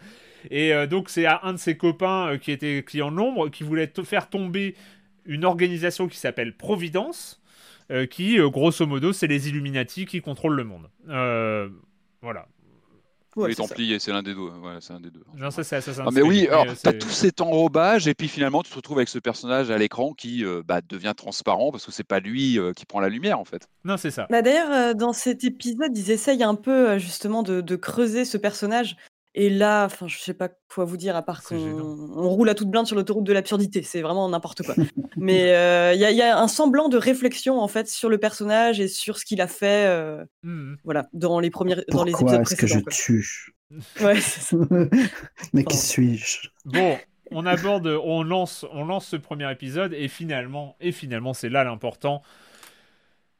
[0.50, 3.64] Et euh, donc, c'est un de ses copains euh, qui était client de l'ombre qui
[3.64, 4.76] voulait te faire tomber
[5.26, 7.42] une organisation qui s'appelle Providence,
[7.92, 10.90] euh, qui, euh, grosso modo, c'est les Illuminati qui contrôlent le monde.
[11.10, 11.70] Euh,
[12.22, 12.48] voilà.
[13.38, 13.56] Ouais, les.
[13.56, 14.42] Templiers, c'est l'un des deux.
[14.42, 15.24] Ouais, c'est un des deux.
[15.38, 18.62] Non, ça, c'est Assassin's Ah, mais oui, alors, t'as tout cet enrobage et puis finalement,
[18.62, 21.94] tu te retrouves avec ce personnage à l'écran qui euh, bah, devient transparent parce que
[21.94, 23.70] c'est pas lui euh, qui prend la lumière en fait.
[23.86, 24.28] Non, c'est ça.
[24.30, 28.38] Bah, D'ailleurs, euh, dans cet épisode, ils essayent un peu justement de, de creuser ce
[28.38, 28.98] personnage.
[29.34, 32.54] Et là, enfin, je sais pas quoi vous dire à part qu'on on roule à
[32.56, 33.82] toute blinde sur l'autoroute de l'absurdité.
[33.82, 34.76] C'est vraiment n'importe quoi.
[35.16, 38.10] Mais euh, il y, a- il y a un semblant de réflexion en fait sur
[38.10, 40.78] le personnage et sur ce qu'il a fait, euh, Mhm.
[40.84, 42.92] voilà, dans les premiers, dans les Pourquoi épisodes est-ce que je précédents.
[42.92, 43.54] tue?
[43.98, 44.08] Quoi.
[44.14, 44.58] Ouais, c'est ça.
[45.54, 46.50] Mais qui suis-je?
[46.66, 46.98] Bon,
[47.32, 51.64] on aborde, on lance, on lance ce premier épisode et finalement, et finalement, c'est là
[51.64, 52.22] l'important.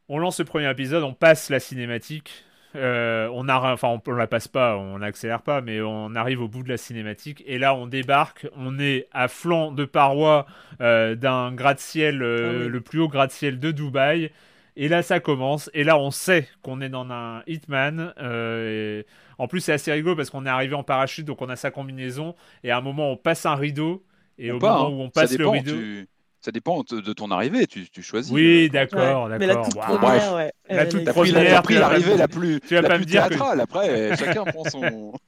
[0.08, 2.46] On lance ce premier épisode, on passe la cinématique.
[2.76, 6.42] Euh, on a, enfin, on, on la passe pas, on n'accélère pas, mais on arrive
[6.42, 8.48] au bout de la cinématique et là, on débarque.
[8.56, 10.46] On est à flanc de paroi
[10.82, 12.70] euh, d'un gratte-ciel, euh, Ah oui.
[12.70, 14.32] le plus haut gratte-ciel de Dubaï.
[14.78, 15.70] Et là, ça commence.
[15.74, 18.14] Et là, on sait qu'on est dans un Hitman.
[18.22, 19.06] et
[19.38, 21.72] En plus, c'est assez rigolo parce qu'on est arrivé en parachute, donc on a sa
[21.72, 22.36] combinaison.
[22.64, 24.04] Et à un moment, on passe un rideau.
[24.38, 24.90] Et au moment hein.
[24.90, 25.74] où on passe le rideau.
[25.74, 26.08] tu-
[26.42, 28.32] Ça dépend de de ton arrivée, tu, tu choisis.
[28.32, 29.38] Oui, euh, d'accord, Ouais.
[29.38, 29.70] Mais la d'accord.
[29.70, 30.52] toute première, ouais.
[30.70, 33.30] La toute pris, la- l'arrivée me- la plus, tu vas la pas plus me dire
[33.30, 33.60] que-.
[33.62, 35.14] Après, chacun prend son.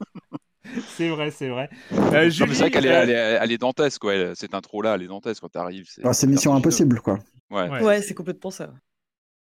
[0.87, 1.69] C'est vrai, c'est vrai.
[2.13, 4.15] Euh, Julie, c'est vrai qu'elle est, euh, elle est, elle est dantesque, quoi.
[4.15, 5.85] elle- Cette intro-là, elle est dantesque quand t'arrives.
[5.87, 7.19] C'est mission impossible, quoi.
[7.51, 7.69] Ouais.
[7.69, 7.81] Ouais.
[7.83, 8.71] Ouais, c'est complètement ça.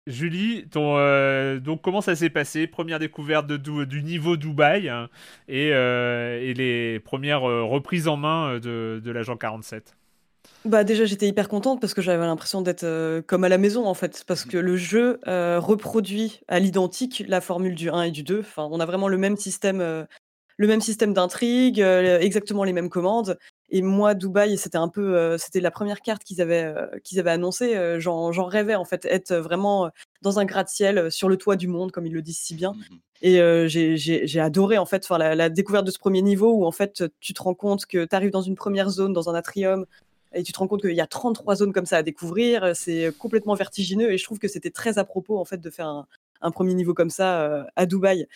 [0.07, 2.67] Julie, ton, euh, donc comment ça s'est passé?
[2.67, 5.09] Première découverte de, du niveau Dubaï hein,
[5.47, 9.95] et, euh, et, les premières euh, reprises en main de, de l'agent 47
[10.65, 13.93] bah déjà j'étais hyper contente parce que j'avais l'impression d'être comme à la maison en
[13.93, 18.41] fait parce que le jeu reproduit à l'identique la formule du 1 et du 2
[18.41, 23.37] enfin on a vraiment le même système le même système d'intrigue exactement les mêmes commandes
[23.71, 27.19] et moi, Dubaï, c'était un peu, euh, c'était la première carte qu'ils avaient, euh, qu'ils
[27.19, 27.75] avaient annoncée.
[27.75, 29.91] Euh, j'en, rêvais en fait, être vraiment
[30.21, 32.73] dans un gratte-ciel sur le toit du monde, comme ils le disent si bien.
[32.73, 36.71] Mmh et j'ai, adoré en fait, la, la découverte de ce premier niveau où en
[36.71, 39.85] fait, tu te rends compte que tu arrives dans une première zone, dans un atrium,
[40.33, 42.75] et tu te rends compte qu'il y a 33 zones comme ça à découvrir.
[42.75, 45.87] C'est complètement vertigineux et je trouve que c'était très à propos en fait de faire
[45.87, 46.07] un,
[46.41, 48.27] un premier niveau comme ça à Dubaï.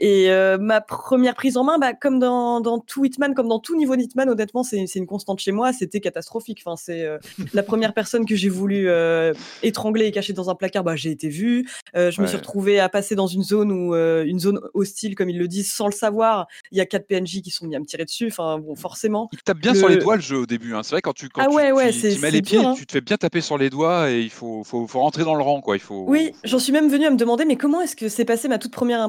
[0.00, 3.58] Et euh, ma première prise en main, bah, comme dans, dans, tout Hitman, comme dans
[3.58, 5.74] tout niveau d'Hitman, honnêtement, c'est une constante chez moi.
[5.74, 6.62] C'était catastrophique.
[6.64, 7.18] Enfin, c'est euh,
[7.52, 10.84] la première personne que j'ai voulu euh, étrangler et cacher dans un placard.
[10.84, 11.68] Bah, j'ai été vue.
[11.94, 15.38] je me suis retrouvée à passer dans une zone où une zone hostile, comme ils
[15.38, 16.46] le disent, sans le savoir.
[16.70, 18.28] Il y a quatre PNJ qui sont mis à me tirer dessus.
[18.28, 19.28] Enfin, bon, forcément.
[19.32, 20.74] Il tape bien sur les doigts le jeu au début.
[20.74, 20.82] Hein.
[20.82, 22.74] C'est vrai quand tu quand ah ouais, tu, ouais, tu, mets les pieds, hein.
[22.76, 25.34] tu te fais bien taper sur les doigts et il faut, faut, faut rentrer dans
[25.34, 25.76] le rang, quoi.
[25.76, 26.04] Il faut.
[26.08, 28.58] Oui, j'en suis même venue à me demander, mais comment est-ce que c'est passé ma
[28.58, 29.00] toute première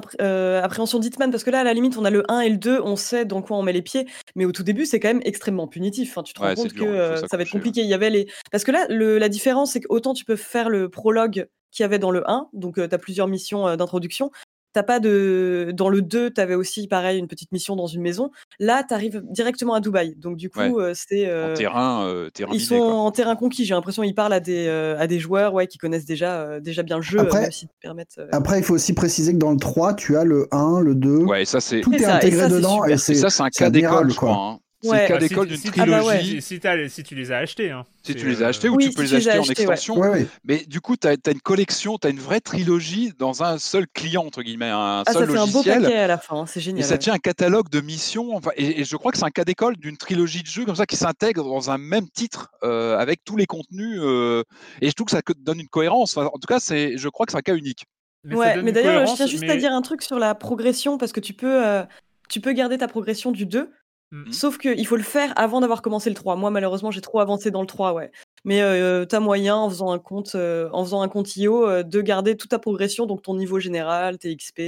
[0.82, 2.82] appréhension d'Hitman Parce que là, à la limite, on a le 1 et le 2,
[2.82, 5.22] on sait dans quoi on met les pieds, mais au tout début, c'est quand même
[5.24, 6.12] extrêmement punitif.
[6.12, 7.82] Enfin, tu te rends compte que euh, ça va être compliqué.
[7.82, 8.28] Il y avait les...
[8.52, 12.00] Parce que là, la différence, c'est qu'autant tu peux faire le prologue qu'il y avait
[12.00, 14.32] dans le 1, donc euh, tu as plusieurs missions euh, d'introduction,
[14.74, 15.72] T'as pas de.
[15.74, 18.32] Dans le 2, tu avais aussi, pareil, une petite mission dans une maison.
[18.60, 20.16] Là, tu arrives directement à Dubaï.
[20.16, 21.28] Donc, du coup, euh, c'est.
[21.28, 23.66] Euh, terrain, euh, terrain Ils sont en terrain conquis.
[23.66, 26.98] J'ai l'impression qu'ils parlent à des, à des joueurs ouais, qui connaissent déjà, déjà bien
[26.98, 27.20] le jeu.
[27.20, 27.50] Après,
[27.82, 30.96] permettent, après, il faut aussi préciser que dans le 3, tu as le 1, le
[30.96, 31.18] 2.
[31.26, 31.82] Ouais, ça, c'est.
[31.82, 32.86] Tout est, intégré dedans.
[32.86, 34.32] Et, ça, c'est un cas d'école, quoi.
[34.32, 34.60] Hein.
[34.84, 36.42] C'est le cas bah, d'école d'une trilogie.
[36.42, 36.60] Si,
[36.90, 37.70] si, tu les as achetés.
[37.70, 37.86] Hein.
[38.04, 40.02] Si tu les as achetés ou tu peux les acheter en extension.
[40.44, 43.86] Mais du coup, tu as, une collection, tu as une vraie trilogie dans un seul
[43.88, 45.50] client, entre guillemets, un ah, seul ça logiciel.
[45.50, 46.84] un beau paquet à la fin, c'est génial.
[46.84, 48.36] Et ça tient un catalogue de missions.
[48.36, 50.86] Enfin, et, je crois que c'est un cas d'école d'une trilogie de jeux comme ça
[50.86, 54.00] qui s'intègre dans un même titre euh, avec tous les contenus.
[54.02, 54.44] Euh,
[54.82, 56.18] et je trouve que ça donne une cohérence.
[56.18, 57.86] en tout cas, je crois que c'est un cas unique.
[58.24, 61.12] Mais ouais, mais d'ailleurs, je tiens juste à dire un truc sur la progression parce
[61.12, 61.84] que tu peux, euh,
[62.30, 63.72] tu peux garder ta progression du 2
[64.12, 64.32] Mmh.
[64.34, 66.36] Sauf qu'il faut le faire avant d'avoir commencé le 3.
[66.36, 68.12] Moi, malheureusement, j'ai trop avancé dans le 3, ouais.
[68.44, 71.66] Mais euh, tu as moyen, en faisant un compte, euh, en faisant un compte IO,
[71.66, 74.62] euh, de garder toute ta progression, donc ton niveau général, tes XP,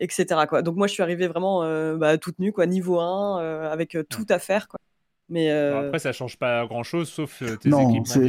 [0.00, 0.40] etc.
[0.48, 0.62] Quoi.
[0.62, 1.60] Donc moi, je suis arrivé vraiment
[1.96, 3.38] bah, toute nue, quoi, niveau 1,
[3.70, 4.66] avec tout à faire.
[4.66, 4.80] Quoi.
[5.28, 8.26] Mais après, ça change pas grand-chose, sauf tes non, c'est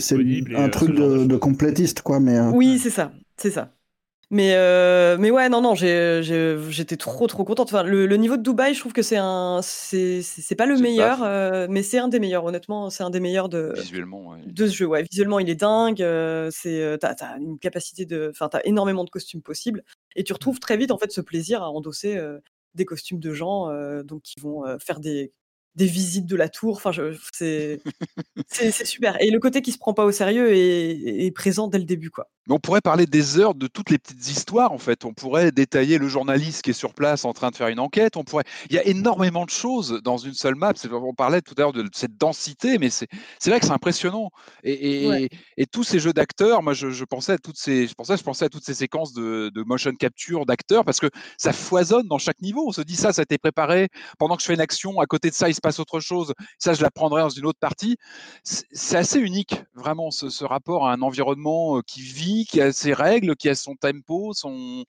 [0.55, 2.20] un truc de, de, complétiste, quoi.
[2.20, 3.72] Mais oui, c'est ça, c'est ça.
[4.34, 7.68] Mais, euh, mais ouais, non, non, j'étais trop, trop contente.
[7.68, 9.60] Enfin, le, niveau de Dubaï, je trouve que c'est un.
[9.62, 12.90] C'est pas le meilleur, euh, mais c'est un des meilleurs, honnêtement.
[12.90, 14.86] C'est un des meilleurs de, Visuellement, de ce jeu.
[14.88, 16.02] Ouais, visuellement, il est dingue.
[16.02, 18.32] Euh, c'est T'as as une capacité de.
[18.32, 19.84] Enfin, t'as énormément de costumes possibles.
[20.16, 22.20] Et tu retrouves très vite, en fait, ce plaisir à endosser
[22.74, 23.68] des costumes de gens
[24.04, 25.32] donc, qui vont faire des
[25.76, 26.76] des visites de la tour.
[26.78, 26.92] Enfin,
[27.34, 27.82] c'est
[28.86, 29.22] super.
[29.22, 32.10] Et le côté qui se prend pas au sérieux est, est, présent dès le début,
[32.10, 32.28] quoi.
[32.50, 35.06] on pourrait parler des heures de toutes les petites histoires, en fait.
[35.06, 38.18] On pourrait détailler le journaliste qui est sur place en train de faire une enquête.
[38.18, 38.44] On pourrait.
[38.70, 40.74] Il y a énormément de choses dans une seule map.
[40.92, 43.08] On parlait tout à l'heure de cette densité, mais c'est
[43.48, 44.30] vrai que c'est impressionnant.
[44.64, 48.24] Et, et, tous ces jeux d'acteurs, moi, je, pensais à toutes ces, je pensais, je
[48.24, 52.18] pensais à toutes ces séquences de, de motion capture d'acteurs parce que ça foisonne dans
[52.18, 52.68] chaque niveau.
[52.68, 55.00] On se dit ça, ça a été préparé pendant que je fais une action.
[55.00, 56.34] À côté de ça, il se passe autre chose.
[56.59, 57.97] Ça, je l'apprendrai dans une autre partie.
[58.43, 62.93] C'est assez unique, vraiment, ce, rapport à un environnement euh, qui vit, qui a ses
[62.93, 64.84] règles, qui a son tempo, son.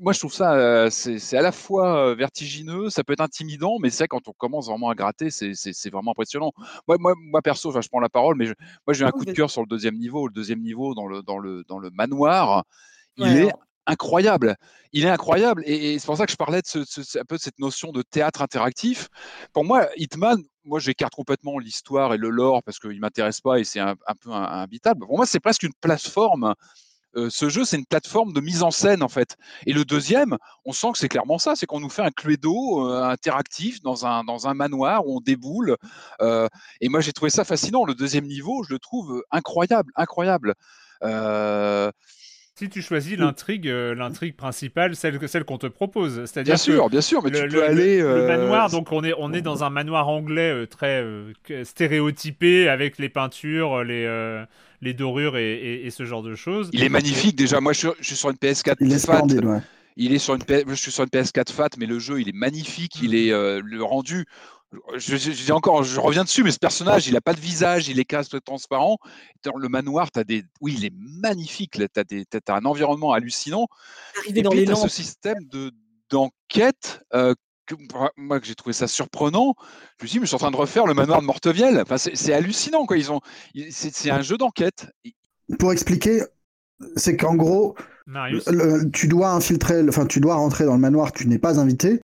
[0.00, 3.78] Moi, je trouve ça, euh, c'est à la fois euh, vertigineux, ça peut être intimidant,
[3.78, 6.52] mais c'est quand on commence vraiment à gratter, c'est vraiment impressionnant.
[6.88, 8.46] Moi, moi, moi perso, je prends la parole, mais
[8.86, 10.26] moi, j'ai un coup de cœur sur le deuxième niveau.
[10.26, 12.64] Le deuxième niveau, dans le, dans le, dans le manoir,
[13.18, 13.52] il est
[13.86, 14.56] incroyable.
[14.92, 15.62] Il est incroyable.
[15.66, 18.42] Et, c'est pour ça que je parlais de un peu de cette notion de théâtre
[18.42, 19.08] interactif.
[19.52, 23.58] Pour moi, Hitman, moi, j'écarte complètement l'histoire et le lore parce qu'il ne m'intéresse pas
[23.58, 25.06] et c'est un, peu imbitable.
[25.06, 26.54] Pour moi, c'est presque une plateforme.
[27.16, 29.36] Euh, ce jeu, c'est une plateforme de mise en scène, en fait.
[29.66, 32.88] Et le deuxième, on sent que c'est clairement ça, c'est qu'on nous fait un Cluedo
[32.90, 35.76] euh, interactif dans un, dans un manoir où on déboule.
[36.22, 36.48] Euh,
[36.80, 37.84] et moi, j'ai trouvé ça fascinant.
[37.84, 40.54] Le deuxième niveau, je le trouve incroyable, incroyable.
[42.56, 46.88] Si tu choisis l'intrigue, euh, l'intrigue principale, celle, celle qu'on te propose, c'est-à-dire bien sûr,
[46.88, 48.70] bien sûr, mais tu peux aller le, euh, manoir.
[48.70, 51.04] Donc on est on est dans un manoir anglais euh, très
[51.64, 54.44] stéréotypé avec les peintures, les
[54.82, 56.70] les dorures et, ce genre de choses.
[56.72, 57.60] Il est magnifique déjà.
[57.60, 59.44] Moi, je, suis sur une PS4 il est splendide,
[59.96, 62.36] Il est sur une je suis sur une PS4 Fat, mais le jeu il est
[62.36, 63.02] magnifique.
[63.02, 64.26] Il est le rendu
[64.96, 67.88] je, je, dis encore, je reviens dessus, mais ce personnage, il a pas de visage,
[67.88, 68.98] il est casque transparent.
[69.42, 71.72] Dans le manoir, as des, oui, il est magnifique.
[71.72, 73.66] Tu as, as, un environnement hallucinant.
[74.20, 75.72] Arrivé dans les ce système de
[76.10, 77.34] d'enquête euh,
[77.66, 77.74] que,
[78.16, 79.54] moi que j'ai trouvé ça surprenant.
[79.98, 81.80] Je me suis dit, mais je suis en train de refaire le manoir de Mortevielle.
[81.80, 82.96] Enfin, c'est hallucinant, quoi.
[82.96, 83.20] Ils ont,
[83.70, 84.86] c'est un jeu d'enquête.
[85.58, 86.22] Pour expliquer,
[86.96, 87.74] c'est qu'en gros,
[88.92, 92.00] tu dois infiltrer, enfin, tu dois rentrer dans le manoir, tu n'es pas invité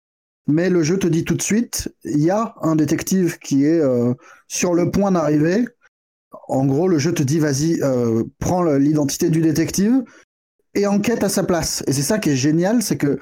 [0.48, 3.80] mais le jeu te dit tout de suite, il y a un détective qui est
[3.80, 4.14] euh,
[4.48, 5.66] sur le point d'arriver.
[6.48, 10.04] En gros, le jeu te dit, vas-y, euh, prends l'identité du détective
[10.74, 11.84] et enquête à sa place.
[11.88, 13.20] Et c'est ça qui est génial, c'est que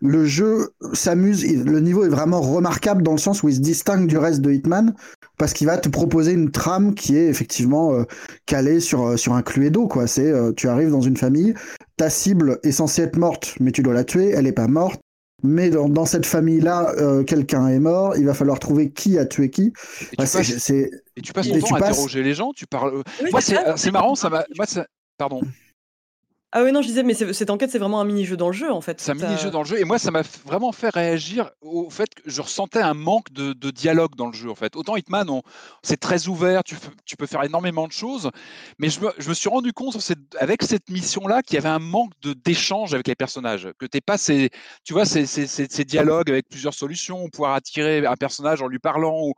[0.00, 4.06] le jeu s'amuse, le niveau est vraiment remarquable dans le sens où il se distingue
[4.06, 4.94] du reste de Hitman,
[5.38, 8.04] parce qu'il va te proposer une trame qui est effectivement euh,
[8.46, 10.06] calée sur, un cluedo, quoi.
[10.56, 11.54] Tu arrives dans une famille,
[11.96, 15.00] ta cible est censée être morte, mais tu dois la tuer, elle n'est pas morte,
[15.42, 19.50] mais dans, cette famille-là, euh, quelqu'un est mort, il va falloir trouver qui a tué
[19.50, 19.72] qui.
[20.12, 20.90] Et, tu, passes, et
[21.22, 23.02] tu passes ton temps à interroger les gens, tu parles.
[23.30, 24.44] moi, c'est marrant, ça m'a.
[25.18, 25.40] Pardon.
[26.52, 28.72] Ah oui, non, je disais, mais cette enquête, c'est vraiment un mini-jeu dans le jeu,
[28.72, 29.00] en fait.
[29.00, 32.12] C'est un mini-jeu dans le jeu, et moi, ça m'a vraiment fait réagir au fait
[32.12, 34.74] que je ressentais un manque de, dialogue dans le jeu, en fait.
[34.74, 35.28] Autant Hitman,
[35.84, 36.74] c'est très ouvert, tu,
[37.04, 38.30] tu, peux faire énormément de choses,
[38.80, 39.96] mais je me, je me suis rendu compte
[40.40, 42.12] avec cette mission-là qu'il y avait un manque
[42.44, 44.50] d'échange avec les personnages, que t'es pas ces,
[44.82, 48.80] tu vois, ces, ces, ces, dialogues avec plusieurs solutions, pouvoir attirer un personnage en lui
[48.80, 49.20] parlant.
[49.22, 49.34] Ou,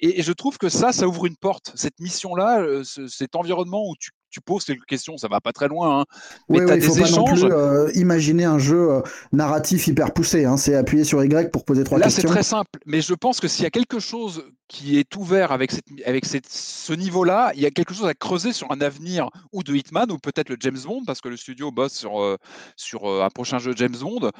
[0.00, 1.72] et, et, je trouve que ça, ça ouvre une porte.
[1.74, 5.68] Cette mission-là, euh, cet environnement où tu tu poses quelques questions, ça va pas très
[5.68, 6.04] loin, hein.
[6.48, 7.42] mais tu as des échanges.
[7.42, 9.00] Pas non plus, euh, imaginer un jeu euh,
[9.30, 10.56] narratif hyper poussé, hein.
[10.56, 12.22] c'est appuyer sur Y pour poser trois questions.
[12.22, 15.14] Là, c'est très simple, mais je pense que s'il y a quelque chose qui est
[15.14, 18.72] ouvert avec, cette, avec cette, ce niveau-là, il y a quelque chose à creuser sur
[18.72, 21.92] un avenir ou de Hitman ou peut-être le James Bond, parce que le studio bosse
[21.92, 22.36] sur, euh,
[22.74, 24.30] sur un prochain jeu James Bond.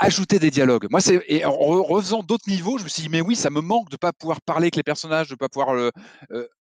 [0.00, 0.88] Ajouter des dialogues.
[0.90, 3.60] Moi, c'est et en refaisant d'autres niveaux, je me suis dit mais oui, ça me
[3.60, 5.92] manque de pas pouvoir parler avec les personnages, de pas pouvoir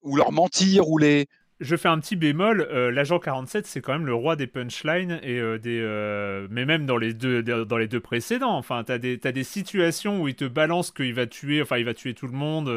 [0.03, 1.27] ou leur mentir ou les
[1.59, 2.67] je fais un petit bémol.
[2.71, 6.65] Euh, l'agent 47, c'est quand même le roi des punchlines et euh, des, euh, mais
[6.65, 8.57] même dans les deux, dans les deux précédents.
[8.57, 11.85] Enfin, t'as des, as des situations où il te balance qu'il va tuer, enfin, il
[11.85, 12.67] va tuer tout le monde.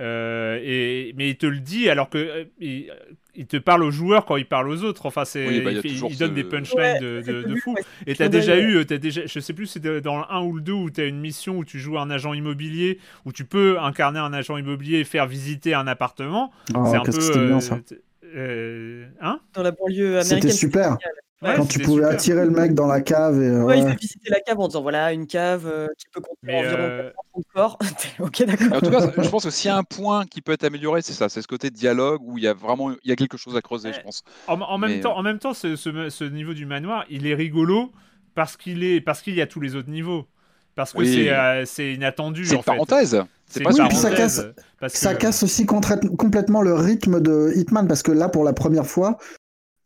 [0.00, 2.44] Euh, et, mais il te le dit alors que euh,
[3.34, 5.06] il, te parle aux joueurs quand il parle aux autres.
[5.06, 7.74] Enfin, c'est bah, il, donne des punchlines de, de, fou.
[8.06, 10.54] Et t'as déjà eu, as déjà, je sais plus si c'est dans le 1 ou
[10.54, 13.78] le 2 où t'as une mission où tu joues un agent immobilier, où tu peux
[13.80, 16.52] incarner un agent immobilier et faire visiter un appartement.
[16.74, 17.46] Oh, c'est un peu.
[17.46, 17.78] Bien, ça.
[18.34, 19.40] Euh, hein?
[19.54, 20.40] Dans la banlieue américaine.
[20.40, 20.96] C'était super
[21.42, 23.42] quand tu pouvais attirer le mec dans la cave.
[23.42, 26.20] Et, ouais, il fait visiter la cave en disant voilà, une cave euh, qui peut
[26.20, 27.10] contenir environ euh...
[27.54, 27.78] corps.
[28.20, 28.72] ok, d'accord.
[28.72, 31.02] En tout cas, je pense que s'il y a un point qui peut être amélioré,
[31.02, 33.36] c'est ça c'est ce côté dialogue où il y a vraiment il y a quelque
[33.36, 34.22] chose à creuser, je pense.
[34.46, 37.90] En, même, temps, euh, en même temps, ce, ce, niveau du manoir, il est rigolo
[38.34, 40.26] parce qu'il est parce qu'il y a tous les autres niveaux.
[40.74, 42.46] Parce que euh, c'est inattendu.
[42.46, 43.22] C'est une parenthèse.
[43.46, 44.40] C'est pas ça casse,
[44.88, 49.18] ça casse aussi complètement le rythme de Hitman parce que là, pour la première fois,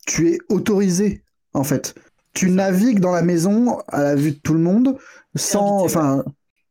[0.06, 1.24] tu es autorisé
[1.56, 1.94] en fait.
[2.34, 4.98] Tu navigues dans la maison à la vue de tout le monde
[5.34, 6.22] sans, enfin,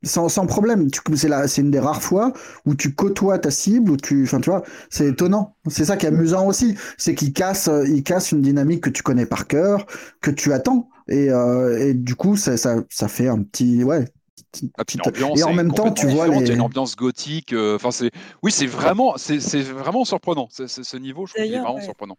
[0.04, 0.90] sans, sans, problème.
[1.16, 2.34] C'est une des rares fois
[2.66, 5.56] où tu côtoies ta cible, où tu, enfin, tu vois, c'est étonnant.
[5.68, 9.02] C'est ça qui est amusant aussi, c'est qu'il casse, il casse une dynamique que tu
[9.02, 9.86] connais par cœur,
[10.22, 14.06] que tu attends, et, euh, et du coup, ça, ça, ça, fait un petit, ouais,
[14.78, 14.84] ah,
[15.36, 17.54] et en même temps, tu vois, il y a une ambiance gothique.
[17.54, 20.48] Euh, enfin, c'est, oui, c'est vraiment, c'est vraiment surprenant.
[20.50, 22.18] ce niveau, je trouve, est vraiment surprenant.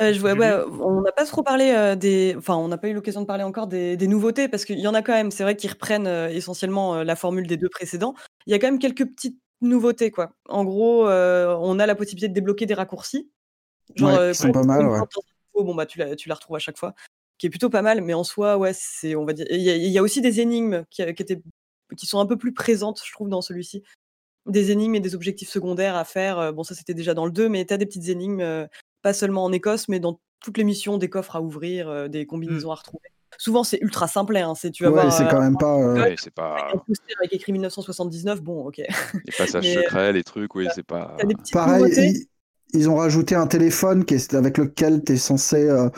[0.00, 0.32] Euh, je ouais,
[0.80, 2.34] on n'a pas trop parlé euh, des.
[2.36, 4.94] Enfin, on n'a pas eu l'occasion de parler encore des, nouveautés parce qu'il y en
[4.94, 5.30] a quand même.
[5.30, 8.14] C'est vrai qu'ils reprennent euh, essentiellement la formule des deux précédents.
[8.46, 10.32] Il y a quand même quelques petites nouveautés, quoi.
[10.48, 13.30] En gros, on a la possibilité de débloquer des raccourcis.
[13.94, 15.00] Genre, c'est pas mal, ouais.
[15.54, 16.94] bon, bah, tu la, tu la retrouves à chaque fois,
[17.38, 18.02] qui est plutôt pas mal.
[18.02, 19.46] Mais en soi, ouais, c'est, on va dire.
[19.50, 21.40] Il y, a aussi des énigmes qui, qui, étaient,
[21.96, 23.82] qui sont un peu plus présentes, je trouve, dans celui-ci.
[24.44, 26.52] Des énigmes et des objectifs secondaires à faire.
[26.52, 28.68] Bon, ça, c'était déjà dans le 2, mais tu as des petites énigmes
[29.02, 32.26] pas seulement en Écosse, mais dans toutes les missions, des coffres à ouvrir, euh, des
[32.26, 32.72] combinaisons mmh.
[32.72, 33.08] à retrouver.
[33.38, 34.36] Souvent, c'est ultra simple.
[34.36, 35.76] Hein, c'est tu vas ouais, c'est quand même pas.
[35.76, 36.56] Ouais, c'est pas.
[37.18, 38.78] Avec écrit 1979, bon, ok.
[38.78, 41.16] Les passages secrets, les trucs, oui, c'est pas.
[41.52, 42.26] Pareil,
[42.72, 45.88] ils, ont rajouté un téléphone qui est, avec lequel tu es censé euh,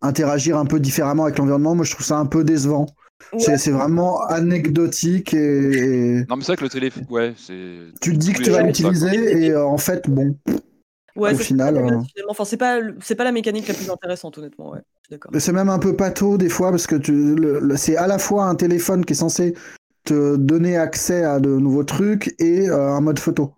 [0.00, 1.74] interagir un peu différemment avec l'environnement.
[1.74, 2.86] Moi, je trouve ça un peu décevant.
[3.38, 6.24] C'est vraiment anecdotique et.
[6.28, 7.78] Non, mais c'est vrai que le téléphone, ouais, c'est.
[8.00, 10.36] Tu te dis que tu vas l'utiliser et euh, en fait, bon.
[11.16, 11.76] Ouais, au final.
[11.76, 14.72] Euh, enfin, c'est pas, c'est pas la mécanique la plus intéressante, honnêtement.
[14.72, 14.80] Ouais.
[15.38, 17.36] C'est même un peu pâteau des fois parce que tu,
[17.76, 19.54] c'est à la fois un téléphone qui est censé
[20.04, 23.52] te donner accès à de nouveaux trucs et euh, un mode photo.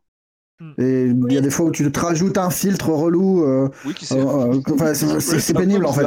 [0.61, 0.73] Hmm.
[0.79, 3.45] Et il y a des fois où tu te rajoutes un filtre relou.
[3.45, 4.17] Euh, oui, qui c'est
[5.55, 6.07] pénible en fait.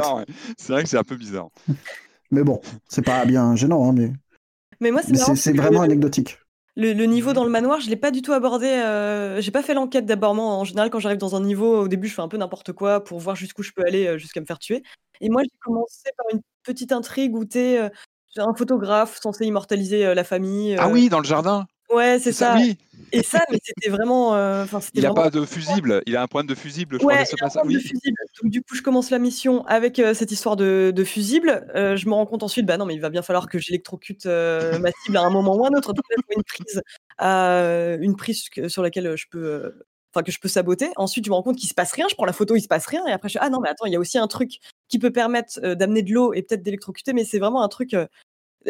[0.58, 1.48] C'est vrai que c'est un peu bizarre.
[2.30, 4.12] mais bon, c'est pas bien gênant, hein, mais.
[4.80, 6.38] Mais moi, c'est vraiment anecdotique.
[6.76, 7.34] Le, le niveau Mhm.
[7.34, 8.66] dans le manoir, je l'ai pas du tout abordé.
[8.66, 10.32] euh, j'ai pas fait l'enquête d'abord.
[10.38, 13.04] En général, quand j'arrive dans un niveau, au début, je fais un peu n'importe quoi
[13.04, 14.82] pour voir jusqu'où je peux aller euh, jusqu'à me faire tuer.
[15.20, 17.88] Et moi, j'ai commencé par une petite intrigue où t'es euh,
[18.38, 20.74] un photographe censé immortaliser euh, la famille.
[20.78, 21.66] Ah oui, dans le jardin.
[21.92, 22.56] Ouais, c'est ça.
[23.14, 24.34] Et ça, mais c'était vraiment.
[24.34, 24.64] euh,
[24.94, 25.24] Il a vraiment.
[25.24, 26.02] pas de fusible.
[26.06, 27.24] Il a un point de fusible, je Ouais, crois.
[27.24, 27.88] de il a un problème de Oui.
[27.88, 28.16] fusible.
[28.42, 31.66] Donc, du coup, je commence la mission avec euh, cette histoire de, de fusible.
[31.74, 34.24] Euh, je me rends compte ensuite, bah non, mais il va bien falloir que j'électrocute
[34.24, 35.92] ma cible à un moment ou un autre.
[35.92, 36.80] Donc là, une prise,
[37.18, 39.74] à- une prise sur laquelle je peux.
[40.14, 40.90] Enfin, que je peux saboter.
[40.96, 42.06] Ensuite, je me rends compte qu'il se passe rien.
[42.08, 43.06] Je prends la photo, il se passe rien.
[43.06, 44.58] Et après, je ah non, mais attends, il y a aussi un truc
[44.88, 47.12] qui peut permettre d'amener de l'eau et peut-être d'électrocuter.
[47.14, 47.94] Mais c'est vraiment un truc.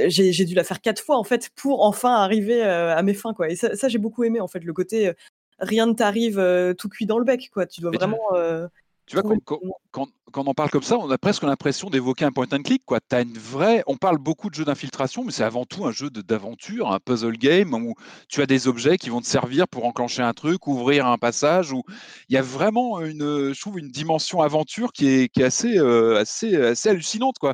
[0.09, 3.51] J'ai dû la faire quatre fois en fait pour enfin arriver à mes fins quoi.
[3.51, 5.13] Et ça, ça, j'ai beaucoup aimé en fait le côté
[5.59, 7.67] rien ne t'arrive euh, tout cuit dans le bec quoi.
[7.67, 8.19] Tu dois Mais vraiment.
[8.35, 8.67] euh,
[9.07, 9.61] Tu vois, quand, quand-
[9.91, 12.83] quand- on en parle comme ça, on a presque l'impression d'évoquer un point and click.
[12.87, 13.01] Quoi.
[13.11, 13.85] As une vraie...
[13.87, 17.37] On parle beaucoup de jeux d'infiltration, mais c'est avant tout un jeu d'aventure, un puzzle
[17.37, 17.95] game où
[18.31, 21.73] tu as des objets qui vont te servir pour enclencher un truc, ouvrir un passage.
[21.73, 21.83] Où...
[22.31, 25.77] Il y a vraiment une, je trouve, une dimension aventure qui est, qui est assez,
[25.79, 27.37] euh, assez, assez hallucinante.
[27.39, 27.53] Quoi.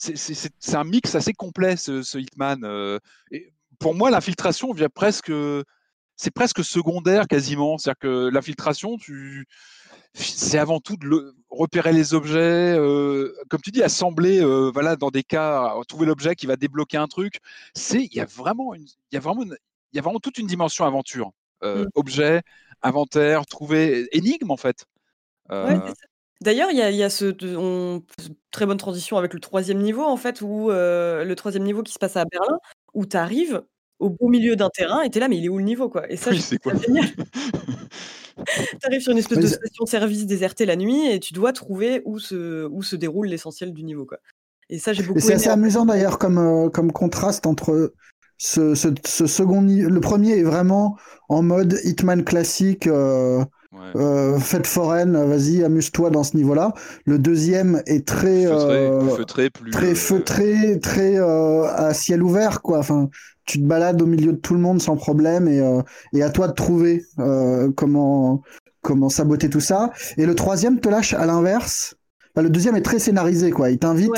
[0.00, 2.64] C'est, un mix assez complet, ce, ce Hitman.
[2.64, 2.98] euh,
[3.30, 5.32] et pour moi, l'infiltration vient presque.
[6.16, 7.78] C'est presque secondaire quasiment.
[7.78, 9.46] C'est-à-dire que l'infiltration, tu
[10.14, 12.38] c'est avant tout de le- repérer les objets,
[12.78, 16.96] euh, comme tu dis, assembler, euh, voilà, dans des cas, trouver l'objet qui va débloquer
[16.98, 17.40] un truc.
[17.74, 19.56] C'est, il y a vraiment, une, il y a vraiment, une-
[19.92, 21.32] il y a vraiment toute une dimension aventure.
[21.62, 21.88] Euh, Mm.
[21.94, 22.42] Objet,
[22.82, 24.86] inventaire, trouver, énigme en fait.
[25.50, 26.09] Ouais, ça.
[26.42, 28.02] D'ailleurs, il y a, il y a ce on-
[28.50, 31.92] très bonne transition avec le troisième niveau en fait, où euh, le troisième niveau qui
[31.92, 32.58] se passe à Berlin,
[32.94, 33.62] où tu arrives
[33.98, 36.10] au beau milieu d'un terrain et t'es là, mais il est où le niveau quoi?
[36.10, 36.80] Et ça, oui, c'est trouve quoi?
[36.80, 37.04] ça génial.
[38.80, 42.18] T'arrives sur une espèce Mais de station-service désertée la nuit et tu dois trouver où
[42.18, 44.18] se, où se déroule l'essentiel du niveau quoi.
[44.70, 45.34] Et ça, j'ai beaucoup c'est aimé.
[45.34, 47.92] assez amusant d'ailleurs comme, euh, comme contraste entre
[48.38, 49.90] ce, ce, ce second niveau.
[49.90, 50.96] Le premier est vraiment
[51.28, 53.92] en mode Hitman classique, euh, Ouais.
[53.94, 56.72] euh, fête foraine, vas-y, amuse-toi dans ce niveau-là.
[57.06, 59.70] Le deuxième est très, Feutré, euh, plus feutré, plus.
[59.70, 62.78] très euh, feutré, très euh, à ciel ouvert, quoi.
[62.78, 63.08] Enfin,
[63.44, 65.82] tu te balades au milieu de tout le monde sans problème et, euh,
[66.12, 68.42] et à toi de trouver euh, comment,
[68.82, 69.90] comment saboter tout ça.
[70.16, 71.94] Et le troisième te lâche à l'inverse.
[72.34, 73.70] Enfin, le deuxième est très scénarisé, quoi.
[73.70, 74.10] Il t'invite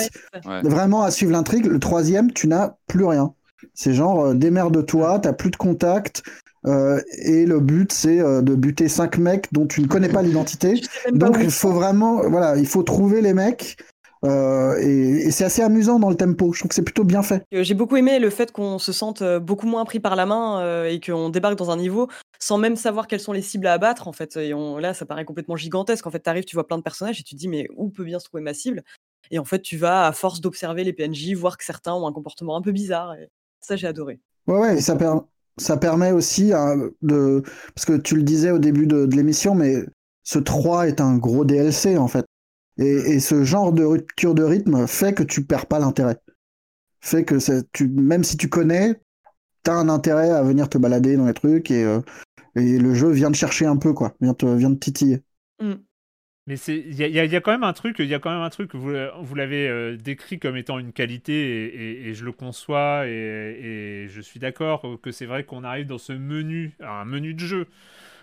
[0.47, 1.66] Ouais, vraiment à suivre l'intrigue.
[1.66, 3.35] Le troisième, tu n'as plus rien.
[3.74, 6.23] C'est genre, euh, démerde-toi, t'as plus de contact.
[6.66, 10.22] Euh, et le but, c'est euh, de buter cinq mecs dont tu ne connais pas
[10.22, 10.80] l'identité.
[11.12, 13.76] Donc, il faut vraiment, voilà, il faut trouver les mecs.
[14.24, 16.52] euh, et et c'est assez amusant dans le tempo.
[16.52, 17.44] Je trouve que c'est plutôt bien fait.
[17.51, 20.84] J'ai beaucoup aimé le fait qu'on se sente beaucoup moins pris par la main euh,
[20.89, 22.09] et qu'on débarque dans un niveau
[22.39, 24.36] sans même savoir quelles sont les cibles à abattre en fait.
[24.36, 26.06] Et on, là, ça paraît complètement gigantesque.
[26.06, 27.89] En fait, tu arrives, tu vois plein de personnages et tu te dis mais où
[27.90, 28.82] peut bien se trouver ma cible?
[29.30, 32.12] Et en fait, tu vas à force d'observer les PNJ, voir que certains ont un
[32.12, 33.14] comportement un peu bizarre.
[33.14, 33.28] Et
[33.60, 34.20] ça, j'ai adoré.
[34.47, 35.20] Ouais, ouais, et ça, per-
[35.62, 37.43] ça permet aussi hein, de.
[37.74, 39.84] Parce que tu le disais au début de, l'émission, mais
[40.22, 42.26] ce 3 est un gros DLC en fait.
[42.78, 46.18] Et, ce genre de rupture de rythme fait que tu perds pas l'intérêt.
[47.01, 47.36] Fait que
[47.84, 49.01] même si tu connais,
[49.62, 52.01] t'as un intérêt à venir te balader dans les trucs et, euh,
[52.55, 54.14] et le jeu vient te chercher un peu, quoi.
[54.20, 55.22] Vient te, vient te titiller.
[55.60, 55.74] Mm.
[56.48, 58.74] Mais il y, a- quand même un truc, il y a quand même un truc.
[58.74, 64.20] Vous, vous l'avez euh, décrit comme étant une qualité et, je le conçois et, je
[64.20, 67.66] suis d'accord que c'est vrai qu'on arrive dans ce menu, un menu de jeu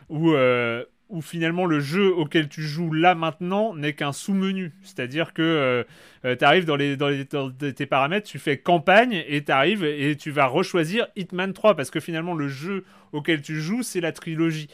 [0.09, 4.73] où euh, où finalement le jeu auquel tu joues là maintenant n'est qu'un sous-menu.
[4.83, 5.85] C'est-à-dire que
[6.23, 10.15] tu arrives dans, les, dans, dans tes paramètres, tu fais campagne et tu arrives et
[10.17, 12.83] tu vas rechoisir Hitman 3 parce que finalement le jeu
[13.13, 14.67] auquel tu joues c'est la trilogie.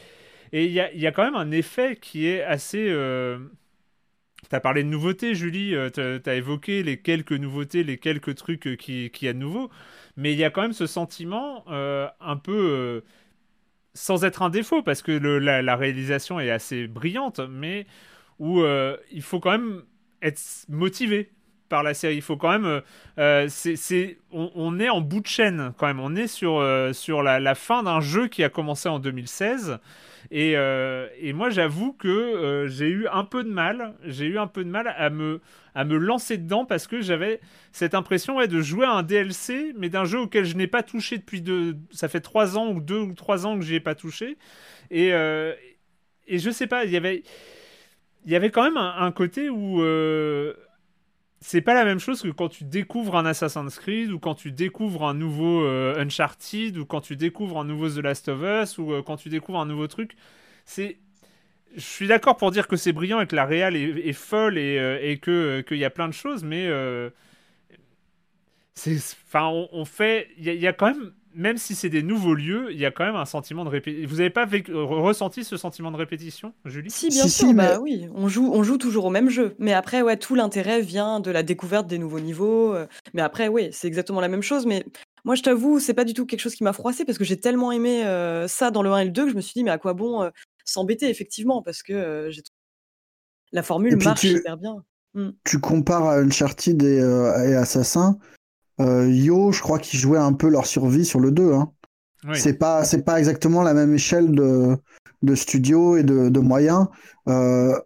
[0.56, 2.86] Et il y a, quand même un effet qui est assez.
[2.88, 3.38] Euh...
[4.48, 5.74] Tu as parlé de nouveautés, Julie.
[5.74, 9.38] Euh, tu as évoqué les quelques nouveautés, les quelques trucs qu'il qui, y a de
[9.38, 9.68] nouveau.
[10.16, 12.56] Mais il y a quand même ce sentiment euh, un peu.
[12.56, 13.00] Euh,
[13.92, 17.86] sans être un défaut, parce que la, réalisation est assez brillante, mais
[18.38, 19.82] où euh, il faut quand même
[20.22, 21.32] être motivé
[21.68, 22.16] par la série.
[22.16, 22.82] Il faut quand même.
[23.18, 26.00] Euh, c'est, on, est en bout de chaîne quand même.
[26.00, 29.78] On est sur, euh, sur la, fin d'un jeu qui a commencé en 2016.
[30.30, 33.94] Et, euh, et moi, j'avoue que euh, j'ai eu un peu de mal.
[34.04, 35.40] J'ai eu un peu de mal à me,
[35.74, 37.40] à me lancer dedans parce que j'avais
[37.72, 40.82] cette impression ouais, de jouer à un DLC, mais d'un jeu auquel je n'ai pas
[40.82, 41.76] touché depuis deux.
[41.90, 44.36] Ça fait trois ans ou deux ou trois ans que j'y ai pas touché.
[44.90, 45.54] Et, euh,
[46.26, 47.22] et je sais pas, il y avait.
[48.24, 49.80] Il y avait quand même un, côté où
[51.40, 54.52] c'est pas la même chose que quand tu découvres un Assassin's Creed ou quand tu
[54.52, 58.78] découvres un nouveau euh, Uncharted ou quand tu découvres un nouveau The Last of Us
[58.78, 60.16] ou euh, quand tu découvres un nouveau truc.
[60.64, 60.98] C'est
[61.74, 64.78] je suis d'accord pour dire que c'est brillant et que la réal est, folle et,
[64.78, 66.70] euh, que qu'il y a plein de choses, mais
[68.74, 68.96] c'est
[69.26, 72.78] enfin on, fait il y, a quand même même si c'est des nouveaux lieux, il
[72.78, 74.08] y a quand même un sentiment de répétition.
[74.08, 76.90] Vous n'avez pas ressenti ce sentiment de répétition, Julie?
[76.90, 79.54] Si, bien sûr, bah oui, on joue, on joue toujours au même jeu.
[79.58, 82.74] Mais après, ouais, tout l'intérêt vient de la découverte des nouveaux niveaux.
[82.74, 82.86] Euh.
[83.12, 84.64] Mais après, oui, c'est exactement la même chose.
[84.64, 84.86] Mais
[85.24, 87.38] moi, je t'avoue, c'est pas du tout quelque chose qui m'a froissé parce que j'ai
[87.38, 89.64] tellement aimé euh, ça dans le 1 et le 2 que je me suis dit,
[89.64, 90.30] mais à quoi bon euh,
[90.64, 92.42] s'embêter, effectivement, parce que j'ai
[93.52, 94.82] la formule marche super bien.
[95.14, 95.30] Mmh.
[95.44, 98.18] Tu compares à Uncharted et, et Assassin.
[98.80, 101.52] Euh, Yo, je crois qu'ils jouaient un peu leur survie sur le 2.
[101.52, 101.72] Hein.
[102.34, 104.76] C'est pas, c'est pas exactement la même échelle de,
[105.22, 106.86] de studio et de, de moyens.
[107.28, 107.78] Euh,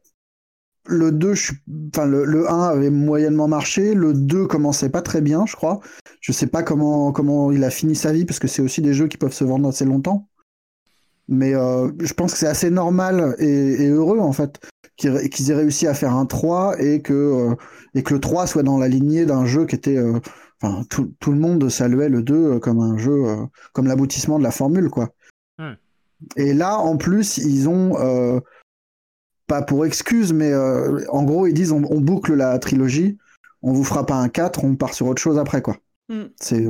[0.87, 1.35] le 2,
[1.93, 5.81] enfin, le, le, 1 avait moyennement marché, le 2 commençait pas très bien, je crois.
[6.21, 8.95] Je sais pas comment, comment il a fini sa vie, parce que c'est aussi des
[8.95, 10.29] jeux qui peuvent se vendre assez longtemps.
[11.29, 14.59] Mais euh, je pense que c'est assez normal et, heureux, en fait,
[14.97, 17.55] qu'ils aient réussi à faire un 3 et que, euh,
[17.95, 19.99] et que le 3 soit dans la lignée d'un jeu qui était
[20.63, 24.39] Enfin, tout, tout, le monde saluait le 2 euh, comme un jeu, euh, comme l'aboutissement
[24.39, 25.11] de la formule, quoi.
[26.37, 28.41] Et là, en plus, ils ont, euh,
[29.47, 33.17] pas pour excuse, mais en gros, ils disent on, boucle la trilogie,
[33.63, 35.79] on vous fera pas un 4, on part sur autre chose après, quoi.
[36.11, 36.25] Mm.
[36.39, 36.67] C'est.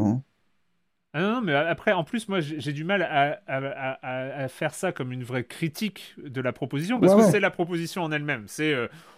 [1.13, 4.93] Ah non, mais après, en plus, moi, j'ai du mal à, à, à, faire ça
[4.93, 8.45] comme une vraie critique de la proposition, parce que c'est la proposition en elle-même.
[8.47, 8.73] C'est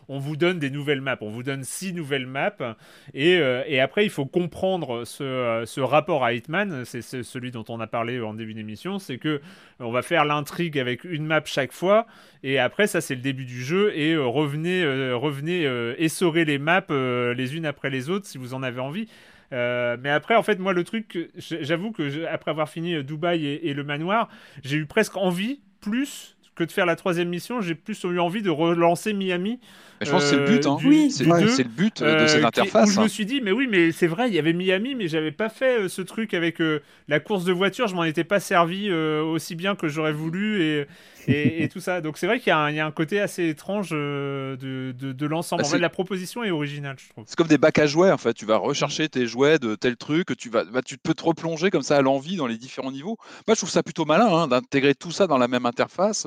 [0.08, 2.76] on vous donne des nouvelles maps, on vous donne six nouvelles maps,
[3.14, 7.50] et, euh, et après il faut comprendre ce, euh, ce rapport à Hitman, c'est celui
[7.50, 9.40] dont on a parlé en début d'émission, c'est que
[9.80, 12.06] on va faire l'intrigue avec une map chaque fois,
[12.42, 15.62] et après ça c'est le début du jeu, et euh, revenez, revenez
[15.98, 19.08] essorer les maps les unes après les autres si vous en avez envie.
[19.50, 23.84] mais après, en fait, moi, le truc, j'avoue que après avoir fini Dubaï et le
[23.84, 24.28] manoir,
[24.64, 28.42] j'ai eu presque envie, plus que de faire la troisième mission, j'ai plus eu envie
[28.42, 29.58] de relancer Miami
[30.04, 30.66] je pense que c'est le but.
[30.66, 30.76] Hein.
[30.84, 32.88] Oui, c'est le but euh, de cette interface.
[32.88, 35.08] Où je me suis dit, mais oui, mais c'est vrai, il y avait Miami, mais
[35.08, 37.88] j'avais pas fait euh, ce truc avec euh, la course de voiture.
[37.88, 40.86] Je m'en étais pas servi aussi bien que j'aurais voulu et,
[41.28, 42.00] et, tout ça.
[42.00, 45.62] Donc c'est vrai qu'il y, y, a un côté assez étrange de, de, de l'ensemble.
[45.62, 47.24] Bah, en fait, la proposition est originale, je trouve.
[47.26, 48.10] C'est comme des bacs à jouets.
[48.10, 51.14] En fait, tu vas rechercher tes jouets de tel truc, tu vas, bah, tu peux
[51.14, 53.16] te replonger comme ça à l'envie dans les différents niveaux.
[53.46, 56.26] Moi, je trouve ça plutôt malin hein, d'intégrer tout ça dans la même interface.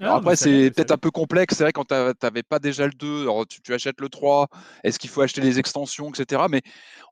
[0.00, 1.56] Ah, après, c'est peut-être un peu complexe.
[1.56, 4.48] C'est vrai quand tu n'avais pas déjà le 2, alors tu, tu achètes le 3,
[4.84, 6.42] est-ce qu'il faut acheter les extensions, etc.
[6.50, 6.62] Mais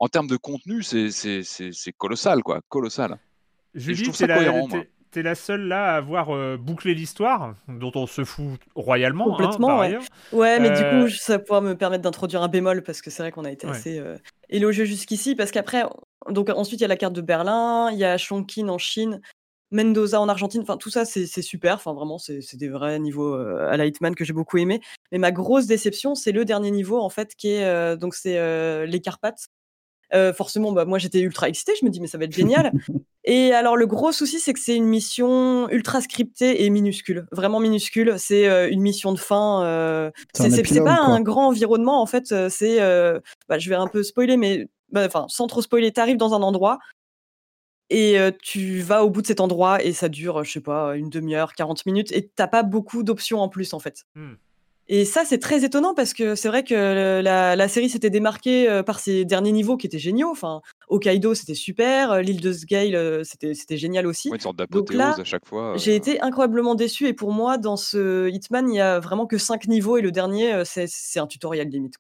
[0.01, 3.19] en termes de contenu, c'est colossal, quoi, colossal.
[3.75, 4.69] Julie, je trouve ça cohérent.
[5.11, 9.27] T'es la seule là à avoir euh, bouclé l'histoire, dont on se fout royalement.
[9.29, 9.99] Hein, Complètement, ouais.
[10.33, 13.11] Ouais, mais du coup, euh, ça va pouvoir me permettre d'introduire un bémol parce que
[13.11, 14.19] c'est vrai qu'on a été assez euh,
[14.51, 15.35] élogieux jusqu'ici.
[15.35, 15.85] Parce qu'après,
[16.29, 19.23] donc ensuite, il y a la carte de Berlin, il y a Chongqing en Chine,
[19.71, 23.77] Mendoza en Argentine, enfin tout ça c'est super, enfin vraiment c'est des vrais niveaux à
[23.77, 24.81] la Hitman que j'ai beaucoup aimé.
[25.13, 29.01] Mais ma grosse déception c'est le dernier niveau en fait qui est donc c'est les
[29.01, 29.49] Carpates.
[30.35, 32.73] Forcément bah, moi j'étais ultra excitée, je me dis mais ça va être génial.
[33.25, 37.61] et alors le gros souci c'est que c'est une mission ultra scriptée et minuscule, vraiment
[37.61, 38.15] minuscule.
[38.19, 40.11] C'est une mission de fin.
[40.35, 42.49] c'est pas un grand environnement en fait.
[42.49, 42.79] C'est
[43.49, 46.43] bah, je vais un peu spoiler mais bah, enfin sans trop spoiler, t'arrives dans un
[46.43, 46.79] endroit
[47.91, 51.11] et tu vas au bout de cet endroit et ça dure, je sais pas, une
[51.11, 54.05] demi-heure, 40 minutes et t'as pas beaucoup d'options en plus en fait.
[54.15, 54.35] Mmh.
[54.89, 59.01] Et ça, c'est très étonnant parce que c'est vrai que la, série s'était démarquée par
[59.01, 60.31] ses derniers niveaux qui étaient géniaux.
[60.31, 62.23] Enfin, Hokkaido, c'était super.
[62.23, 64.31] L'île de Sgale, c'était, c'était génial aussi.
[64.31, 65.75] une sorte d'apothéose à chaque fois.
[65.77, 67.07] J'ai été incroyablement déçu.
[67.07, 70.11] Et pour moi, dans ce Hitman, il y a vraiment que 5 niveaux et le
[70.11, 71.97] dernier, c'est, c'est un tutoriel limite.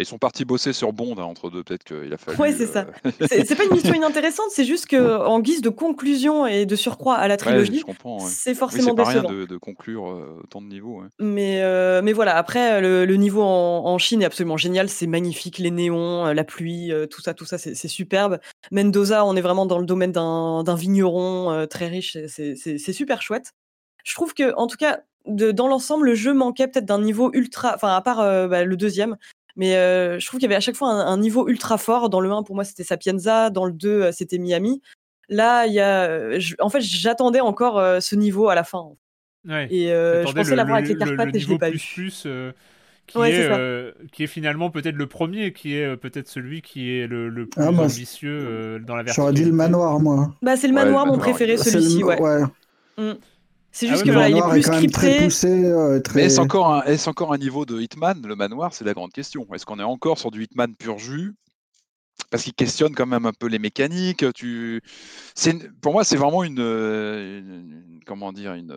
[0.00, 2.38] Mais ils sont partis bosser sur Bond hein, entre deux, peut-être qu'il a fallu.
[2.38, 2.86] Ouais, c'est ça.
[3.04, 6.74] Euh, c'est pas une mission inintéressante, c'est juste que en guise de conclusion et de
[6.74, 7.84] surcroît à la trilogie,
[8.26, 9.22] c'est forcément oui, décevant.
[9.24, 11.02] pas rien de, conclure euh, autant de niveaux.
[11.18, 15.70] Mais, euh, mais voilà, après, le, niveau en, Chine est absolument génial, c'est magnifique, les
[15.70, 18.38] néons, la pluie, tout ça, tout ça, c'est superbe.
[18.70, 23.52] Mendoza, on est vraiment dans le domaine d'un vigneron très riche, c'est super chouette.
[24.02, 27.30] Je trouve que, en tout cas, de, dans l'ensemble, le jeu manquait peut-être d'un niveau
[27.34, 29.18] ultra, enfin à part bah, le deuxième,
[29.56, 32.10] mais euh, je trouve qu'il y avait à chaque fois un, niveau ultra fort.
[32.10, 33.50] Dans le 1, pour moi, c'était Sapienza.
[33.50, 34.80] Dans le 2, euh, c'était Miami.
[35.28, 36.04] Là, il y a.
[36.04, 38.90] Euh, en fait, j'attendais encore ce niveau à la fin.
[39.48, 42.26] Et je pensais l'avoir avec les Carpates et je l'ai pas plus, Plus,
[43.06, 47.28] qui, est, qui est finalement peut-être le premier, qui est peut-être celui qui est le,
[47.28, 49.24] le plus ah, ambitieux dans la version.
[49.24, 50.32] J'aurais dit le manoir, moi.
[50.42, 52.18] Bah, c'est le manoir, mon préféré, celui-ci, ouais.
[52.98, 53.12] Mm.
[53.72, 55.28] C'est ah juste qu'il est plus scripté.
[55.44, 58.94] Euh, Mais est-ce encore, un, est encore un niveau de Hitman Le manoir, c'est la
[58.94, 59.46] grande question.
[59.54, 61.34] Est-ce qu'on est encore sur du Hitman pur jus?
[62.30, 64.24] Parce qu'il questionne quand même un peu les mécaniques.
[64.34, 64.82] Tu...
[65.80, 68.74] Pour moi, c'est vraiment une, comment dire, une,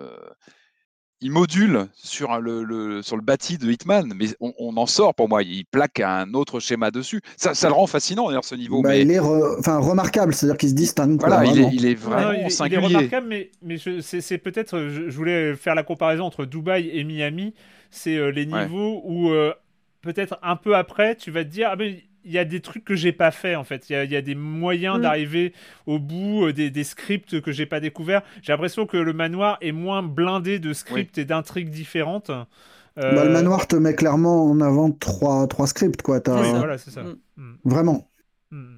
[1.23, 5.29] il module sur le, le, sur le bâti de Hitman, mais on, en sort pour
[5.29, 5.41] moi.
[5.41, 7.21] Il plaque un autre schéma dessus.
[7.37, 8.81] Ça, ça le rend fascinant d'ailleurs ce niveau.
[8.81, 9.01] Bah, mais...
[9.01, 11.17] Il est enfin, remarquable, c'est-à-dire qu'il se distingue.
[11.19, 12.77] Voilà, il, est, il, est, vraiment il, singulier.
[12.77, 14.89] Il est remarquable, mais, mais c'est peut-être.
[14.89, 17.53] Je, je, voulais faire la comparaison entre Dubaï et Miami.
[17.89, 19.01] C'est euh, les niveaux ouais.
[19.05, 19.53] où euh,
[20.01, 21.69] peut-être un peu après, tu vas te dire.
[21.71, 23.89] Ah, mais il y a des trucs que j'ai pas fait en fait.
[23.89, 25.01] Il y a, il y a des moyens mmh.
[25.01, 25.53] d'arriver
[25.85, 28.21] au bout, euh, des, des, scripts que j'ai pas découverts.
[28.41, 31.23] J'ai l'impression que le manoir est moins blindé de scripts oui.
[31.23, 32.29] et d'intrigues différentes.
[32.29, 33.15] Euh...
[33.15, 36.17] Bah, le manoir te met clairement en avant trois, trois scripts quoi.
[36.27, 36.41] As...
[36.41, 37.03] Oui, voilà, c'est ça.
[37.03, 37.53] Mmh.
[37.65, 38.07] Vraiment.
[38.51, 38.77] Mmh.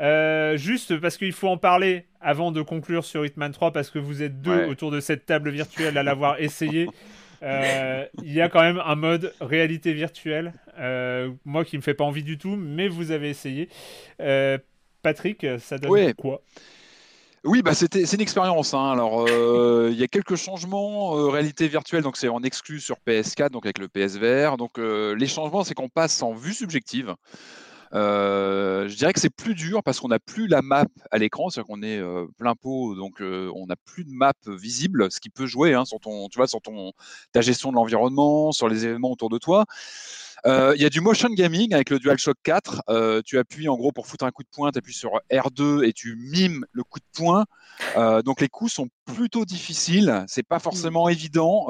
[0.00, 3.98] Euh, juste parce qu'il faut en parler avant de conclure sur Hitman 3 parce que
[3.98, 4.64] vous êtes deux Ouais.
[4.66, 6.88] autour de cette table virtuelle à l'avoir essayé.
[7.42, 11.94] Euh, Il y a quand même un mode réalité virtuelle, euh, moi qui me fait
[11.94, 13.68] pas envie du tout, mais vous avez essayé.
[14.20, 14.58] Euh,
[15.02, 16.14] Patrick, ça donne Ouais.
[16.14, 16.42] quoi?
[17.42, 18.74] Oui, bah c'était c'est une expérience.
[18.74, 18.90] hein.
[18.92, 22.96] Alors euh, il y a quelques changements euh, réalité virtuelle, donc c'est en exclu sur
[23.06, 24.58] PS4, donc avec le PSVR.
[24.58, 27.14] Donc euh, les changements, c'est qu'on passe en vue subjective.
[27.92, 31.50] Euh, je dirais que c'est plus dur parce qu'on n'a plus la map à l'écran,
[31.50, 35.20] c'est-à-dire qu'on est euh, plein pot, donc euh, on n'a plus de map visible, ce
[35.20, 36.92] qui peut jouer hein, sur ton, tu vois, sur ton
[37.32, 39.64] ta gestion de l'environnement, sur les événements autour de toi.
[40.46, 42.82] Euh, Il y a du motion gaming avec le DualShock 4.
[42.88, 45.84] Euh, tu appuies en gros pour foutre un coup de poing, tu appuies sur R2
[45.84, 47.44] et tu mimes le coup de poing.
[47.96, 50.24] Euh, donc les coups sont plutôt difficiles.
[50.28, 51.66] C'est pas forcément évident.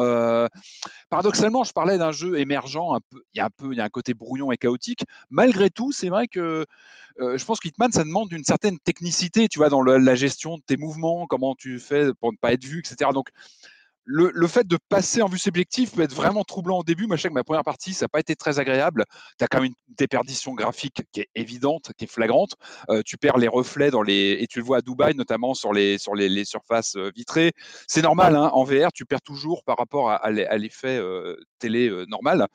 [1.09, 2.94] Paradoxalement, je parlais d'un jeu émergent.
[2.94, 5.05] Un peu, il y a un peu, il y a un côté brouillon et chaotique.
[5.30, 6.66] Malgré tout, c'est vrai que
[7.20, 10.14] euh, je pense que Hitman, ça demande une certaine technicité, tu vois, dans le- la
[10.14, 13.10] gestion de tes mouvements, comment tu fais pour ne pas être vu, etc.
[13.12, 13.28] Donc
[14.12, 17.07] le, fait de passer en vue subjective peut être vraiment troublant au début.
[17.07, 19.05] Moi, je sais que ma première partie, ça n'a pas été très agréable.
[19.39, 22.55] Tu as quand même une déperdition graphique qui est évidente, qui est flagrante.
[22.89, 25.73] Euh, tu perds les reflets dans les et tu le vois à Dubaï, notamment sur
[25.73, 27.53] les sur les, surfaces euh, vitrées.
[27.87, 30.97] C'est normal, hein, en VR, tu perds toujours par rapport à, à l'e- à l'effet
[30.97, 32.47] euh, télé normal.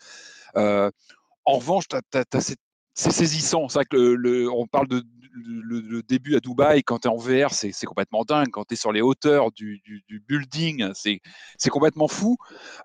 [0.56, 2.58] En revanche, cette-
[2.96, 3.68] c'est saisissant.
[3.70, 5.04] C'est vrai que le- on parle de
[5.36, 8.50] le, début à Dubaï, quand tu es en VR, c'est complètement dingue.
[8.52, 12.38] Quand tu es sur les hauteurs du, du, building, c'est complètement fou.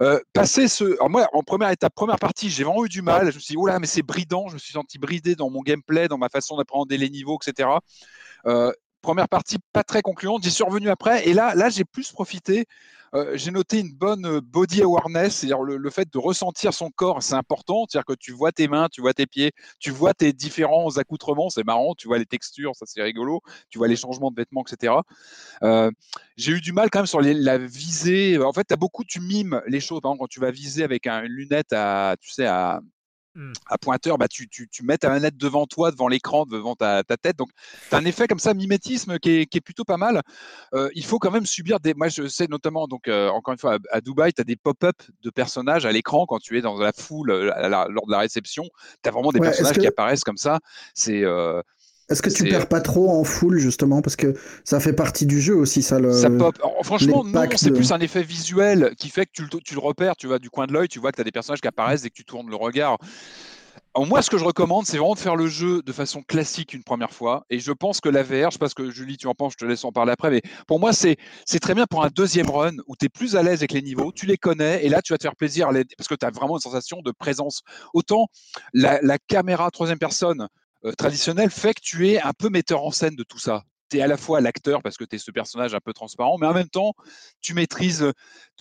[0.02, 0.84] Euh, passer ce.
[0.94, 3.30] Alors moi, en première étape, première partie, j'ai vraiment eu du mal.
[3.30, 4.48] Je me suis dit, oh là, mais c'est bridant.
[4.48, 7.68] Je me suis senti bridé dans mon gameplay, dans ma façon d'appréhender les niveaux, etc.
[9.00, 10.42] première partie pas très concluante.
[10.42, 11.28] J'y suis revenu après.
[11.28, 12.66] Et là, là j'ai plus profité.
[13.12, 17.22] Euh, j'ai noté une bonne euh, body awareness, c'est-à-dire le, fait de ressentir son corps,
[17.22, 17.86] c'est important.
[17.88, 19.50] C'est-à-dire que tu vois tes mains, tu vois tes pieds,
[19.80, 21.94] tu vois tes différents accoutrements, c'est marrant.
[21.96, 23.40] Tu vois les textures, ça c'est rigolo.
[23.68, 24.94] Tu vois les changements de vêtements, etc.
[25.64, 25.90] Euh,
[26.36, 28.38] j'ai eu du mal quand même sur la visée.
[28.38, 30.00] En fait, as beaucoup, tu mimes les choses.
[30.02, 31.74] Quand tu vas viser avec un- une lunette
[32.20, 32.80] tu sais, à,
[33.36, 33.52] Hmm.
[33.68, 37.04] à pointeur, bah, tu, tu, tu mets ta manette devant toi, devant l'écran, devant ta,
[37.04, 37.36] ta tête.
[37.36, 37.50] Donc,
[37.88, 40.20] tu as un effet comme ça, mimétisme, qui est, qui est plutôt pas mal.
[40.74, 41.94] Euh, il faut quand même subir des.
[41.94, 44.56] Moi, je sais notamment, donc, euh, encore une fois, à, à Dubaï, tu as des
[44.56, 48.06] pop-up de personnages à l'écran quand tu es dans la foule euh, à la- lors
[48.06, 48.64] de la réception.
[49.02, 50.58] Tu as vraiment des Ouais, personnages que- qui apparaissent comme ça.
[50.94, 51.22] C'est.
[51.22, 51.62] euh,
[52.10, 54.34] Est-ce que tu perds pas trop en full justement parce que
[54.64, 56.12] ça fait partie du jeu aussi ça le.
[56.12, 56.56] Ça pop.
[56.60, 59.74] Alors, franchement, non, c'est de- plus un effet visuel qui fait que tu le, tu
[59.74, 61.60] le repères, tu vois, du coin de l'œil, tu vois que tu as des personnages
[61.60, 62.98] qui apparaissent dès que tu tournes le regard.
[63.94, 66.74] Alors, moi, ce que je recommande, c'est vraiment de faire le jeu de façon classique
[66.74, 67.44] une première fois.
[67.50, 69.54] Et je pense que la VR, je sais pas ce que Julie, tu en penses,
[69.54, 72.08] je te laisse en parler après, mais pour moi, c'est c'est très bien pour un
[72.08, 74.88] deuxième run où tu es plus à l'aise avec les niveaux, tu les connais, et
[74.88, 77.02] là, tu vas te faire plaisir à les- parce que tu as vraiment une sensation
[77.02, 77.62] de présence.
[77.92, 78.28] Autant
[78.74, 80.46] la, la caméra troisième personne
[80.84, 83.64] euh, traditionnelle fait que tu es un peu metteur en scène de tout ça.
[83.90, 86.38] Tu es à la fois l'acteur parce que tu es ce personnage un peu transparent,
[86.38, 86.94] mais en même temps,
[87.40, 88.02] tu maîtrises.
[88.02, 88.12] euh,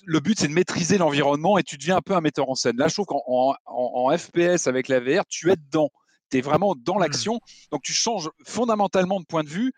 [0.05, 2.77] Le but, c'est de maîtriser l'environnement et tu deviens un peu un metteur en scène.
[2.77, 5.89] Là, je trouve qu'en en, en- en FPS avec la VR, tu es dedans.
[6.31, 7.39] Tu es vraiment dans l'action.
[7.71, 9.71] Donc, tu changes fondamentalement de point de vue,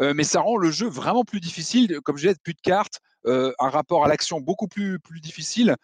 [0.00, 2.00] euh, mais ça rend le jeu vraiment plus difficile.
[2.02, 5.76] Comme je disais, plus de cartes, euh, un rapport à l'action beaucoup plus, plus difficile.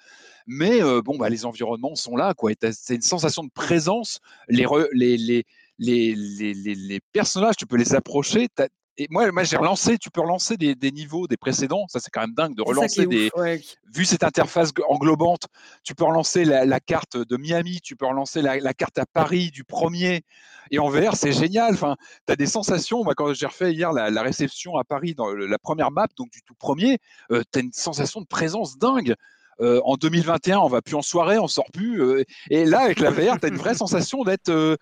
[0.46, 2.34] Mais euh, bon, bah, les environnements sont là.
[2.34, 2.52] quoi.
[2.72, 4.20] C'est une sensation de présence.
[4.48, 5.44] Les, re- les, les,
[5.78, 8.48] les, les, les- les personnages, tu peux les approcher.
[8.96, 11.84] Et moi, moi j'ai relancé, tu peux relancer des, des niveaux des précédents.
[11.88, 13.60] Ça, c'est quand même dingue de relancer des, ouf, ouais.
[13.92, 15.46] vu cette interface englobante,
[15.82, 19.04] tu peux relancer la, la carte de Miami, tu peux relancer la, la carte à
[19.06, 20.22] Paris du premier.
[20.70, 21.74] Et en VR, c'est génial.
[21.74, 21.96] Enfin,
[22.26, 23.02] tu as des sensations.
[23.02, 26.06] Moi, quand j'ai refait hier la, la réception à Paris dans le- la première map,
[26.16, 26.98] donc du tout premier,
[27.30, 29.14] tu as une sensation de présence dingue.
[29.60, 32.00] Euh, en 2021, on va plus en soirée, on sort plus.
[32.00, 34.48] euh, et là, avec la VR, tu as une vraie sensation d'être.
[34.50, 34.76] euh,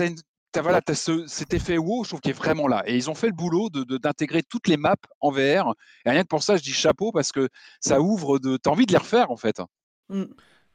[0.00, 0.16] une-
[0.52, 2.82] t'as- voilà, t'as ce, cet effet wow, je trouve qu'il est vraiment là.
[2.86, 5.74] Et ils ont fait le boulot de- de- d'intégrer toutes les maps en VR.
[6.04, 7.48] Et rien que pour ça, je dis chapeau parce que
[7.80, 8.56] ça ouvre de.
[8.56, 9.60] T'as envie de les refaire en fait.
[10.08, 10.24] Mm.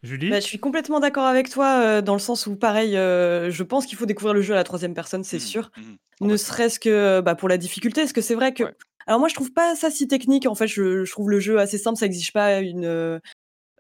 [0.04, 3.50] Julie Bah, je suis complètement d'accord avec toi euh, dans le sens où, pareil, euh,
[3.52, 5.72] je pense qu'il faut découvrir le jeu à la troisième personne, c'est Mhm, sûr.
[5.78, 5.98] mhm,
[6.30, 8.64] Ne serait-ce que bah, pour la difficulté, parce que c'est vrai que.
[8.66, 8.76] Ouais.
[9.08, 10.46] Alors moi, je trouve pas ça si technique.
[10.46, 11.98] En fait, je, je trouve le jeu assez simple.
[11.98, 13.20] Ça exige pas une,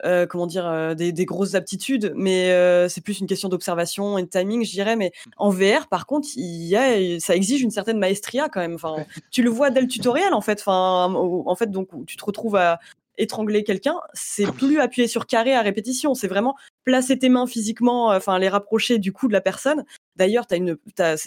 [0.03, 3.49] euh, euh, comment dire, euh, des, des grosses aptitudes, mais euh, c'est plus une question
[3.49, 4.95] d'observation et de timing, je dirais.
[4.95, 8.75] Mais en VR, par contre, il y a, ça exige une certaine maestria quand même.
[8.75, 10.59] Enfin, tu le vois dès le tutoriel, en fait.
[10.59, 12.79] Enfin, en fait, donc tu te retrouves à
[13.17, 18.07] étrangler quelqu'un, c'est plus appuyer sur carré à répétition, c'est vraiment placer tes mains physiquement,
[18.07, 19.85] enfin les rapprocher du cou de la personne.
[20.15, 20.75] D'ailleurs, il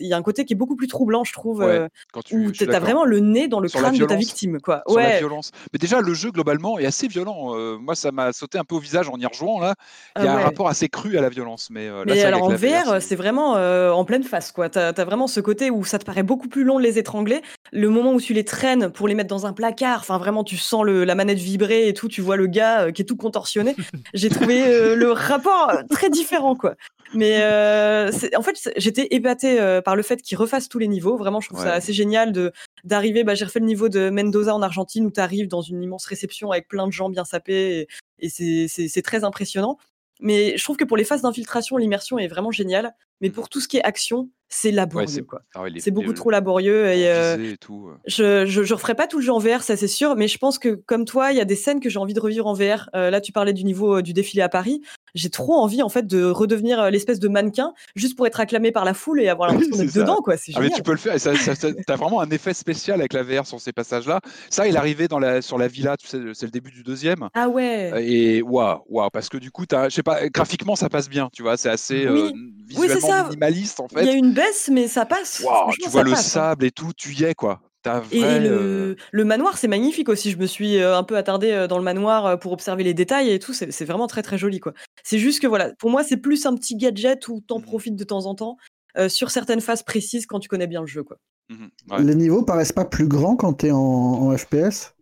[0.00, 2.52] y a un côté qui est beaucoup plus troublant, je trouve, Ouais, quand tu- où
[2.52, 4.82] tu as vraiment le nez dans le la crâne de ta victime, quoi.
[4.86, 5.50] sur la Ouais, violence.
[5.72, 7.56] Mais déjà, le jeu globalement est assez violent.
[7.56, 9.74] Euh, moi, ça m'a sauté un peu au visage en y rejoignant là.
[10.16, 10.44] Il y a Ah un ouais.
[10.44, 11.68] rapport assez cru à la violence.
[11.70, 14.52] Mais, euh, là, Mais vrai alors en la VR, c'est vraiment euh, en pleine face,
[14.52, 14.68] quoi.
[14.68, 17.42] T'as as vraiment ce côté où ça te paraît beaucoup plus long de les étrangler.
[17.72, 20.56] Le moment où tu les traînes pour les mettre dans un placard, enfin vraiment, tu
[20.56, 22.08] sens le, la manette vibrer et tout.
[22.08, 23.74] Tu vois le gars euh, qui est tout contorsionné.
[24.14, 26.74] J'ai trouvé euh, le rapport euh, très différent, quoi.
[27.14, 30.88] Mais euh, en fait, c'est- j'étais épatée euh, par le fait qu'ils refassent tous les
[30.88, 31.16] niveaux.
[31.16, 32.52] Vraiment, je trouve ça assez génial de
[32.84, 33.24] d'arriver.
[33.24, 36.06] Bah, j'ai refait le niveau de Mendoza en Argentine où tu arrives dans une immense
[36.06, 37.88] réception avec plein de gens bien sapés
[38.18, 39.78] et, c'est très impressionnant.
[40.20, 42.94] Mais je trouve que pour les phases d'infiltration, l'immersion est vraiment géniale.
[43.20, 45.06] Mais pour tout ce qui est action, c'est laborieux.
[45.08, 45.40] Ouais, c'est quoi.
[45.56, 46.86] ah ouais, les- C'est beaucoup trop laborieux.
[46.86, 47.88] Et, euh, viser et tout.
[47.88, 47.96] euh.
[48.06, 50.38] je, je, je referai pas tout le jeu en VR, ça c'est sûr, mais je
[50.38, 52.52] pense que comme toi, il y a des scènes que j'ai envie de revivre en
[52.54, 52.88] VR.
[52.94, 54.82] Euh, là, tu parlais du niveau euh, du défilé à Paris.
[55.16, 58.84] J'ai trop envie en fait de redevenir l'espèce de mannequin juste pour être acclamé par
[58.84, 60.36] la foule et avoir l'impression d'être dedans, quoi.
[60.36, 61.18] C'est Ah, mais tu peux le faire.
[61.18, 64.20] ça, ça- ça- t'as vraiment un effet spécial avec la VR sur ces passages-là.
[64.50, 65.96] Ça, il arrivait dans la, sur la villa.
[65.96, 67.30] Tu sais, c'est le début du deuxième.
[67.34, 67.92] Ah ouais.
[68.06, 71.30] Et waouh, waouh, parce que du coup, je sais pas, graphiquement, ça passe bien.
[71.32, 72.32] Tu vois, c'est assez Oui.
[72.68, 73.24] visuellement ça.
[73.24, 75.36] minimaliste en Il y a une baisse, mais ça passe.
[75.38, 76.40] Tu vois ça le passe, hein.
[76.50, 77.60] sable et tout, tu y es quoi.
[77.82, 78.40] T'as Et, et vrai.
[78.40, 80.32] le, euh, le manoir, c'est magnifique aussi.
[80.32, 83.30] Je me suis euh, un peu attardée euh, dans le manoir pour observer les détails
[83.30, 83.52] et tout.
[83.52, 84.72] C'est vraiment très très joli, quoi.
[85.04, 87.64] C'est juste que voilà, pour moi, c'est plus un petit gadget où t'en Mhm.
[87.64, 88.56] profites de temps en temps
[88.98, 91.18] euh, sur certaines phases précises quand tu connais bien le jeu, quoi.
[91.50, 92.02] ouais.
[92.02, 94.94] Les niveaux paraissent pas plus grands quand t'es en, en FPS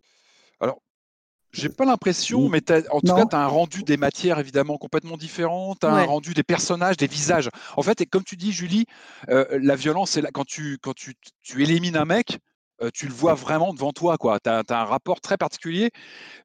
[1.55, 2.61] J'ai pas l'impression, mais
[2.91, 3.15] en tout Non.
[3.15, 5.75] cas, tu as un rendu des matières évidemment complètement différent.
[5.79, 7.49] Tu as un rendu des personnages, des visages.
[7.77, 8.85] En fait, et comme tu dis, Julie,
[9.29, 12.39] euh, la violence, c'est là quand tu, quand tu, tu élimines un mec,
[12.81, 14.17] euh, tu le vois vraiment devant toi.
[14.17, 15.91] Tu as, un rapport très particulier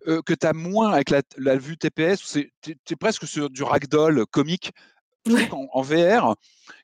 [0.06, 2.38] euh, que tu as moins avec la, la vue TPS.
[2.62, 4.72] Tu es, presque sur du ragdoll comique.
[5.28, 5.48] Ouais.
[5.48, 6.34] qu'en- en VR,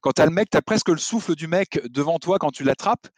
[0.02, 2.50] quand tu as le mec, tu as presque le souffle du mec devant toi quand
[2.50, 3.08] tu l'attrapes.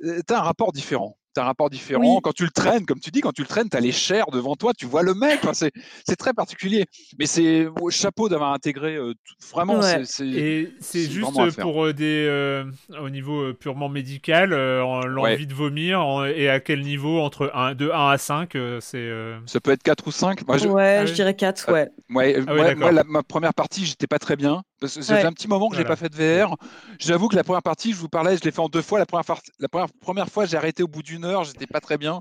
[0.00, 1.18] tu as un rapport différent.
[1.34, 2.14] Tu as un rapport différent.
[2.16, 2.20] Oui.
[2.22, 4.26] Quand tu le traînes, comme tu dis, quand tu le traînes, tu as les chairs
[4.32, 5.40] devant toi, tu vois le mec.
[5.42, 5.72] Enfin, c'est
[6.06, 6.84] c'est très particulier.
[7.18, 8.94] Mais c'est ouais, chapeau d'avoir intégré.
[8.96, 10.04] euh, tout- vraiment, Ouais.
[10.04, 10.26] c'est- c'est.
[10.28, 12.64] Et c'est c'est juste pour euh, des euh,
[13.00, 15.46] au niveau euh, purement médical, euh, en- l'envie Ouais.
[15.46, 18.98] de vomir, en- et à quel niveau entre 1, de 1 à 5, euh, c'est
[18.98, 20.46] euh, Ça peut être 4 ou 5.
[20.46, 21.88] Moi, je, Ouais, Ah je dirais 4, Ah, ouais.
[22.10, 24.62] Ouais, Ah oui, moi- la- ma première partie, j'étais pas très bien.
[24.84, 25.18] Parce que ça Ouais.
[25.20, 25.96] faisait un petit moment que j'ai Voilà.
[25.96, 26.56] pas fait de VR.
[26.98, 28.98] J'avoue que la première partie, je vous parlais, je l'ai fait en deux fois.
[28.98, 31.80] La première, fois- la première, première fois, j'ai arrêté au bout d'une heure, j'étais pas
[31.80, 32.20] très bien.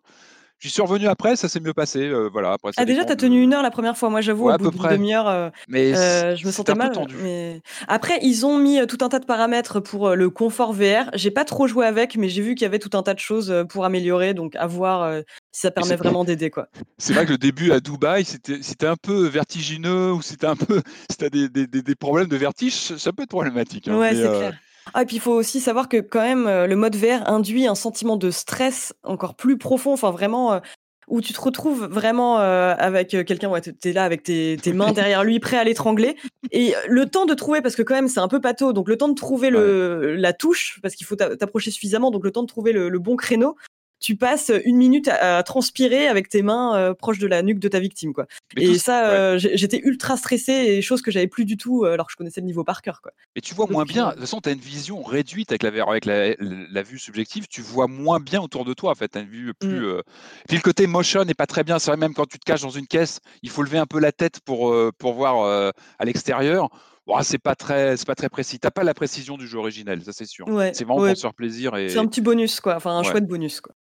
[0.64, 2.08] J'y suis revenu après, ça s'est mieux passé.
[2.08, 4.10] euh, voilà, après, Ah déjà, t'as de- tenu une heure la première fois.
[4.10, 6.94] Moi, j'avoue, au bout peu d'une demi-heure, euh, euh, je me sentais mal.
[7.22, 7.60] Mais
[7.90, 11.10] après, ils ont mis euh, tout un tas de paramètres pour le confort VR.
[11.16, 13.20] J'ai pas trop joué avec, mais j'ai vu qu'il y avait tout un tas de
[13.20, 14.34] choses pour améliorer.
[14.34, 15.22] Donc, à voir euh,
[15.52, 16.70] si ça permet vraiment d'aider, quoi.
[16.98, 20.82] C'est vrai que le début à Dubaï, c'était un peu vertigineux ou c'était un peu,
[21.12, 23.90] si t'as des, des, des- des problèmes de vertige, ça peut être problématique.
[23.90, 24.54] hein, Ouais, c'est clair.
[24.94, 27.68] Ah, et puis il faut aussi savoir que quand même euh, le mode VR induit
[27.68, 30.60] un sentiment de stress encore plus profond, enfin vraiment euh,
[31.08, 34.74] où tu te retrouves vraiment euh, avec euh, quelqu'un, ouais, t'es- là avec tes, tes
[34.74, 36.16] mains derrière lui, prêt à l'étrangler,
[36.52, 38.98] et le temps de trouver, parce que quand même c'est un peu pâteau, donc le
[38.98, 42.44] temps de trouver le, la touche, parce qu'il faut t'a- t'approcher suffisamment, donc le temps
[42.44, 43.56] de trouver le, le bon créneau,
[44.04, 47.60] tu passes une minute à, à transpirer avec tes mains euh, proches de la nuque
[47.60, 48.26] de ta victime, quoi.
[48.56, 49.16] mais Et ça, ouais.
[49.16, 52.18] euh, j'étais ultra stressée, et chose que j'avais plus du tout euh, alors que je
[52.18, 53.14] connaissais le niveau par cœur, quoi.
[53.34, 54.08] Mais tu vois Donc, moins bien.
[54.08, 57.00] De toute façon, tu as une vision réduite avec la, VR avec la, la vue
[57.00, 57.48] subjective.
[57.50, 58.92] Tu vois moins bien autour de toi.
[58.92, 59.88] En fait, tu as une vue plus.
[59.88, 60.02] Mm.
[60.50, 61.80] Puis le côté motion n'est pas très bien.
[61.80, 64.00] C'est vrai, même quand tu te caches dans une caisse, il faut lever un peu
[64.02, 66.68] la tête pour, pour voir à l'extérieur.
[67.06, 68.60] Bon, c'est pas très, c'est pas très précis.
[68.60, 70.48] T'as pas la précision du jeu originel, ça c'est sûr.
[70.48, 71.10] Ouais, C'est vraiment ouais.
[71.10, 72.76] pour se faire plaisir et C'est un petit bonus, quoi.
[72.78, 73.12] Enfin, un Ouais.
[73.12, 73.74] chouette bonus, quoi.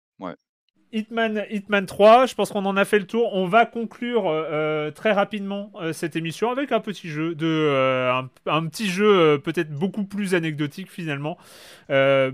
[0.92, 3.32] Hitman, Hitman 3, je pense qu'on en a fait le tour.
[3.34, 8.12] On va conclure euh, très rapidement euh, cette émission avec un petit jeu, de, euh,
[8.12, 11.38] un, un petit jeu euh, peut-être beaucoup plus anecdotique finalement.
[11.90, 12.32] Euh,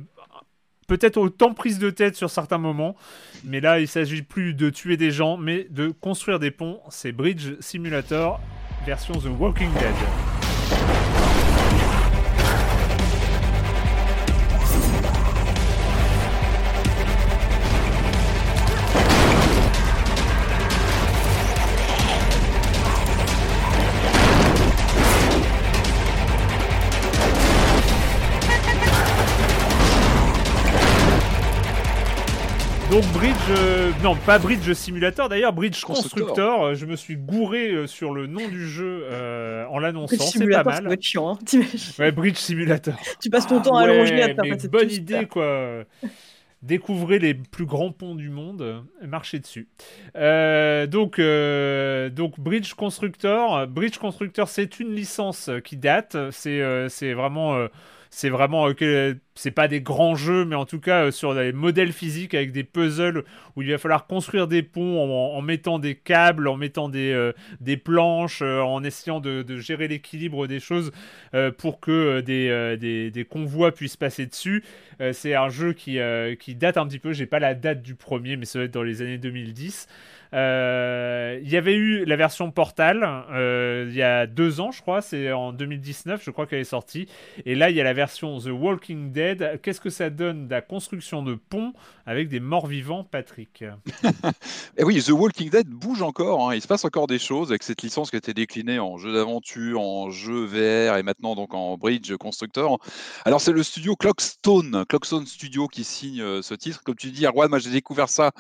[0.88, 2.96] peut-être autant prise de tête sur certains moments,
[3.44, 6.80] mais là il s'agit plus de tuer des gens, mais de construire des ponts.
[6.88, 8.40] C'est Bridge Simulator
[8.86, 11.05] version The Walking Dead.
[34.06, 36.28] Non pas Bridge Simulator d'ailleurs, Bridge Constructor.
[36.28, 36.64] Constructor.
[36.64, 40.20] euh, je me suis gouré euh, sur le nom du jeu euh, en l'annonçant, Bridge
[40.30, 40.84] c'est pas Simulator, ça mal.
[40.84, 41.30] doit être chiant.
[41.30, 42.94] hein, t'imagines Ouais, Bridge Simulator.
[43.20, 45.28] Tu passes ton Ah temps à ouais, allongé à faire mais bonne idée super.
[45.28, 45.84] quoi.
[46.62, 49.68] Découvrez les plus grands ponts du monde, marchez dessus.
[50.16, 56.16] Euh, donc, euh, donc Bridge Constructor, Bridge Constructor, c'est une licence qui date.
[56.30, 57.68] C'est euh, c'est vraiment, euh,
[58.10, 61.52] c'est vraiment, que- c'est pas des grands jeux, mais en tout cas euh, sur des
[61.52, 63.24] modèles physiques avec des puzzles
[63.54, 64.98] où il va falloir construire des ponts
[65.36, 69.58] en, mettant des câbles, en mettant des, euh, des planches, euh, en essayant de, de
[69.58, 70.92] gérer l'équilibre des choses
[71.58, 74.64] pour que des, des, des convois puissent passer dessus.
[75.12, 75.98] C'est un jeu qui,
[76.40, 78.72] qui date un petit peu, j'ai pas la date du premier, mais ça va être
[78.74, 79.86] dans les années 2010.
[80.36, 84.82] Euh, Il y avait eu la version Portal euh, il y a deux ans, je
[84.82, 87.08] crois, c'est en 2019, je crois qu'elle est sortie.
[87.44, 89.60] Et là, il y a la version The Walking Dead.
[89.62, 91.72] Qu'est-ce que ça donne de la construction de ponts
[92.06, 93.64] avec des morts vivants, Patrick
[94.78, 97.64] Et oui, The Walking Dead bouge encore, hein, il se passe encore des choses avec
[97.64, 101.52] cette licence qui a été déclinée en jeu d'aventure, en jeu VR et maintenant donc
[101.52, 102.78] en Bridge Constructor.
[103.24, 106.82] Alors c'est le studio Clockstone, Clockstone Studio qui signe euh, ce titre.
[106.84, 108.30] Comme tu dis, Arwan, moi j'ai découvert ça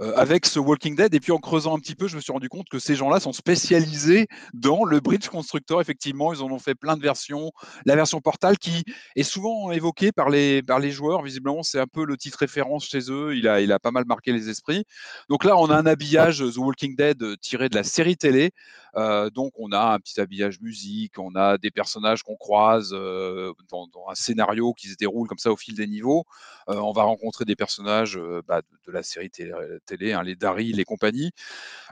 [0.00, 2.32] euh, avec ce Walking Dead et puis en creusant un petit peu, je me suis
[2.32, 5.82] rendu compte que ces gens-là sont spécialisés dans le Bridge Constructor.
[5.82, 7.52] Effectivement, ils en ont fait plein de versions.
[7.84, 8.84] La version Portal qui
[9.14, 12.86] est souvent évoquée par les, par les joueurs, visiblement c'est un peu le titre référence
[12.86, 14.84] chez eux, il a, il a pas mal marqué les esprits.
[15.28, 18.52] Donc là, on a un habillage The Walking Dead euh, tiré de la série télé.
[18.96, 23.52] Euh, donc on a un petit habillage musique, on a des personnages qu'on croise euh,
[23.70, 26.24] dans, dans un scénario qui se déroule comme ça au fil des niveaux.
[26.68, 29.52] Euh, on va rencontrer des personnages euh, bah, de, de la série télé,
[29.86, 31.30] télé, hein, les Daryl et compagnie.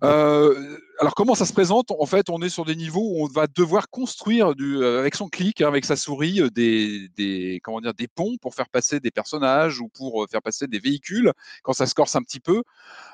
[0.02, 1.90] Euh, alors comment ça se présente?
[1.90, 5.14] En fait, on est sur des niveaux où on va devoir construire du, euh, avec
[5.14, 8.68] son clic, hein, avec sa souris, euh, des, des, comment dire, des ponts pour faire
[8.68, 12.22] passer des personnages ou pour euh, faire passer des véhicules quand ça se corse un
[12.22, 12.62] petit peu.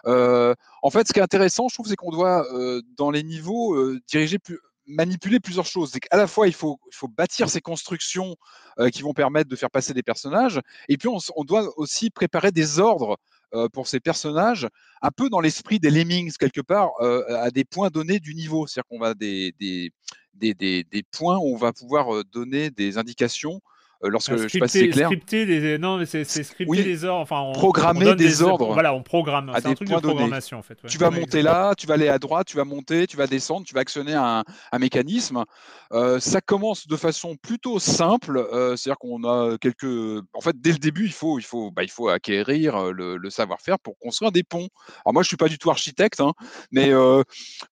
[0.06, 3.23] Euh, en fait, ce qui est intéressant, je trouve, c'est qu'on doit, euh, dans les
[3.23, 5.92] niveaux, euh, diriger plus manipuler plusieurs choses.
[5.92, 8.36] C'est qu'à la fois, il faut, il faut bâtir ces constructions
[8.78, 10.60] euh, qui vont permettre de faire passer des personnages,
[10.90, 13.16] et puis on, doit aussi préparer des ordres
[13.55, 14.68] euh, pour ces personnages,
[15.01, 18.66] un peu dans l'esprit des lemmings, quelque part, à des points donnés du niveau.
[18.66, 19.90] C'est-à-dire qu'on va des, des,
[20.34, 23.62] des, des, des points où on va pouvoir donner des indications
[24.05, 26.82] lorsque, Ah, je sais pas si c'est clair, scripter des, non, mais c'est scripter Oui.
[26.85, 27.22] des ordres.
[27.22, 29.51] Enfin, on, Programmer on des ordres Voilà, on programme.
[29.51, 30.14] à C'est un des truc points de donnés.
[30.14, 30.74] programmation en fait.
[30.82, 30.89] ouais.
[30.90, 31.68] tu vas Ouais, monter exactement.
[31.68, 34.14] là, tu vas aller à droite, tu vas monter, tu vas descendre, tu vas actionner
[34.14, 35.44] un, un mécanisme.
[35.93, 39.85] Euh, ça commence de façon plutôt simple, euh, c'est-à-dire qu'on a quelques.
[40.32, 43.16] En fait, dès le début, il faut, il faut, bah, il faut acquérir euh, le,
[43.16, 44.68] le savoir-faire pour construire des ponts.
[45.05, 46.32] Alors moi, je suis pas du tout architecte, hein,
[46.72, 47.22] mais euh,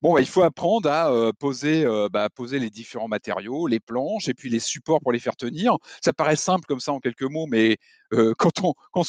[0.03, 3.81] bon, bah, il faut apprendre à euh, poser, euh, bah, poser les différents matériaux, les
[3.81, 5.77] planches et puis les supports pour les faire tenir.
[6.05, 7.78] Ça paraît simple comme ça en quelques mots, mais
[8.13, 8.53] euh, quand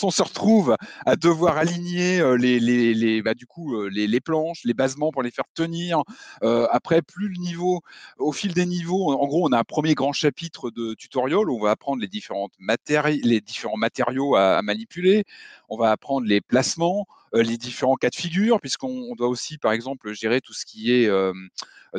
[0.04, 0.76] on se retrouve
[1.06, 5.32] à devoir aligner euh, les, bah, du coup euh, les, planches, les basements pour les
[5.32, 6.02] faire tenir.
[6.42, 7.82] Après, plus le niveau,
[8.18, 11.58] au fil des niveaux, en gros, on a un premier grand chapitre de tutoriel où
[11.58, 15.24] on va apprendre les différentes matéri- les différents matériaux à, manipuler.
[15.70, 19.72] On va apprendre les placements, les différents cas de figure, puisqu'on on doit aussi, par
[19.72, 21.10] exemple, gérer tout ce qui est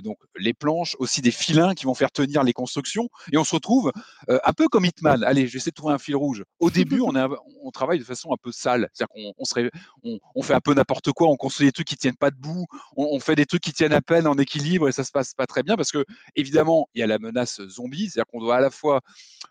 [0.03, 3.09] donc les planches, aussi des filins qui vont faire tenir les constructions.
[3.33, 3.93] Et on se retrouve
[4.29, 5.23] un peu comme Hitman.
[5.25, 6.45] Allez, j'essaie de trouver un fil rouge.
[6.61, 7.29] Au début, on, est un-
[7.63, 8.89] on travaille de façon un peu sale.
[8.93, 9.71] C'est-à-dire qu'on on serait,
[10.03, 12.67] on, on fait un peu n'importe quoi, on construit des trucs qui tiennent pas debout,
[12.97, 15.47] on, fait des trucs qui tiennent à peine en équilibre et ça se passe pas
[15.47, 16.05] très bien parce que,
[16.37, 18.09] évidemment, il y a la menace zombie.
[18.11, 19.01] C'est-à-dire qu'on doit à la fois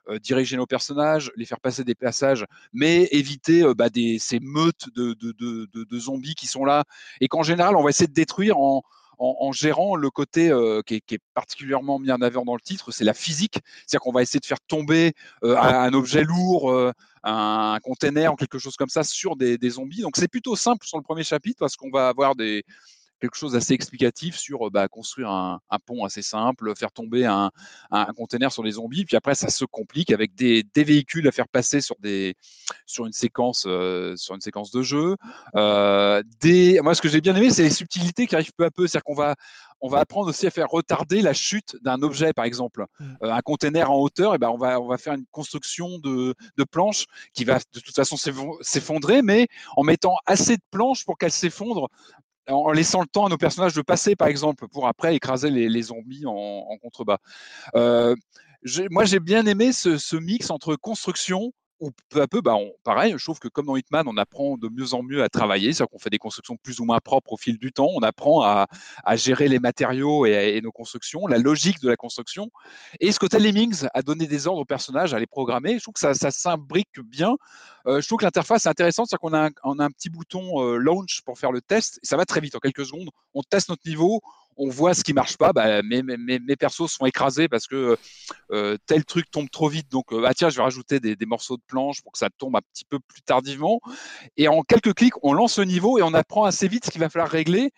[0.10, 4.40] euh, diriger nos personnages, les faire passer des passages, mais éviter euh, bah, des, ces
[4.40, 6.84] meutes de, de, de, de- de zombies qui sont là
[7.22, 8.84] et qu'en général, on va essayer de détruire en,
[9.20, 12.56] en, en gérant le côté euh, qui, est, qui est particulièrement mis en avant dans
[12.56, 13.60] le titre, c'est la physique.
[13.88, 15.14] C'est-à-dire qu'on va essayer de faire tomber
[15.44, 16.92] euh, un, un objet lourd, euh,
[17.24, 20.02] un container ou quelque chose comme ça sur des, des zombies.
[20.02, 22.64] Donc c'est plutôt simple sur le premier chapitre parce qu'on va avoir des,
[23.24, 27.26] quelque chose d'assez explicatif sur euh, bah, construire un, un pont assez simple, faire tomber
[27.26, 27.52] un,
[27.90, 31.26] un, un container sur les zombies, puis après ça se complique avec des, des véhicules
[31.30, 32.36] à faire passer sur des
[32.86, 35.16] sur une séquence euh, sur une séquence de jeu.
[35.56, 38.72] Euh, des, moi ce que j'ai bien aimé c'est les subtilités qui arrivent peu à
[38.72, 39.36] peu, c'est-à-dire qu'on va
[39.80, 42.86] on va apprendre aussi à faire retarder la chute d'un objet, par exemple.
[43.00, 43.14] Mm.
[43.24, 46.36] Euh, un container en hauteur, et ben on, va, on va faire une construction de,
[46.58, 51.04] de planches qui va de toute façon s'effon- s'effondrer, mais en mettant assez de planches
[51.06, 51.90] pour qu'elle s'effondre
[52.48, 55.82] en laissant le temps à nos personnages de passer, par exemple, pour après écraser les,
[55.82, 57.18] zombies en, contrebas.
[57.76, 58.16] Euh,
[58.90, 61.54] moi, j'ai bien aimé ce, ce mix entre construction,
[61.84, 64.70] où peu à peu, bah, pareil, je trouve que comme dans Hitman, on apprend de
[64.70, 67.38] mieux en mieux à travailler, c'est-à-dire qu'on fait des constructions plus ou moins propres au
[67.38, 68.68] fil du temps, on apprend à,
[69.04, 72.50] à gérer les matériaux et, nos constructions, la logique de la construction.
[73.00, 75.94] Et ce côté Lemmings a donné des ordres aux personnages, à les programmer, je trouve
[75.94, 77.36] que ça, s'imbrique bien.
[77.86, 80.62] Euh, je trouve que l'interface est intéressante, c'est-à-dire qu'on a, on a un petit bouton
[80.64, 83.42] euh, launch pour faire le test, et ça va très vite, en quelques secondes, on
[83.44, 84.22] teste notre niveau,
[84.58, 87.98] on voit ce qui marche pas, bah, mes, mes, persos sont écrasés parce que
[88.52, 89.90] euh, tel truc tombe trop vite.
[89.92, 92.56] Donc, euh, ah tiens, je vais rajouter des, morceaux de planche pour que ça tombe
[92.56, 93.80] un petit peu plus tardivement.
[94.38, 97.02] Et en quelques clics, on lance le niveau et on apprend assez vite ce qu'il
[97.02, 97.72] va falloir régler.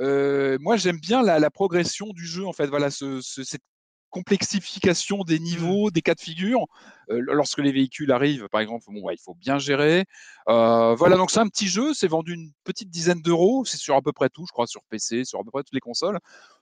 [0.00, 2.46] Euh, moi, j'aime bien la, progression du jeu.
[2.46, 3.20] En fait, voilà, ce,
[4.16, 5.42] complexification des mmh.
[5.42, 6.66] niveaux, des cas de figure.
[7.08, 10.04] lorsque les véhicules arrivent, par exemple, bon, il faut bien gérer.
[10.46, 14.02] voilà, donc c'est un petit jeu, c'est vendu une petite dizaine d'euros, c'est sur à
[14.02, 16.18] peu près tout, je crois, sur PC, sur à peu près toutes les consoles.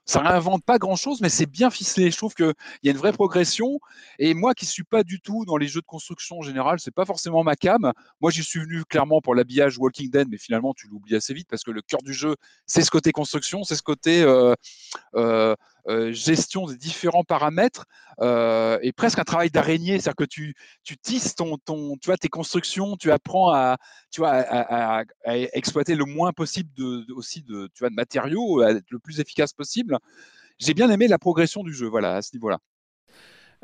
[0.06, 2.10] Ça réinvente pas grand-chose, mais c'est bien ficelé.
[2.10, 2.52] Je trouve qu'il
[2.82, 3.78] y a une vraie progression.
[4.18, 6.94] Et moi, qui suis pas du tout dans les jeux de construction en général, c'est
[6.94, 7.92] pas forcément ma cam.
[8.20, 11.48] Moi, j'y suis venu clairement pour l'habillage Walking Dead, mais finalement, tu l'oublies assez vite
[11.48, 12.36] parce que le cœur du jeu,
[12.66, 14.54] c'est ce côté construction, c'est ce côté euh,
[15.14, 15.54] euh, euh,
[16.10, 17.86] gestion des différents paramètres
[18.20, 22.28] et presque un travail d'araignée, c'est-à-dire que tu, tu tisses ton, ton, tu vois, tes
[22.28, 23.76] constructions, tu apprends à,
[24.10, 25.04] tu vois, à,
[25.52, 29.20] exploiter le moins possible de, aussi de, tu vois, de matériaux, à être le plus
[29.20, 29.98] efficace possible.
[30.58, 32.58] J'ai bien aimé la progression du jeu, voilà, à ce niveau-là.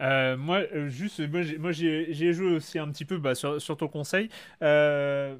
[0.00, 4.28] Euh, moi, juste, moi, j'ai joué aussi un petit peu bah, sur, sur, ton conseil.
[4.62, 5.36] Euh,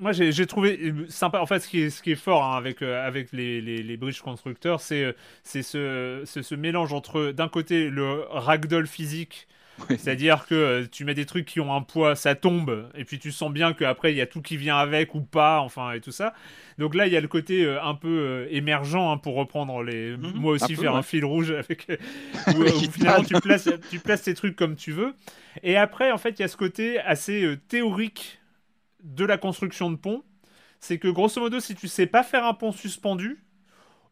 [0.00, 1.40] moi, j'ai trouvé euh, sympa.
[1.40, 3.82] En fait, ce qui est, ce qui est fort hein, avec, euh, avec les, les,
[3.82, 5.12] les bridge constructeurs, c'est euh,
[5.42, 9.48] c'est ce, ce, mélange entre, d'un côté, le ragdoll physique.
[9.90, 13.30] C'est-à-dire que tu mets des trucs qui ont un poids, ça tombe, et puis tu
[13.30, 16.10] sens bien qu'après il y a tout qui vient avec ou pas, enfin, et tout
[16.10, 16.34] ça.
[16.78, 20.16] Donc là, il y a le côté un peu émergent, hein, pour reprendre les.
[20.16, 20.32] Mhm.
[20.34, 21.86] moi aussi, faire un fil rouge avec.
[22.48, 25.14] où, finalement tu places, tu places tes trucs comme tu veux.
[25.62, 28.37] Et après, en fait, il y a ce côté assez théorique
[29.08, 30.22] de la construction de pont,
[30.80, 33.42] c'est que grosso modo, si tu sais pas faire un pont suspendu,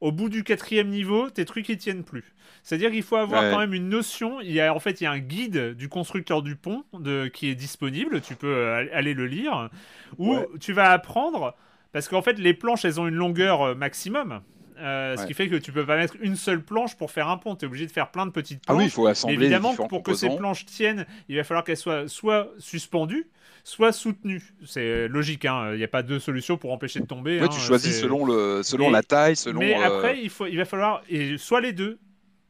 [0.01, 2.35] au bout du quatrième niveau, tes trucs ils tiennent plus.
[2.63, 4.41] C'est-à-dire qu'il faut avoir quand même une notion.
[4.41, 7.29] Il y a en fait il y a un guide du constructeur du pont de,
[7.29, 8.21] qui est disponible.
[8.21, 9.71] Tu peux euh, aller le lire
[10.19, 11.55] où tu vas apprendre
[11.93, 14.43] parce qu'en fait les planches elles ont une longueur euh, maximum.
[14.79, 17.39] Euh, ce qui fait que tu peux pas mettre une seule planche pour faire un
[17.39, 17.57] pont.
[17.57, 18.77] Tu es obligé de faire plein de petites planches.
[18.77, 19.37] Ah oui, il faut assembler.
[19.37, 23.29] Évidemment, pour que ces planches tiennent, il va falloir qu'elles soient soit suspendues,
[23.65, 24.43] soit soutenu.
[24.65, 25.73] C'est logique, hein.
[25.73, 27.39] il n'y a pas deux solutions pour empêcher de tomber.
[27.39, 27.51] tu hein.
[27.51, 29.61] choisis selon, le, selon la taille, selon.
[29.61, 31.99] Mais euh, après, il, faut, il va falloir et soit les deux.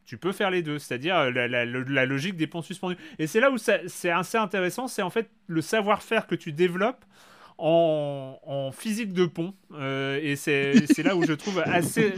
[0.05, 2.97] Tu peux faire les deux, c'est-à-dire la, la, la, logique des ponts suspendus.
[3.19, 7.05] Et c'est là où c'est assez intéressant, c'est en fait le savoir-faire que tu développes
[7.59, 9.55] en, en, physique de pont.
[9.75, 12.15] Euh, et c'est là où je trouve assez,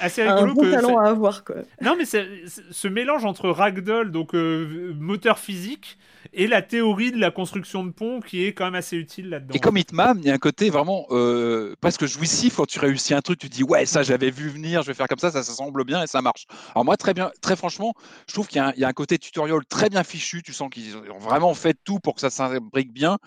[0.00, 0.50] assez rigolo.
[0.50, 1.56] Un bon talent à avoir, quoi.
[1.80, 5.98] Non, mais ce mélange entre ragdoll, donc euh, moteur physique,
[6.32, 9.54] et la théorie de la construction de pont qui est quand même assez utile là-dedans.
[9.54, 13.14] Et comme Hitman, il y a un côté vraiment euh, presque jouissif quand tu réussis
[13.14, 15.42] un truc, tu dis ouais ça j'avais vu venir, je vais faire comme ça, ça,
[15.42, 16.46] ça semble bien et ça marche.
[16.74, 17.94] Alors moi très bien, très franchement,
[18.26, 21.18] je trouve qu'il y, a un côté tutoriel très bien fichu, tu sens qu'ils ont
[21.18, 23.18] vraiment fait tout pour que ça s'imbrique bien.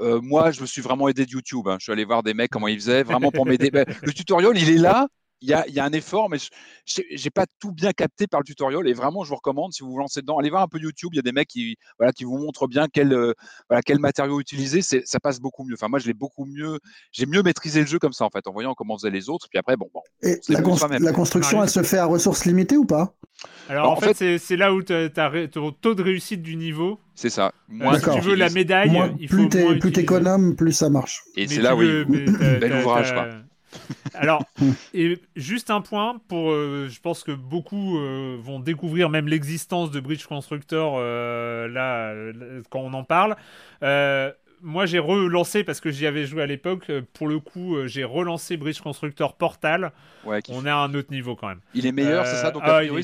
[0.00, 1.68] Euh, moi, je me suis vraiment aidé de YouTube.
[1.68, 1.76] Hein.
[1.78, 3.70] Je suis allé voir des mecs comment ils faisaient, vraiment pour m'aider.
[3.70, 5.08] Ben, le tutoriel, il est là
[5.42, 6.38] il y a, un effort, mais
[6.86, 8.86] je n'ai pas tout bien capté par le tutoriel.
[8.88, 11.10] Et vraiment, je vous recommande, si vous vous lancez dedans, allez voir un peu YouTube.
[11.12, 13.34] Il y a des mecs qui, voilà, qui vous montrent bien quel, euh,
[13.68, 14.80] voilà, quel matériau utiliser.
[14.82, 15.74] Ça passe beaucoup mieux.
[15.74, 16.78] Enfin, moi, je l'ai beaucoup mieux.
[17.12, 19.48] J'ai mieux maîtrisé le jeu comme ça, en fait, en voyant comment faisaient les autres.
[19.50, 19.88] Puis après, bon.
[19.92, 20.60] bon et la,
[20.98, 23.14] la, construction, elle se fait à ressources limitées ou pas?
[23.68, 26.98] Alors, en, fait, c'est là où tu as, ton taux de réussite du niveau.
[27.14, 27.52] C'est ça.
[27.68, 31.22] Moi, si tu veux la médaille, il plus tu économes, plus ça marche.
[31.36, 32.04] Et c'est là, oui.
[32.60, 33.28] Bel ouvrage, quoi.
[34.14, 34.44] Alors,
[34.94, 39.90] et juste un point pour, euh, je pense que beaucoup euh, vont découvrir même l'existence
[39.90, 42.14] de Bridge Constructor euh, là
[42.70, 43.36] quand on en parle
[44.62, 46.90] moi j'ai relancé parce que j'y avais joué à l'époque.
[46.90, 49.92] Euh, pour le coup, euh, j'ai relancé Bridge Constructor Portal.
[50.24, 51.60] on est à un autre niveau quand même.
[51.74, 52.98] Il est meilleur, c'est ça Donc, ah, il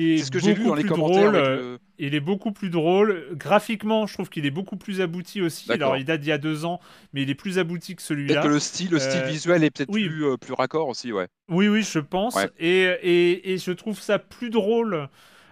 [0.00, 1.32] est, ce que j'ai lu dans les commentaires.
[1.32, 3.28] Drôle, Il est beaucoup plus drôle.
[3.32, 5.70] Graphiquement, je trouve qu'il est beaucoup plus abouti aussi.
[5.72, 6.80] Alors, il date d'il y a deux ans,
[7.12, 8.34] mais il est plus abouti que celui-là.
[8.34, 11.28] Peut-être que le style, le style euh, visuel est peut-être plus, plus raccord aussi, ouais.
[11.48, 12.36] Oui, oui, je pense.
[12.58, 15.08] Et, et, et, je trouve ça plus drôle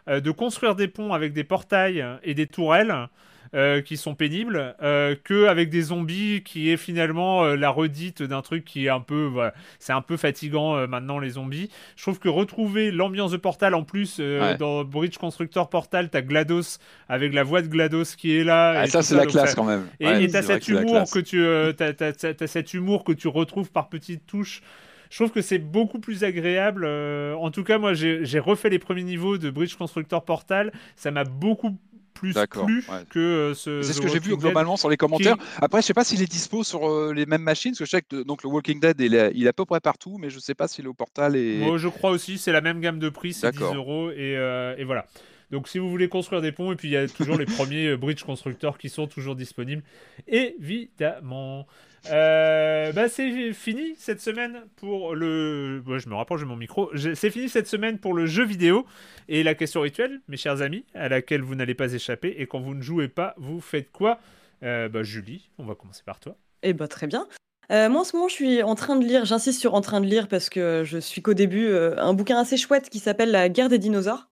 [0.09, 3.09] de construire des ponts avec des portails et des tourelles.
[3.55, 8.21] Euh, qui sont pénibles euh, que avec des zombies qui est finalement euh, la redite
[8.21, 11.71] d'un truc qui est un peu voilà, c'est un peu fatigant euh, maintenant les zombies
[11.95, 14.19] je trouve que retrouver l'ambiance de Portal en plus
[14.59, 16.79] dans Bridge Constructor Portal t'as GLaDOS
[17.09, 19.63] avec la voix de GLaDOS qui est là ah, et ça c'est la classe quand
[19.63, 21.45] même et t'as cet humour que tu
[21.77, 24.63] t'as, cet humour que tu retrouves par petites touches
[25.11, 26.85] je trouve que c'est beaucoup plus agréable.
[26.85, 30.73] en tout cas, moi, j'ai refait les premiers niveaux de Bridge Constructor Portal.
[30.97, 31.79] Ça m'a beaucoup
[32.25, 33.05] plus D'accord, plu ouais.
[33.11, 33.83] que euh, ce.
[33.83, 34.39] C'est ce que j'ai vu Dead.
[34.41, 35.37] globalement sur les commentaires.
[35.61, 37.91] Après, je sais pas s'il est dispo sur euh, les mêmes machines, parce que je
[37.91, 40.31] sais que donc, le Walking Dead, il est, il est à peu près partout, mais
[40.31, 41.59] je sais pas s'il est au portal et.
[41.59, 43.75] Moi, je crois aussi, c'est la même gamme de prix, c'est 10 D'accord.
[43.75, 45.07] euros et, euh, et voilà.
[45.51, 47.89] Donc, si vous voulez construire des ponts, et puis il y a toujours les premiers
[47.89, 49.83] euh, bridge constructeurs qui sont toujours disponibles,
[50.27, 51.67] évidemment.
[52.11, 55.83] Euh, bah, c'est fini cette semaine pour le.
[55.87, 56.91] Ouais, je me rapproche de mon micro.
[56.97, 58.87] C'est fini cette semaine pour le jeu vidéo
[59.29, 62.35] et la question rituelle, mes chers amis, à laquelle vous n'allez pas échapper.
[62.39, 64.21] Et quand vous ne jouez pas, vous faites quoi?
[64.63, 66.37] Euh, bah, Julie, on va commencer par toi.
[66.63, 67.27] Eh bah, très bien.
[67.71, 70.01] Euh, moi, en ce moment, je suis en train de lire, j'insiste sur en train
[70.01, 73.31] de lire parce que je suis qu'au début, euh, un bouquin assez chouette qui s'appelle
[73.31, 74.29] La guerre des dinosaures,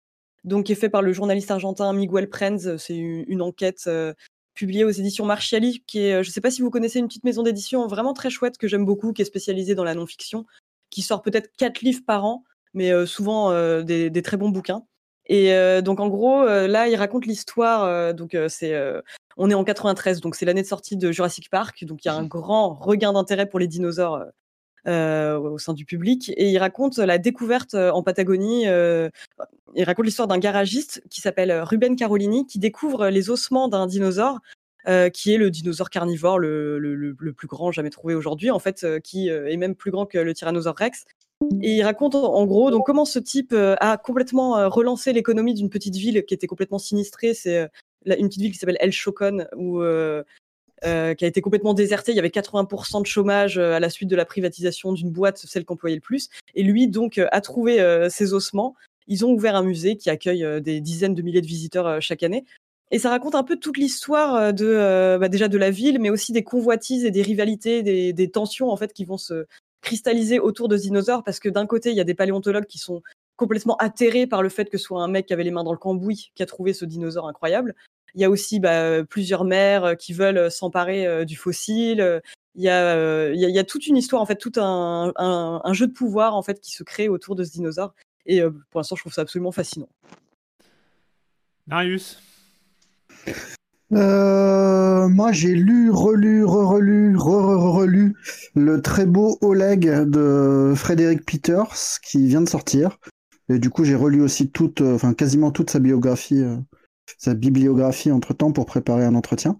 [0.48, 2.76] donc qui est fait par le journaliste argentin Miguel Prenz.
[2.78, 3.88] C'est une, enquête
[4.54, 7.24] publiée aux éditions Marchiali, qui est, je ne sais pas si vous connaissez, une petite
[7.24, 10.46] maison d'édition vraiment très chouette que j'aime beaucoup, qui est spécialisée dans la non-fiction,
[10.90, 12.44] qui sort peut-être quatre livres par an,
[12.74, 13.52] mais souvent
[13.82, 14.82] des, des très bons bouquins.
[15.26, 15.52] Et
[15.82, 18.14] donc en gros, là, il raconte l'histoire.
[18.14, 18.74] donc c'est,
[19.36, 21.84] on est en 93, donc c'est l'année de sortie de Jurassic Park.
[21.84, 24.24] Donc il y a un grand regain d'intérêt pour les dinosaures
[24.88, 26.32] au sein du public.
[26.36, 28.66] Et il raconte la découverte euh, en Patagonie.
[28.66, 29.10] euh,
[29.74, 33.86] il raconte l'histoire d'un garagiste qui s'appelle euh, Ruben Carolini, qui découvre les ossements d'un
[33.86, 34.38] dinosaure.
[34.88, 38.84] euh, qui est le dinosaure carnivore le, le- plus grand jamais trouvé aujourd'hui, en fait,
[38.84, 41.04] euh, qui euh, est même plus grand que le Tyrannosaure Rex.
[41.62, 45.54] Et il raconte en gros donc comment ce type euh, a complètement euh, relancé l'économie
[45.54, 47.34] d'une petite ville qui était complètement sinistrée.
[47.34, 49.82] C'est euh, une petite ville qui s'appelle El Chocon où
[50.84, 52.12] euh, qui a été complètement désertée.
[52.12, 55.38] Il y avait 80% de chômage euh, à la suite de la privatisation d'une boîte,
[55.38, 56.28] celle qui employait le plus.
[56.54, 57.78] Et lui donc euh, a trouvé
[58.10, 58.74] ses ossements.
[59.06, 62.44] Ils ont ouvert un musée qui accueille des dizaines de milliers de visiteurs chaque année.
[62.90, 66.32] Et ça raconte un peu toute l'histoire de bah, déjà de la ville, mais aussi
[66.32, 69.46] des convoitises et des rivalités, des, des tensions en fait qui vont se
[69.80, 72.78] cristalliser autour de ce dinosaure parce que d'un côté, il y a des paléontologues qui
[72.78, 73.02] sont
[73.36, 75.72] complètement atterrés par le fait que ce soit un mec qui avait les mains dans
[75.72, 77.74] le cambouis qui a trouvé ce dinosaure incroyable.
[78.14, 82.22] Il y a aussi bah, plusieurs mères euh, qui veulent s'emparer euh, du fossile.
[82.54, 84.36] Il y, a, euh, il y, a, il y a toute une histoire, en fait,
[84.36, 87.52] tout un, un, un jeu de pouvoir en fait qui se crée autour de ce
[87.52, 87.94] dinosaure.
[88.26, 89.88] Et euh, pour l'instant, je trouve ça absolument fascinant.
[91.66, 92.20] Marius?
[93.92, 98.16] Euh, moi, j'ai lu, relu, re-relu, re-re-relu
[98.54, 102.98] le très beau Oleg de Frédéric Peters qui vient de sortir.
[103.48, 106.56] Et du coup, j'ai relu aussi toute, euh, enfin quasiment toute sa biographie, euh,
[107.16, 109.58] sa bibliographie entre temps pour préparer un entretien.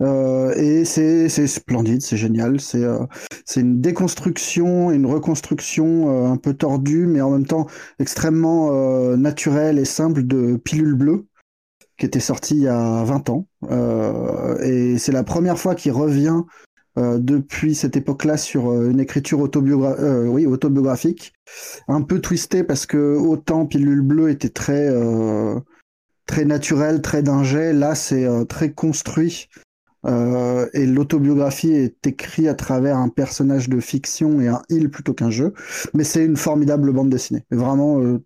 [0.00, 2.60] Euh, et c'est c'est splendide, c'est génial.
[2.60, 3.04] C'est euh,
[3.44, 7.66] c'est une déconstruction, une reconstruction euh, un peu tordue, mais en même temps
[7.98, 11.26] extrêmement euh, naturelle et simple de Pilule bleue
[11.98, 13.46] qui était sorti il y a 20 ans.
[13.70, 16.42] Euh, et c'est la première fois qu'il revient
[16.98, 21.32] euh, depuis cette époque-là sur euh, une écriture autobiogra euh, oui, autobiographique,
[21.86, 24.90] un peu twistée parce que autant Pilule Bleue était très,
[26.30, 29.48] très naturel, très d'ingé, là c'est euh, très construit.
[30.06, 35.12] Euh, et l'autobiographie est écrite à travers un personnage de fiction et un il plutôt
[35.12, 35.52] qu'un jeu.
[35.92, 37.44] Mais c'est une formidable bande dessinée.
[37.50, 38.22] Vraiment euh,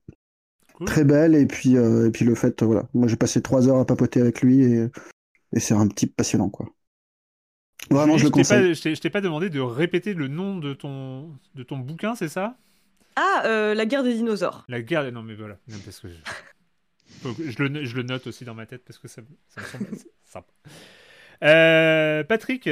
[0.75, 0.87] Cool.
[0.87, 1.35] très belle.
[1.35, 2.83] Et puis, euh, et puis le fait, voilà.
[2.95, 4.89] Moi j'ai passé trois heures à papoter avec lui et,
[5.55, 6.67] et c'est un type passionnant, quoi.
[7.91, 8.75] Vraiment, je le t'ai pas- conseille.
[8.75, 12.15] je t'ai- je t'ai pas demandé de répéter le nom de ton, de ton bouquin,
[12.15, 12.57] c'est ça?
[13.17, 14.65] Ah, euh, la guerre des dinosaures.
[14.69, 15.11] La guerre.
[15.13, 15.57] Non, mais voilà.
[15.69, 16.15] Non, parce que je...
[17.47, 19.67] Je le, je le note aussi dans ma tête parce que ça, me- ça me
[19.67, 20.47] semble sympa.
[21.43, 22.71] Euh, Patrick?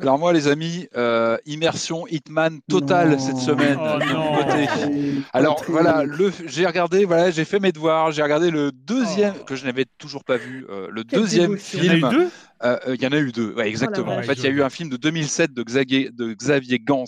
[0.00, 3.18] Alors moi, les amis, euh, immersion Hitman totale Non.
[3.18, 5.22] cette semaine Oh non.
[5.32, 9.44] Alors voilà, le, j'ai regardé, voilà, j'ai fait mes devoirs, j'ai regardé le deuxième Oh.
[9.44, 11.78] que je n'avais toujours pas vu, euh, le deuxième dévotion.
[11.82, 12.10] Il y en a eu film.
[12.10, 12.30] deux?
[12.64, 14.16] Euh, euh, Il y en a eu deux, ouais, exactement.
[14.16, 14.24] vache.
[14.24, 17.04] en fait, il y a eu un film de 2007 de Xavier, de Xavier Gans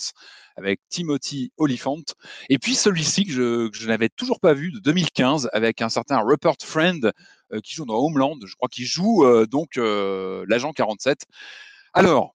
[0.60, 2.02] avec Timothy Olyphant,
[2.48, 5.88] et puis celui-ci que je, que je n'avais toujours pas vu de 2015 avec un
[5.88, 7.12] certain Rupert Friend
[7.52, 11.24] euh, qui joue dans Homeland, je crois qu'il joue euh, donc euh, l'agent 47.
[11.94, 12.34] Alors,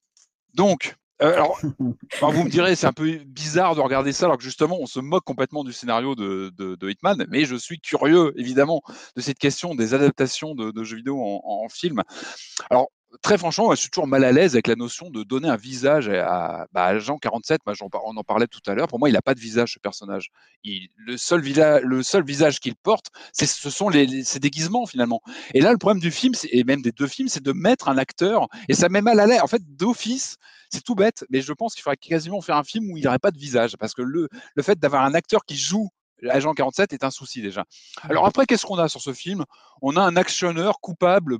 [0.54, 1.58] donc, euh, alors,
[2.18, 4.86] alors, vous me direz, c'est un peu bizarre de regarder ça alors que justement on
[4.86, 8.82] se moque complètement du scénario de, de, de Hitman, mais je suis curieux évidemment
[9.14, 12.02] de cette question des adaptations de, de jeux vidéo en, en film.
[12.70, 12.90] Alors
[13.22, 16.08] très franchement, je suis toujours mal à l'aise avec la notion de donner un visage
[16.08, 17.60] à, bah, à Agent 47.
[17.64, 18.88] Bah, j'en par- on en parlait tout à l'heure.
[18.88, 20.30] Pour moi, il n'a pas de visage ce personnage.
[20.64, 25.20] Le, seul visage qu'il porte, ce sont ses déguisements finalement.
[25.54, 27.98] Et là, le problème du film, et même des deux films, c'est de mettre un
[27.98, 29.40] acteur, et ça met mal à l'aise.
[29.42, 30.36] En fait, d'office,
[30.70, 33.06] c'est tout bête, mais je pense qu'il faudrait quasiment faire un film où il n'y
[33.06, 35.88] aurait pas de visage, parce que le, le fait d'avoir un acteur qui joue
[36.30, 37.64] Agent 47 est un souci déjà.
[38.02, 39.44] Alors après, qu'est-ce qu'on a sur ce film?
[39.82, 41.38] On a un actionneur coupable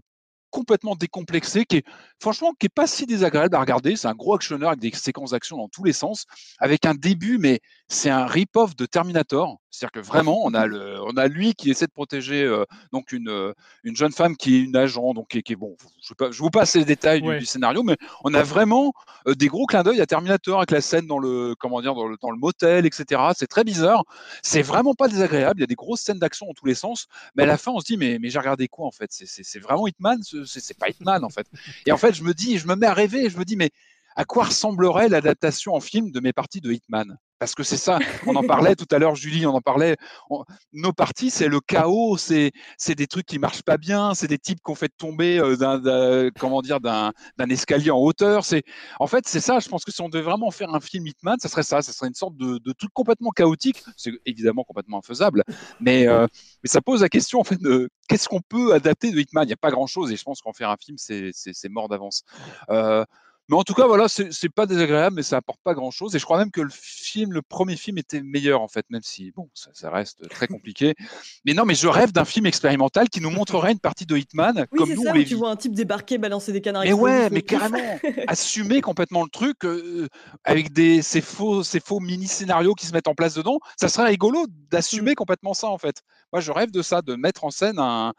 [0.56, 1.84] complètement décomplexé, qui est
[2.18, 3.94] franchement qui est pas si désagréable à regarder.
[3.94, 6.24] C'est un gros actionneur avec des séquences d'action dans tous les sens,
[6.58, 9.60] avec un début, mais c'est un rip-off de Terminator.
[9.70, 13.12] C'est-à-dire que vraiment, on a le, on a lui qui essaie de protéger euh, donc
[13.12, 13.52] une, euh,
[13.84, 15.76] une jeune femme qui est une agent, donc qui, est bon.
[16.02, 18.94] Je, pas, je vous passe les détails du, scénario, mais on a vraiment
[19.28, 22.06] euh, des gros clins d'œil à Terminator avec la scène dans le, comment dire, dans
[22.06, 23.20] le, dans le motel, etc.
[23.36, 24.04] C'est très bizarre.
[24.42, 25.60] C'est vraiment pas désagréable.
[25.60, 27.72] Il y a des grosses scènes d'action dans tous les sens, mais à la fin,
[27.72, 29.10] on se dit mais, mais j'ai regardé quoi en fait?
[29.10, 31.47] C'est vraiment Hitman C'est pas Hitman en fait.
[31.86, 33.70] Et en fait, je me dis, je me mets à rêver, je me dis mais
[34.16, 37.18] à quoi ressemblerait l'adaptation en film de mes parties de Hitman?
[37.38, 39.97] Parce que c'est ça, on en parlait tout à l'heure, Julie, on en parlait.
[40.72, 42.52] nos parties, c'est le chaos, c'est
[42.88, 46.62] des trucs qui marchent pas bien, c'est des types qu'on fait tomber euh, d'un comment
[46.62, 47.12] dire d'un
[47.51, 48.44] escalier en hauteur.
[48.44, 48.62] C'est
[49.01, 49.59] en fait c'est ça.
[49.59, 51.82] Je pense que si on devait vraiment faire un film Hitman, ça serait ça.
[51.82, 53.84] Ça serait une sorte de, de truc complètement chaotique.
[53.98, 55.43] C'est évidemment complètement infaisable,
[55.78, 56.26] mais euh,
[56.64, 59.44] mais ça pose la question en fait de qu'est-ce qu'on peut adapter de Hitman?
[59.44, 61.88] Il n'y a pas grand chose et je pense qu'en faire un film, c'est mort
[61.88, 62.22] d'avance.
[62.70, 63.05] Euh,
[63.48, 66.16] mais en tout cas, voilà, c'est pas désagréable, mais ça apporte pas grand chose.
[66.16, 69.02] Et je crois même que le film, le premier film était meilleur, en fait, même
[69.02, 70.94] si, bon, ça, reste très compliqué.
[71.44, 74.66] Mais non, mais je rêve d'un film expérimental qui nous montrerait une partie de Hitman
[74.73, 76.82] oui, comme nous, ça, où tu vois un type débarquer, balancer des canards.
[76.82, 77.78] Mais ouais, mais carrément,
[78.27, 80.09] assumer complètement le truc euh,
[80.43, 83.60] avec des, ces faux, ces faux mini-scénarios qui se mettent en place dedans.
[83.77, 85.16] Ça serait rigolo d'assumer mmh.
[85.16, 86.02] complètement ça, en fait.
[86.32, 88.12] Moi, je rêve de ça, de mettre en scène un,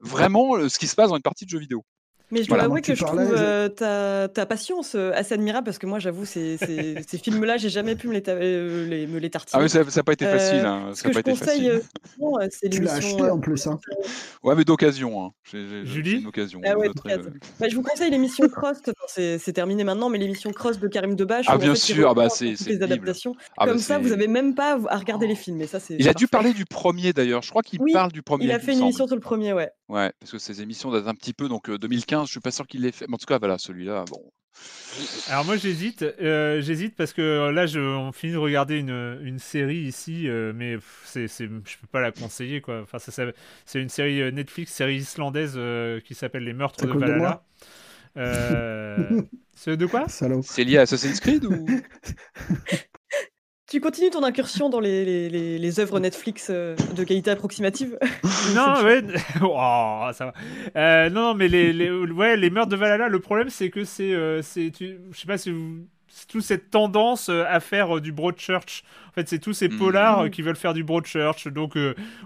[0.00, 1.84] vraiment euh, ce qui se passe dans une partie de jeu vidéo.
[2.30, 5.78] Mais je dois avouer que je trouve euh, ta, ta, patience euh, assez admirable parce
[5.78, 9.18] que moi, j'avoue, ces, ces, ces films-là, j'ai jamais pu me les, euh, les, me
[9.18, 9.58] les tartiner.
[9.58, 10.64] Ah oui, ça n'a pas été facile.
[10.66, 10.90] Hein.
[10.94, 11.70] Ce que je conseille,
[12.50, 13.66] c'est Tu l'as acheté en plus.
[13.66, 13.78] Hein.
[14.42, 15.24] Ouais, mais d'occasion.
[15.24, 15.30] Hein.
[15.84, 16.60] Julie une occasion.
[16.64, 16.90] Ah ouais,
[17.58, 18.78] bah, je vous conseille l'émission Cross.
[19.06, 21.46] c'est terminé maintenant, mais l'émission Cross de Karim Debache.
[21.48, 23.36] Ah, bien sûr, bah, c'est les adaptations.
[23.56, 25.62] Ah, bah, Comme ça, vous n'avez même pas à regarder les films.
[25.62, 27.42] Et ça, il a dû parler du premier d'ailleurs.
[27.42, 28.44] Je crois qu'il parle du premier.
[28.44, 29.70] Il a fait une émission sur le premier, ouais.
[29.88, 32.66] Ouais, parce que ces émissions datent un petit peu, donc 2015, je suis pas sûr
[32.66, 33.06] qu'il l'ait fait.
[33.08, 34.30] Mais en tout cas, voilà, celui-là, bon.
[35.28, 39.20] Alors moi j'hésite, euh, j'hésite parce que euh, là je, on finit de regarder une,
[39.22, 42.80] une série ici, euh, mais c'est, c'est, je peux pas la conseiller quoi.
[42.82, 45.58] Enfin c'est une série Netflix, série islandaise
[46.04, 47.44] qui s'appelle Les Meurtres de Valhalla.
[49.54, 50.06] c'est de quoi?
[50.08, 51.66] C'est lié à Assassin's Creed ou?
[53.68, 57.98] Tu continues ton incursion dans les, les, les, œuvres Netflix euh, de qualité approximative
[58.54, 59.02] Non, ouais,
[59.42, 60.32] oh, ça va.
[60.74, 64.14] Euh, non, mais les, les, ouais, les meurtres de Valhalla, le problème c'est que c'est,
[64.14, 65.84] euh, c'est, je sais pas si vous
[66.28, 68.84] toute cette tendance euh, à faire du Broadchurch.
[69.18, 69.78] Fait, c'est tous ces mhm.
[69.78, 71.76] polars euh, qui veulent faire du Broadchurch, donc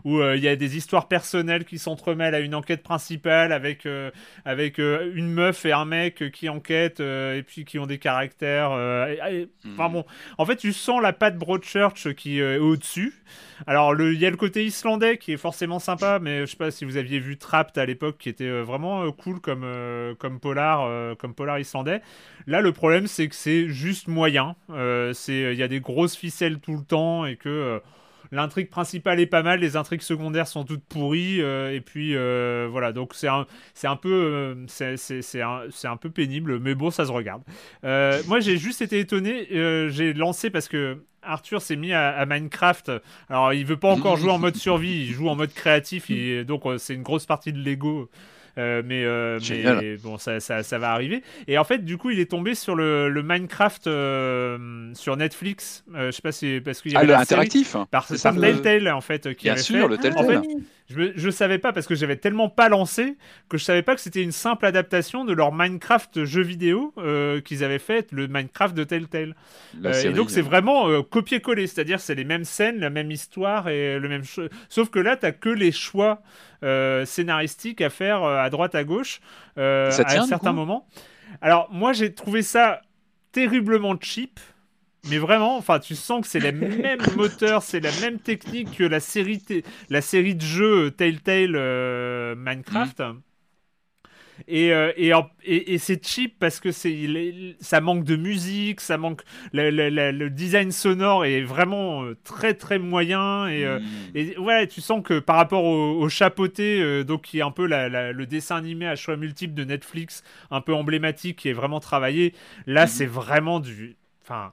[0.05, 3.87] où il y a des histoires personnelles qui s'entremêlent à une enquête principale avec
[4.45, 8.71] avec une meuf et un mec qui enquêtent et puis qui ont des caractères.
[8.71, 9.93] Enfin mhm.
[9.93, 10.05] bon,
[10.39, 13.15] en fait, tu sens la patte Broadchurch qui est au-dessus.
[13.67, 16.71] Alors, il y a le côté islandais qui est forcément sympa, mais je sais pas
[16.71, 19.67] si vous aviez vu Trapped à l'époque, qui était vraiment cool comme
[20.19, 22.03] comme polar, comme polar islandais.
[22.47, 24.57] Là, le problème, c'est que c'est juste moyen.
[24.71, 27.79] Euh, il y a des grosses ficelles tout le temps et que euh,
[28.31, 32.15] l'intrigue principale est pas mal, les intrigues secondaires sont toutes pourries euh, et puis
[32.71, 32.93] voilà.
[32.93, 37.13] Donc c'est un, c'est un peu, c'est un, un, peu pénible, mais bon, ça se
[37.13, 37.43] regarde.
[37.83, 39.47] moi, j'ai juste été étonné.
[39.91, 42.93] j'ai lancé parce que Arthur s'est mis à, Minecraft.
[43.29, 46.11] Alors, il veut pas encore jouer en mode survie, il joue en mode créatif.
[46.11, 48.07] Et donc, c'est une grosse partie de Lego euh,
[48.57, 51.23] mais, euh, mais bon, ça, ça, ça, va arriver.
[51.49, 55.85] Et en fait, du coup, il est tombé sur le, le Minecraft euh, sur Netflix.
[55.95, 59.35] je sais pas si parce qu'il y a ah, interactif par, par Telltale en fait
[59.35, 60.25] qui Bien sûr, le Telltale.
[60.25, 60.49] En fait,
[60.91, 63.17] je, je savais pas parce que j'avais tellement pas lancé
[63.49, 66.95] que je savais pas que c'était une simple adaptation de leur Minecraft jeu vidéo
[67.45, 69.35] qu'ils avaient fait, le Minecraft de Telltale.
[69.85, 74.09] et donc c'est vraiment copier-coller, c'est-à-dire c'est les mêmes scènes, la même histoire et le
[74.09, 74.23] même.
[74.69, 76.23] Sauf que là, t'as que les choix
[76.65, 79.21] euh, scénaristique à faire euh, à droite à gauche
[79.59, 80.87] euh, à un certain moment.
[81.41, 82.83] Alors moi j'ai trouvé ça
[83.33, 84.39] terriblement cheap.
[85.11, 88.85] Mais vraiment, enfin, tu sens que c'est les mêmes moteurs, c'est la même technique que
[88.85, 89.43] la série,
[89.91, 91.57] la série de jeux Telltale
[92.37, 93.01] Minecraft.
[93.01, 93.21] Mm.
[94.49, 99.23] Et, euh, et, et, c'est cheap parce que c'est, ça manque de musique, ça manque.
[99.53, 103.47] Le, design sonore est vraiment euh, très très moyen.
[103.49, 103.79] Et, euh,
[104.15, 108.25] et ouais, tu sens que par rapport au, chapeauté, donc qui est un peu le
[108.25, 112.35] dessin animé à choix multiples de Netflix, un peu emblématique, qui est vraiment travaillé,
[112.67, 112.89] là hmm.
[112.89, 113.97] c'est vraiment du.
[114.25, 114.53] Enfin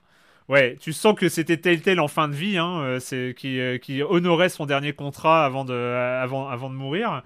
[0.50, 4.50] Ouais, tu sens que c'était Telltale en fin de vie, hein, c'est qui, qui honorait
[4.50, 7.22] son dernier contrat avant de, avant, avant de mourir.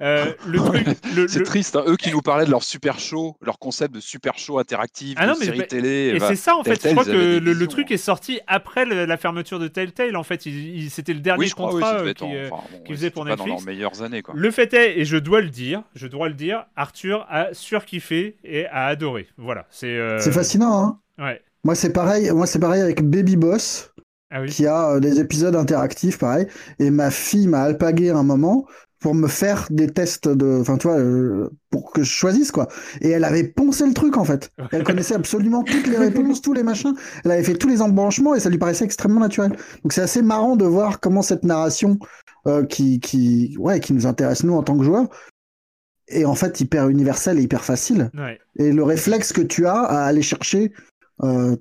[0.00, 0.86] Euh, le truc,
[1.28, 1.84] c'est triste, hein.
[1.86, 5.26] eux qui nous parlaient de leur super show, leur concept de super show interactif, ah
[5.26, 6.14] de série télé.
[6.14, 6.80] Et c'est ça en fait.
[6.82, 10.16] je crois que le, truc est sorti après la fermeture de Telltale.
[10.16, 10.42] En fait,
[10.88, 12.50] c'était le dernier contrat oui, qu'ils euh,
[12.88, 13.48] faisaient pour Netflix.
[13.48, 14.22] Dans leurs meilleures années.
[14.22, 14.34] Quoi.
[14.36, 18.36] Le fait est, et je dois le dire, je dois le dire, Arthur a surkiffé
[18.44, 19.28] et a adoré.
[19.36, 19.86] Voilà, c'est.
[19.86, 20.98] Euh, c'est fascinant.
[21.18, 21.42] Hein ouais.
[21.64, 22.30] Moi, c'est pareil.
[22.30, 23.92] Moi, c'est pareil avec Baby Boss.
[24.30, 24.50] Ah oui.
[24.50, 26.46] qui a des épisodes interactifs, pareil.
[26.78, 28.66] Et ma fille m'a alpagué un moment
[29.00, 32.68] pour me faire des tests de, enfin, tu vois, euh, pour que je choisisse, quoi.
[33.00, 34.50] Et elle avait poncé le truc, en fait.
[34.72, 36.94] Elle connaissait absolument toutes les réponses, tous les machins.
[37.24, 39.52] Elle avait fait tous les embranchements et ça lui paraissait extrêmement naturel.
[39.82, 41.98] Donc c'est assez marrant de voir comment cette narration,
[42.46, 45.08] euh, qui, qui, ouais, qui nous intéresse, nous, en tant que joueurs,
[46.08, 48.10] est en fait hyper universelle et hyper facile.
[48.56, 50.97] Et le réflexe que tu as à aller chercher euh,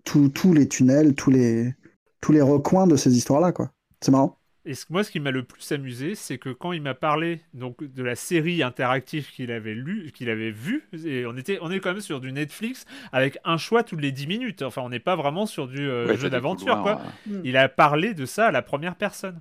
[0.03, 1.73] tous les tunnels, tous les,
[2.21, 3.71] tous les recoins de ces histoires-là, quoi.
[4.01, 4.37] C'est marrant.
[4.67, 7.81] Et moi, ce qui m'a le plus amusé, c'est que quand il m'a parlé donc
[7.81, 11.79] de la série interactive qu'il avait lu, qu'il avait vue, et on était, on est
[11.79, 14.61] quand même sur du Netflix avec un choix toutes les 10 minutes.
[14.63, 17.01] Enfin, on n'est pas vraiment sur du euh, jeu d'aventure, quoi.
[17.45, 19.39] Il a parlé de ça à la première personne.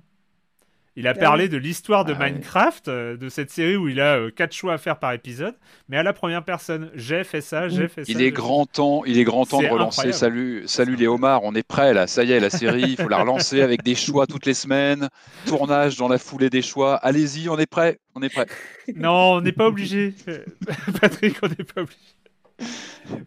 [0.97, 4.01] Il a ah parlé de l'histoire de ah Minecraft, euh, de cette série où il
[4.01, 5.53] a euh, quatre choix à faire par épisode,
[5.89, 6.89] mais à la première personne.
[6.95, 8.11] J'ai fait ça, j'ai fait ça.
[8.11, 10.11] Il est grand temps, il est grand temps de relancer.
[10.11, 12.07] Salut, salut les homards, on est prêt là.
[12.07, 15.07] Ça y est, la série, il faut la relancer avec des choix toutes les semaines.
[15.45, 16.95] Tournage dans la foulée des choix.
[16.95, 18.47] Allez-y, on est prêt, on est prêt.
[18.95, 20.15] Non, on n'est pas obligé,
[20.99, 21.99] Patrick, on n'est pas obligé.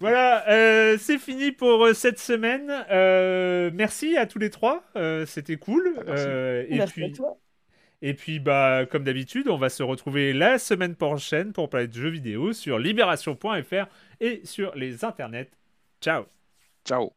[0.01, 2.67] Voilà, euh, c'est fini pour cette semaine.
[3.77, 4.83] merci à tous les trois,
[5.27, 5.95] c'était cool.
[6.09, 7.39] et merci puis, à toi.
[8.03, 11.95] Et puis, bah, comme d'habitude, on va se retrouver la semaine prochaine pour parler de
[11.95, 13.87] jeux vidéo sur libération.fr
[14.21, 15.51] et sur les internets.
[16.01, 16.25] Ciao.
[16.85, 17.13] Ciao.